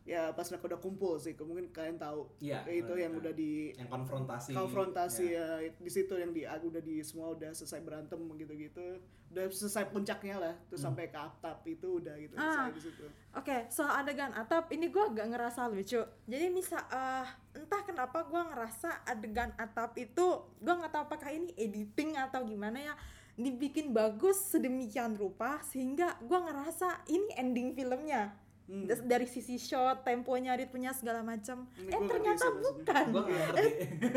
ya 0.02 0.34
pas 0.34 0.44
mereka 0.44 0.66
udah 0.68 0.82
kumpul 0.82 1.14
sih 1.16 1.38
mungkin 1.38 1.70
kalian 1.70 1.96
tahu 1.96 2.26
Iya, 2.40 2.66
itu 2.66 2.94
yang 2.96 3.14
benar. 3.14 3.22
udah 3.22 3.34
di 3.34 3.70
Yang 3.72 3.90
konfrontasi. 3.92 4.52
konfrontasi 4.52 5.26
ya. 5.30 5.46
ya 5.62 5.70
di 5.72 5.88
situ 5.88 6.14
yang 6.14 6.32
di 6.32 6.42
udah 6.44 6.82
di 6.82 7.00
semua 7.02 7.30
udah 7.30 7.50
selesai 7.52 7.80
berantem 7.80 8.18
gitu 8.36 8.50
gitu 8.52 8.86
udah 9.30 9.46
selesai 9.48 9.88
puncaknya 9.88 10.36
lah 10.38 10.54
terus 10.66 10.82
Hmm. 10.82 10.92
sampai 10.92 11.08
ke 11.08 11.16
atap 11.16 11.58
itu 11.64 11.88
udah 11.98 12.18
gitu 12.18 12.34
Ah. 12.34 12.66
selesai 12.68 12.74
di 12.74 12.82
situ 12.84 13.06
Oke, 13.32 13.58
soal 13.70 13.94
adegan 13.98 14.34
atap 14.34 14.68
ini 14.70 14.90
gua 14.90 15.08
agak 15.08 15.24
ngerasa 15.26 15.72
lucu. 15.72 16.04
Jadi 16.26 16.46
misal 16.50 16.84
eh, 16.84 17.24
entah 17.54 17.80
kenapa 17.82 18.28
gua 18.28 18.44
ngerasa 18.46 19.06
adegan 19.06 19.56
atap 19.56 19.96
itu 19.96 20.26
gua 20.58 20.74
nggak 20.76 20.92
tahu 20.92 21.04
apakah 21.06 21.32
ini 21.32 21.56
editing 21.56 22.20
atau 22.20 22.44
gimana 22.44 22.76
ya 22.82 22.94
dibikin 23.34 23.90
bagus 23.90 24.52
sedemikian 24.52 25.16
rupa 25.16 25.64
sehingga 25.64 26.20
gua 26.22 26.44
ngerasa 26.44 27.08
ini 27.08 27.32
ending 27.34 27.72
filmnya. 27.72 28.36
Hmm. 28.72 28.88
Dari 28.88 29.28
sisi 29.28 29.60
shot, 29.60 30.02
temponya, 30.02 30.56
ritmenya 30.56 30.92
segala 30.92 31.20
macam. 31.22 31.68
Eh 31.78 31.92
gua 31.92 32.08
ternyata 32.08 32.48
bukan. 32.48 33.06
Ngerti. 33.12 33.68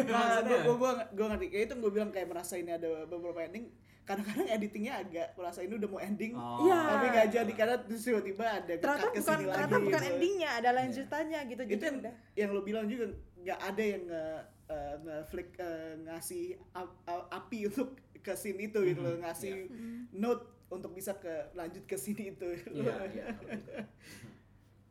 nah 0.06 0.22
Maksudnya, 0.38 0.58
gue 0.60 0.74
gue 0.76 0.90
gue 1.10 1.26
ngerti 1.26 1.46
kayak 1.48 1.64
itu 1.64 1.74
gue 1.76 1.90
bilang 1.90 2.10
kayak 2.10 2.28
merasa 2.28 2.54
ini 2.54 2.70
ada 2.70 2.86
beberapa 3.04 3.42
ending 3.42 3.66
kadang-kadang 4.04 4.46
editingnya 4.46 5.00
agak 5.00 5.32
merasa 5.34 5.58
ini 5.58 5.74
udah 5.74 5.88
mau 5.88 5.98
ending 5.98 6.32
Oh. 6.32 6.62
Iya. 6.62 6.76
tapi 6.86 7.04
nggak 7.08 7.28
jadi 7.32 7.52
karena 7.52 7.76
terus 7.80 8.04
tiba-tiba 8.04 8.44
ada 8.46 8.72
Ternyata 8.76 9.06
bukan 9.08 9.22
sini 9.24 9.42
ternyata 9.42 9.64
lagi 9.66 9.82
bukan 9.82 9.98
gitu. 9.98 10.12
endingnya, 10.12 10.50
ada 10.54 10.70
lanjutannya 10.72 11.40
gitu. 11.42 11.60
itu 11.60 11.72
Jadi 11.72 11.82
yang, 11.82 11.96
udah. 11.98 12.14
yang 12.36 12.50
lo 12.50 12.60
bilang 12.62 12.86
juga 12.86 13.04
nggak 13.36 13.58
ada 13.60 13.82
yang 13.82 14.02
nge 14.04 14.24
eh, 14.66 14.94
nge-flick 15.00 15.48
eh, 15.56 15.92
ngasih 16.00 16.44
ap- 16.74 17.00
ap- 17.04 17.28
api 17.32 17.58
untuk 17.66 17.88
ke 18.16 18.32
scene 18.34 18.60
itu 18.62 18.78
gitu 18.82 19.00
loh 19.00 19.16
Mhm, 19.16 19.20
ngasih 19.20 19.52
Mm. 19.66 20.00
note 20.14 20.44
untuk 20.66 20.92
bisa 20.92 21.12
ke 21.14 21.32
lanjut 21.52 21.82
ke 21.82 21.96
sini 21.96 22.30
itu 22.30 22.48
Iya, 22.66 22.94
iya. 23.10 23.26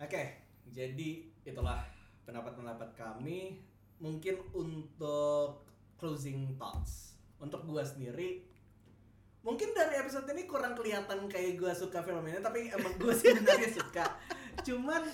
Oke, 0.04 0.36
jadi 0.68 1.32
itulah 1.48 1.80
pendapat-pendapat 2.28 2.92
kami. 3.00 3.64
Mungkin 4.04 4.36
untuk 4.52 5.64
closing 5.96 6.60
thoughts. 6.60 7.16
Untuk 7.40 7.64
gua 7.64 7.88
sendiri, 7.88 8.44
mungkin 9.44 9.72
dari 9.72 10.00
episode 10.00 10.28
ini 10.36 10.44
kurang 10.44 10.76
kelihatan 10.76 11.28
kayak 11.32 11.56
gua 11.56 11.72
suka 11.72 12.04
film 12.04 12.24
ini, 12.28 12.44
tapi 12.44 12.68
emang 12.68 13.00
gua 13.00 13.16
sebenarnya 13.16 13.72
suka. 13.80 14.20
Cuman 14.64 15.08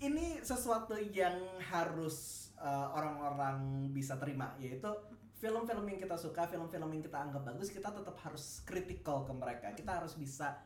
ini 0.00 0.40
sesuatu 0.40 0.96
yang 0.96 1.36
harus 1.60 2.48
uh, 2.56 2.96
orang-orang 2.96 3.88
bisa 3.92 4.16
terima, 4.16 4.56
yaitu 4.56 4.88
film-film 5.36 5.84
yang 5.84 6.00
kita 6.00 6.16
suka, 6.16 6.48
film-film 6.48 6.88
yang 6.96 7.04
kita 7.04 7.16
anggap 7.28 7.44
bagus, 7.44 7.72
kita 7.72 7.92
tetap 7.92 8.16
harus 8.24 8.64
critical 8.64 9.24
ke 9.28 9.32
mereka. 9.36 9.72
Kita 9.72 10.00
harus 10.00 10.16
bisa 10.16 10.56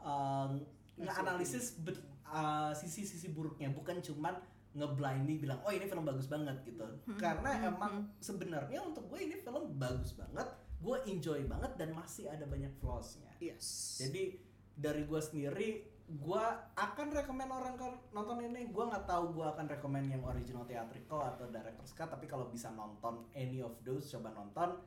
um, 0.00 0.60
nge-analisis 0.98 1.80
bet- 1.80 2.04
uh, 2.28 2.72
sisi-sisi 2.76 3.32
buruknya, 3.32 3.72
bukan 3.72 4.00
cuman 4.00 4.36
ngeblindly 4.72 5.36
bilang 5.36 5.60
oh 5.68 5.72
ini 5.72 5.84
film 5.84 6.08
bagus 6.08 6.26
banget 6.32 6.56
gitu. 6.64 6.84
Karena 7.20 7.52
hmm, 7.52 7.68
emang 7.76 7.94
sebenarnya 8.24 8.80
untuk 8.80 9.04
gue 9.12 9.20
ini 9.20 9.36
film 9.36 9.76
bagus 9.76 10.16
banget, 10.16 10.48
gue 10.80 10.96
enjoy 11.12 11.44
banget 11.44 11.72
dan 11.76 11.92
masih 11.92 12.32
ada 12.32 12.48
banyak 12.48 12.72
flaws-nya. 12.80 13.36
yes 13.36 14.00
Jadi 14.00 14.40
dari 14.72 15.04
gue 15.04 15.20
sendiri, 15.20 15.68
gue 16.08 16.44
akan 16.76 17.06
rekomend 17.12 17.52
orang 17.52 17.76
ke 17.76 17.86
nonton 18.16 18.40
ini. 18.48 18.72
Gue 18.72 18.88
nggak 18.88 19.04
tahu 19.04 19.36
gue 19.36 19.46
akan 19.46 19.68
rekomend 19.68 20.08
yang 20.08 20.24
original 20.24 20.64
theatrical 20.64 21.20
atau 21.20 21.52
director's 21.52 21.92
cut, 21.92 22.08
tapi 22.08 22.24
kalau 22.24 22.48
bisa 22.48 22.72
nonton 22.72 23.28
any 23.36 23.60
of 23.60 23.76
those, 23.84 24.08
coba 24.08 24.32
nonton. 24.32 24.80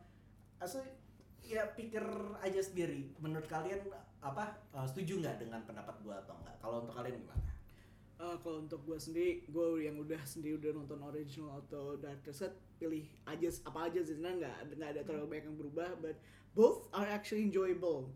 Asli 0.58 0.82
ya 1.46 1.70
pikir 1.78 2.02
aja 2.42 2.62
sendiri. 2.66 3.14
Menurut 3.22 3.46
kalian 3.46 3.86
apa 4.26 4.58
uh, 4.74 4.86
setuju 4.90 5.22
nggak 5.22 5.46
dengan 5.46 5.62
pendapat 5.70 6.02
gue 6.02 6.16
atau 6.26 6.34
enggak? 6.42 6.58
Kalau 6.58 6.82
untuk 6.82 6.98
kalian 6.98 7.22
gimana? 7.22 7.46
Eh, 8.16 8.38
kalau 8.40 8.64
untuk 8.64 8.80
gue 8.88 8.96
sendiri, 8.96 9.44
gue 9.52 9.68
yang 9.84 10.00
udah 10.00 10.24
sendiri 10.24 10.56
udah 10.56 10.72
nonton 10.72 11.04
original 11.04 11.60
atau 11.68 12.00
director's 12.00 12.40
cut, 12.40 12.56
pilih 12.80 13.04
aja 13.28 13.52
apa 13.68 13.92
aja 13.92 14.00
sih, 14.08 14.16
sebenarnya 14.16 14.38
nggak 14.40 14.56
nggak 14.80 14.90
ada 14.96 15.02
terlalu 15.04 15.28
banyak 15.36 15.46
yang 15.52 15.58
berubah, 15.60 15.90
but 16.00 16.16
both 16.56 16.88
are 16.96 17.12
actually 17.12 17.44
enjoyable. 17.44 18.08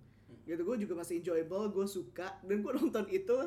Gitu, 0.47 0.63
gue 0.63 0.75
juga 0.87 1.03
masih 1.03 1.19
enjoyable, 1.19 1.67
gue 1.75 1.83
suka, 1.83 2.31
dan 2.47 2.63
gue 2.63 2.71
nonton 2.79 3.05
itu, 3.11 3.37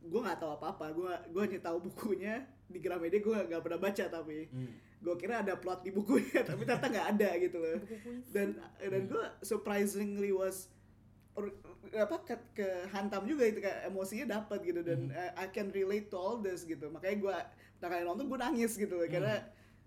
gue 0.00 0.20
nggak 0.24 0.40
tahu 0.40 0.56
apa-apa, 0.56 0.96
gue 0.96 1.12
gue 1.28 1.42
hanya 1.44 1.60
tahu 1.60 1.92
bukunya 1.92 2.40
di 2.72 2.80
Gramedia, 2.80 3.20
gue 3.20 3.36
nggak 3.44 3.60
pernah 3.60 3.80
baca 3.80 4.04
tapi 4.08 4.48
gue 4.98 5.14
kira 5.20 5.44
ada 5.44 5.60
plot 5.60 5.84
di 5.84 5.92
bukunya, 5.92 6.40
tapi 6.48 6.64
ternyata 6.64 6.88
nggak 6.88 7.08
ada 7.20 7.30
gitu 7.36 7.60
loh. 7.60 7.78
Dan 8.32 8.56
dan 8.80 9.02
gue 9.12 9.24
surprisingly 9.44 10.32
was 10.32 10.72
apa 11.96 12.16
ke, 12.26 12.34
ke 12.52 12.68
hantam 12.92 13.24
juga 13.24 13.48
itu 13.48 13.64
kayak 13.64 13.88
emosinya 13.88 14.40
dapat 14.40 14.60
gitu 14.60 14.84
dan 14.84 15.08
uh, 15.08 15.32
I 15.40 15.48
can 15.48 15.72
relate 15.72 16.12
to 16.12 16.16
all 16.20 16.36
this 16.38 16.68
gitu. 16.68 16.92
Makanya 16.92 17.16
gue 17.16 17.36
pertama 17.78 17.90
kali 17.96 18.04
nonton 18.04 18.26
gue 18.28 18.38
nangis 18.38 18.72
gitu 18.76 18.96
karena 19.08 19.46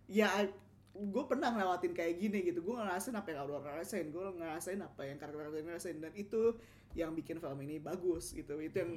ya 0.09 0.49
gue 0.91 1.23
pernah 1.29 1.53
ngelewatin 1.53 1.93
kayak 1.93 2.17
gini 2.17 2.39
gitu. 2.51 2.65
Gue 2.65 2.75
ngerasain 2.79 3.13
apa 3.13 3.27
yang 3.31 3.45
orang 3.45 3.77
rasain 3.77 4.07
gue 4.09 4.25
ngerasain 4.39 4.79
apa 4.81 5.01
yang 5.05 5.17
karakter-karakter 5.21 5.59
ini 5.61 5.71
rasain. 5.71 5.97
Dan 6.01 6.13
itu 6.17 6.57
yang 6.97 7.15
bikin 7.15 7.37
film 7.37 7.59
ini 7.63 7.77
bagus 7.77 8.33
gitu. 8.33 8.59
Itu 8.59 8.75
yang 8.81 8.91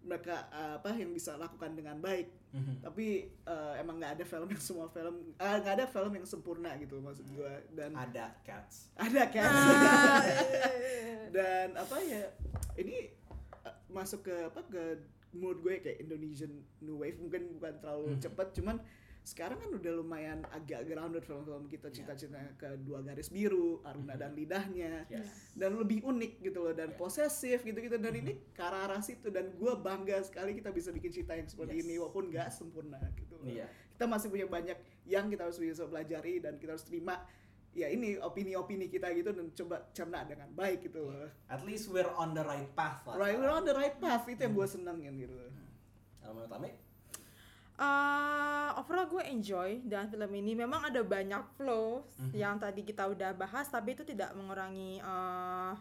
mereka 0.00 0.48
uh, 0.48 0.74
apa 0.76 0.90
yang 0.92 1.10
bisa 1.10 1.36
lakukan 1.36 1.72
dengan 1.72 1.98
baik. 1.98 2.32
Tapi 2.82 3.06
uh, 3.44 3.78
emang 3.78 3.96
nggak 3.96 4.18
ada 4.18 4.24
film 4.24 4.48
yang 4.48 4.58
semua 4.60 4.86
film 4.88 5.36
uh, 5.36 5.56
nggak 5.60 5.74
ada 5.76 5.86
film 5.86 6.12
yang 6.12 6.26
sempurna 6.26 6.74
gitu 6.76 6.98
maksud 6.98 7.22
gue 7.30 7.52
dan 7.70 7.94
Ada 7.94 8.34
cats. 8.42 8.90
ada 8.96 9.22
kan 9.30 9.46
Ah, 9.46 10.24
dan 11.36 11.76
apa 11.76 11.96
ya 12.00 12.26
ini 12.74 13.14
uh, 13.62 13.76
masuk 13.88 14.26
ke 14.26 14.34
apa 14.44 14.60
ke 14.66 14.82
menurut 15.30 15.62
gue 15.62 15.74
kayak 15.78 15.98
Indonesian 16.00 16.50
New 16.80 16.98
Wave. 16.98 17.16
Mungkin 17.16 17.54
bukan 17.56 17.74
terlalu 17.78 18.08
Mhm. 18.14 18.20
cepat 18.20 18.48
cuman 18.50 18.76
sekarang 19.20 19.56
kan 19.56 19.70
udah 19.70 19.92
lumayan 19.96 20.40
agak 20.50 20.84
grounded 20.84 21.20
film-film 21.20 21.64
kita 21.64 21.88
cita-cita 21.88 22.40
ke 22.56 22.80
dua 22.80 22.98
garis 23.00 23.28
biru 23.28 23.78
Aruna 23.82 24.16
dan 24.16 24.32
lidahnya 24.32 25.04
Yes. 25.06 25.52
dan 25.52 25.76
lebih 25.76 26.02
unik 26.02 26.40
gitu 26.40 26.58
loh 26.60 26.72
dan 26.72 26.90
Yeah. 26.90 26.98
posesif 26.98 27.60
gitu-gitu 27.60 27.94
dan 27.94 28.10
ini 28.12 28.32
ke 28.50 28.62
arah 28.62 28.98
situ 28.98 29.28
dan 29.28 29.52
gue 29.52 29.72
bangga 29.76 30.18
sekali 30.20 30.52
kita 30.52 30.70
bisa 30.70 30.88
bikin 30.88 31.10
cerita 31.10 31.32
yang 31.32 31.46
seperti 31.46 31.78
Yes. 31.78 31.84
ini 31.84 31.94
walaupun 31.96 32.24
nggak 32.28 32.48
sempurna 32.50 32.98
gitu 33.14 33.36
loh. 33.36 33.46
Iya. 33.46 33.68
kita 33.92 34.04
masih 34.06 34.28
punya 34.28 34.46
banyak 34.46 34.78
yang 35.04 35.28
kita 35.28 35.44
harus 35.44 35.56
bisa 35.56 35.84
pelajari 35.84 36.40
dan 36.40 36.56
kita 36.56 36.72
harus 36.72 36.82
terima 36.82 37.20
ya 37.70 37.86
ini 37.86 38.16
opini-opini 38.16 38.88
kita 38.88 39.12
gitu 39.12 39.30
dan 39.30 39.46
coba 39.52 39.86
cerna 39.92 40.24
dengan 40.24 40.48
baik 40.50 40.88
gitu 40.88 41.06
loh 41.06 41.28
At 41.46 41.62
least 41.62 41.86
we're 41.86 42.08
on 42.16 42.32
the 42.32 42.42
right 42.42 42.66
path 42.72 43.04
lah. 43.04 43.14
right 43.14 43.36
we're 43.36 43.52
on 43.52 43.62
the 43.62 43.70
right 43.72 43.94
path 43.94 44.24
itu 44.26 44.40
yang 44.40 44.56
gue 44.56 44.66
senengin 44.66 45.14
gitu 45.14 45.36
loh 45.36 45.52
Kalau 46.18 46.48
menurut? 46.48 46.89
Uh, 47.80 48.76
overall 48.76 49.08
gue 49.08 49.24
enjoy 49.24 49.80
dengan 49.80 50.04
film 50.06 50.28
ini. 50.36 50.52
Memang 50.52 50.84
ada 50.84 51.00
banyak 51.00 51.40
flow 51.56 52.04
Mhm. 52.20 52.32
yang 52.36 52.60
tadi 52.60 52.84
kita 52.84 53.08
udah 53.08 53.32
bahas, 53.32 53.66
tapi 53.66 53.96
itu 53.96 54.04
tidak 54.04 54.36
mengurangi 54.36 55.00
uh, 55.00 55.72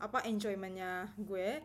apa 0.00 0.18
enjoymentnya 0.24 1.12
gue. 1.14 1.60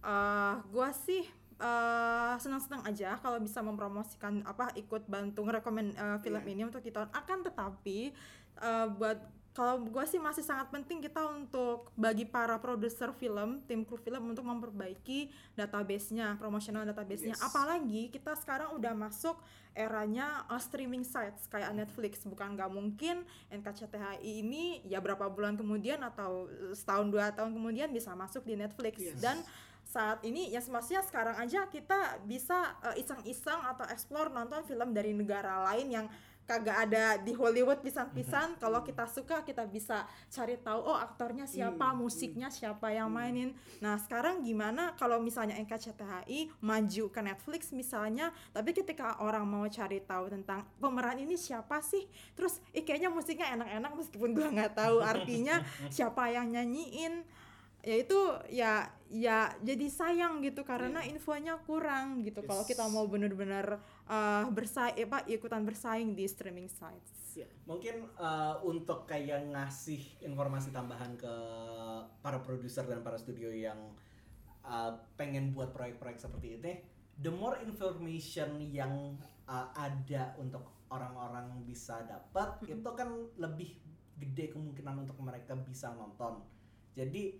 Uh, 0.00 0.60
gue 0.68 0.88
sih 0.94 1.24
uh, 1.56 2.36
senang-senang 2.36 2.84
aja 2.84 3.16
kalau 3.16 3.40
bisa 3.40 3.60
mempromosikan 3.60 4.44
apa 4.44 4.76
ikut 4.76 5.08
bantu 5.08 5.40
ngerekomen 5.42 5.96
uh, 5.96 6.18
film 6.20 6.40
Iya. 6.40 6.52
ini 6.52 6.62
untuk 6.68 6.84
ditonton. 6.84 7.08
Akan 7.10 7.40
tetapi 7.40 8.12
uh, 8.60 8.92
buat 8.92 9.16
kalau 9.50 9.82
gue 9.82 10.04
sih 10.06 10.22
masih 10.22 10.46
sangat 10.46 10.70
penting 10.70 11.02
kita 11.02 11.26
untuk 11.26 11.90
bagi 11.98 12.22
para 12.22 12.54
produser 12.62 13.10
film, 13.18 13.58
tim 13.66 13.82
kru 13.82 13.98
film 13.98 14.30
untuk 14.30 14.46
memperbaiki 14.46 15.26
database-nya, 15.58 16.38
promotional 16.38 16.86
database-nya. 16.86 17.34
Yes. 17.34 17.42
Apalagi 17.42 18.14
kita 18.14 18.38
sekarang 18.38 18.78
udah 18.78 18.94
masuk 18.94 19.34
eranya 19.74 20.46
uh, 20.46 20.62
streaming 20.62 21.02
sites 21.02 21.50
kayak 21.50 21.74
Netflix. 21.74 22.22
Bukan 22.22 22.54
nggak 22.54 22.70
mungkin 22.70 23.26
NKCTHI 23.50 24.22
ini 24.22 24.86
ya 24.86 25.02
berapa 25.02 25.26
bulan 25.26 25.58
kemudian 25.58 25.98
atau 26.06 26.46
uh, 26.46 26.70
setahun 26.70 27.10
dua 27.10 27.34
tahun 27.34 27.50
kemudian 27.50 27.90
bisa 27.90 28.14
masuk 28.14 28.46
di 28.46 28.54
Netflix 28.54 29.02
Yes. 29.02 29.18
dan 29.18 29.42
saat 29.90 30.22
ini 30.22 30.54
ya 30.54 30.62
maksudnya 30.70 31.02
sekarang 31.02 31.34
aja 31.34 31.66
kita 31.66 32.22
bisa 32.22 32.78
uh, 32.86 32.94
iseng-iseng 32.94 33.58
atau 33.66 33.82
explore 33.90 34.30
nonton 34.30 34.62
film 34.62 34.94
dari 34.94 35.10
negara 35.10 35.66
lain 35.66 35.90
yang 35.90 36.06
kagak 36.44 36.76
ada 36.84 37.14
di 37.16 37.30
Hollywood 37.30 37.78
pisan-pisan 37.78 38.56
kalau 38.56 38.80
kita 38.80 39.06
suka 39.06 39.40
kita 39.40 39.62
bisa 39.64 40.02
cari 40.26 40.56
tahu 40.56 40.82
oh 40.82 40.94
aktornya 40.94 41.46
siapa 41.46 41.90
Hmm, 41.90 42.02
musiknya 42.02 42.48
siapa 42.48 42.90
yang 42.90 43.06
mainin. 43.08 43.52
Nah 43.78 43.94
sekarang 43.96 44.42
gimana 44.42 44.92
kalau 44.94 45.18
misalnya 45.18 45.54
NKCTHI 45.56 46.50
maju 46.58 47.04
ke 47.08 47.20
Netflix 47.20 47.70
misalnya 47.70 48.30
tapi 48.50 48.70
ketika 48.70 49.18
orang 49.18 49.44
mau 49.44 49.62
cari 49.64 50.00
tahu 50.00 50.26
tentang 50.28 50.66
pemeran 50.76 51.18
ini 51.18 51.34
siapa 51.34 51.78
sih? 51.80 52.04
Terus 52.34 52.58
ih 52.70 52.82
kayaknya 52.82 53.08
musiknya 53.08 53.54
enak-enak 53.54 53.92
meskipun 53.94 54.30
gua 54.32 54.48
nggak 54.48 54.74
tahu 54.74 54.98
artinya 55.00 55.62
siapa 55.94 56.28
yang 56.28 56.50
nyanyiin. 56.50 57.22
Ya 57.80 57.96
itu 57.96 58.20
ya 58.52 58.72
ya 59.08 59.56
jadi 59.58 59.88
sayang 59.88 60.44
gitu 60.44 60.60
karena 60.62 61.00
infonya 61.00 61.56
kurang 61.64 62.20
gitu. 62.20 62.44
Kalau 62.44 62.60
kita 62.62 62.84
Yes. 62.84 62.92
mau 62.92 63.08
bener-bener 63.08 63.80
uh, 64.10 64.50
bersaing 64.50 65.06
apa 65.06 65.22
ikutan 65.30 65.62
bersaing 65.62 66.18
di 66.18 66.26
streaming 66.26 66.66
sites 66.66 67.20
Ya. 67.38 67.46
Mungkin 67.62 68.10
uh, 68.18 68.58
untuk 68.66 69.06
kayak 69.06 69.54
ngasih 69.54 70.02
informasi 70.26 70.74
tambahan 70.74 71.14
ke 71.14 71.34
para 72.20 72.42
produser 72.42 72.82
dan 72.90 73.06
para 73.06 73.14
studio 73.14 73.54
yang 73.54 73.78
uh, 74.66 74.98
pengen 75.14 75.54
buat 75.54 75.70
proyek-proyek 75.70 76.18
seperti 76.18 76.58
ini, 76.58 76.82
the 77.22 77.30
more 77.30 77.54
information 77.62 78.58
yang 78.58 79.14
uh, 79.46 79.70
ada 79.78 80.34
untuk 80.42 80.66
orang-orang 80.90 81.62
bisa 81.62 82.02
dapat, 82.02 82.58
itu 82.66 82.90
kan 82.98 83.08
lebih 83.38 83.78
gede 84.18 84.50
kemungkinan 84.50 85.06
untuk 85.06 85.16
mereka 85.22 85.54
bisa 85.54 85.94
nonton. 85.94 86.42
Jadi 86.98 87.38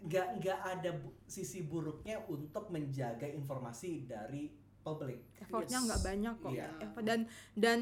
nggak 0.00 0.28
nggak 0.40 0.60
ada 0.64 0.90
bu- 0.96 1.12
sisi 1.28 1.60
buruknya 1.66 2.24
untuk 2.30 2.72
menjaga 2.72 3.28
informasi 3.28 4.08
dari 4.08 4.48
publik. 4.90 5.18
effortnya 5.40 5.78
Yes. 5.78 5.86
nggak 5.86 6.00
banyak 6.02 6.34
kok. 6.36 6.52
Effort- 6.80 7.06
dan 7.06 7.20
dan 7.54 7.78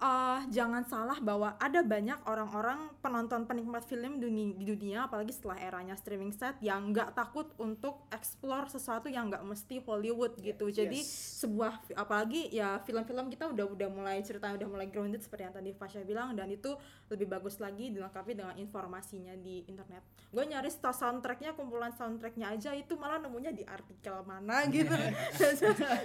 uh, 0.00 0.40
jangan 0.48 0.82
salah 0.82 1.20
bahwa 1.20 1.54
ada 1.56 1.80
banyak 1.80 2.16
orang-orang 2.24 2.88
penonton 2.98 3.44
penikmat 3.44 3.84
film 3.84 4.16
dunia, 4.16 4.52
di 4.52 4.64
dunia 4.66 4.98
apalagi 5.04 5.30
setelah 5.30 5.56
eranya 5.56 5.94
streaming 5.94 6.30
set 6.30 6.56
yang 6.58 6.88
nggak 6.88 7.12
takut 7.12 7.52
untuk 7.56 8.08
explore 8.08 8.66
sesuatu 8.66 9.06
yang 9.06 9.28
nggak 9.28 9.40
mesti 9.42 9.78
Hollywood 9.80 10.34
gitu 10.36 10.68
jadi 10.68 10.92
Yes. 10.92 11.38
sebuah 11.38 11.94
apalagi 11.94 12.48
ya 12.48 12.80
film-film 12.80 13.28
kita 13.28 13.46
udah 13.46 13.66
udah 13.68 13.88
mulai 13.88 14.20
ceritanya 14.20 14.56
udah 14.56 14.68
mulai 14.68 14.86
grounded 14.86 15.20
seperti 15.20 15.44
yang 15.44 15.54
tadi 15.54 15.70
Fasya 15.70 16.02
bilang 16.02 16.32
dan 16.32 16.48
itu 16.48 16.74
lebih 17.06 17.26
bagus 17.26 17.56
lagi 17.56 17.90
dilengkapi 17.90 18.32
dengan 18.32 18.56
informasinya 18.56 19.32
di 19.34 19.62
internet 19.64 20.02
gue 20.28 20.44
nyari 20.44 20.66
sto- 20.66 20.90
soundtracknya 20.90 21.52
kumpulan 21.52 21.90
soundtracknya 21.90 22.50
aja 22.50 22.70
itu 22.72 22.94
malah 22.94 23.18
nemunya 23.18 23.50
di 23.50 23.62
artikel 23.62 24.22
mana 24.22 24.62
gitu 24.66 24.90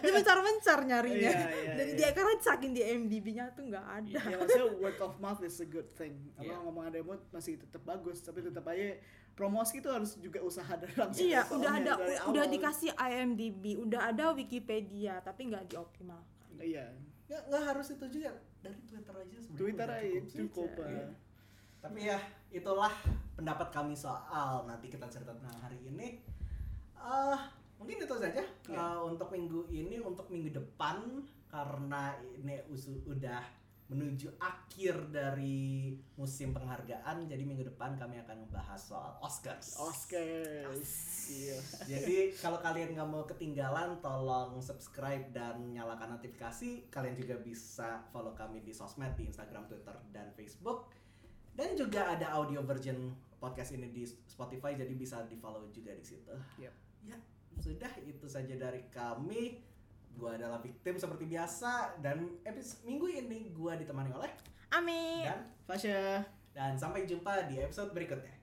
jadi 0.02 0.12
mencar-mencar 0.12 0.80
nyarinya 0.84 1.24
Iya, 1.26 1.48
iya, 1.48 1.74
dan 1.74 1.86
iya. 1.88 1.96
dia 1.96 2.10
karena 2.12 2.34
saking 2.38 2.72
di 2.72 2.82
MDB-nya 2.84 3.46
tuh 3.54 3.64
nggak 3.66 3.84
ada 3.88 4.09
ya 4.11 4.36
maksudnya 4.36 4.67
word 4.75 4.99
of 4.99 5.13
mouth 5.17 5.41
is 5.41 5.57
a 5.57 5.67
good 5.67 5.88
thing 5.91 6.13
apa 6.33 6.45
Iya. 6.45 6.57
ngomong 6.61 6.83
ada 6.86 6.97
emot 6.97 7.21
masih 7.29 7.55
tetap 7.55 7.81
bagus 7.81 8.19
tapi 8.19 8.39
tetap 8.39 8.65
aja 8.65 8.97
promosi 9.31 9.77
itu 9.77 9.88
harus 9.88 10.15
juga 10.15 10.39
usaha 10.39 10.69
dari 10.77 10.93
langsung 10.93 11.21
iya 11.21 11.41
udah 11.45 11.71
ada 11.75 11.93
dari 11.95 12.15
udah 12.25 12.43
awal. 12.43 12.51
dikasih 12.51 12.91
IMDb 12.93 13.63
udah 13.77 14.01
ada 14.09 14.25
Wikipedia 14.31 15.19
tapi 15.19 15.47
nggak 15.47 15.67
dioptimalkan 15.67 16.49
iya 16.57 16.89
Nggak, 17.25 17.41
nggak 17.47 17.63
harus 17.65 17.88
itu 17.89 18.05
juga 18.11 18.29
dari 18.59 18.79
Twitter 18.83 19.13
aja 19.13 19.36
sebenarnya 19.36 19.57
Twitter 19.57 19.88
udah 19.88 19.97
aja 19.97 20.09
cukup. 20.09 20.69
cukup 20.69 20.69
Iya. 20.79 21.01
ah. 21.01 21.11
Tapi 21.77 21.99
ya 22.03 22.17
itulah 22.51 22.93
pendapat 23.31 23.67
kami 23.69 23.93
soal 23.93 24.65
nanti 24.65 24.86
kita 24.88 25.05
cerita 25.05 25.29
tentang 25.31 25.57
hari 25.59 25.77
ini. 25.83 26.17
eh 26.95 27.39
mungkin 27.75 27.97
itu 27.99 28.15
saja 28.15 28.41
Iya. 28.65 28.73
eh, 28.73 28.99
untuk 29.03 29.29
minggu 29.29 29.65
ini, 29.67 29.97
untuk 29.99 30.25
minggu 30.27 30.49
depan 30.51 31.21
karena 31.45 32.13
ini 32.31 32.57
usu- 32.67 33.01
udah 33.05 33.41
menuju 33.86 34.33
akhir 34.41 35.13
dari 35.13 35.93
musim 36.17 36.57
penghargaan, 36.57 37.29
jadi 37.29 37.43
minggu 37.45 37.69
depan 37.69 37.93
kami 37.93 38.17
akan 38.25 38.49
membahas 38.49 38.81
soal 38.81 39.13
Oscars. 39.21 39.77
Oscars 39.77 40.89
iya 41.29 41.57
Jadi 41.93 42.33
kalau 42.41 42.57
kalian 42.57 42.97
nggak 42.97 43.09
mau 43.09 43.29
ketinggalan, 43.29 44.01
tolong 44.01 44.57
subscribe 44.57 45.29
dan 45.29 45.69
nyalakan 45.69 46.17
notifikasi. 46.17 46.89
Kalian 46.89 47.13
juga 47.13 47.38
bisa 47.38 48.01
follow 48.09 48.33
kami 48.33 48.65
di 48.65 48.73
sosmed 48.73 49.13
di 49.13 49.29
Instagram, 49.29 49.69
Twitter, 49.69 49.93
dan 50.09 50.33
Facebook. 50.33 50.89
Dan 51.53 51.77
juga 51.77 52.09
ada 52.09 52.33
audio 52.36 52.65
version 52.65 53.13
podcast 53.38 53.77
ini 53.77 53.93
di 53.93 54.03
Spotify, 54.03 54.73
jadi 54.73 54.91
bisa 54.97 55.21
di 55.29 55.38
follow 55.38 55.69
juga 55.69 55.93
di 55.93 56.01
situ. 56.01 56.33
Yep. 56.57 56.73
Ya, 57.05 57.17
sudah 57.61 57.93
itu 58.01 58.25
saja 58.25 58.57
dari 58.57 58.89
kami. 58.89 59.74
Gua 60.16 60.36
adalah 60.39 60.59
victim 60.63 60.95
seperti 60.95 61.28
biasa 61.28 61.99
dan 61.99 62.39
episode 62.47 62.84
minggu 62.88 63.07
ini 63.11 63.51
gua 63.51 63.76
ditemani 63.76 64.11
oleh 64.16 64.32
Amin 64.72 65.28
dan 65.28 65.39
Fasya 65.68 66.24
dan 66.55 66.80
sampai 66.80 67.03
jumpa 67.03 67.51
di 67.51 67.59
episode 67.59 67.91
berikutnya. 67.91 68.34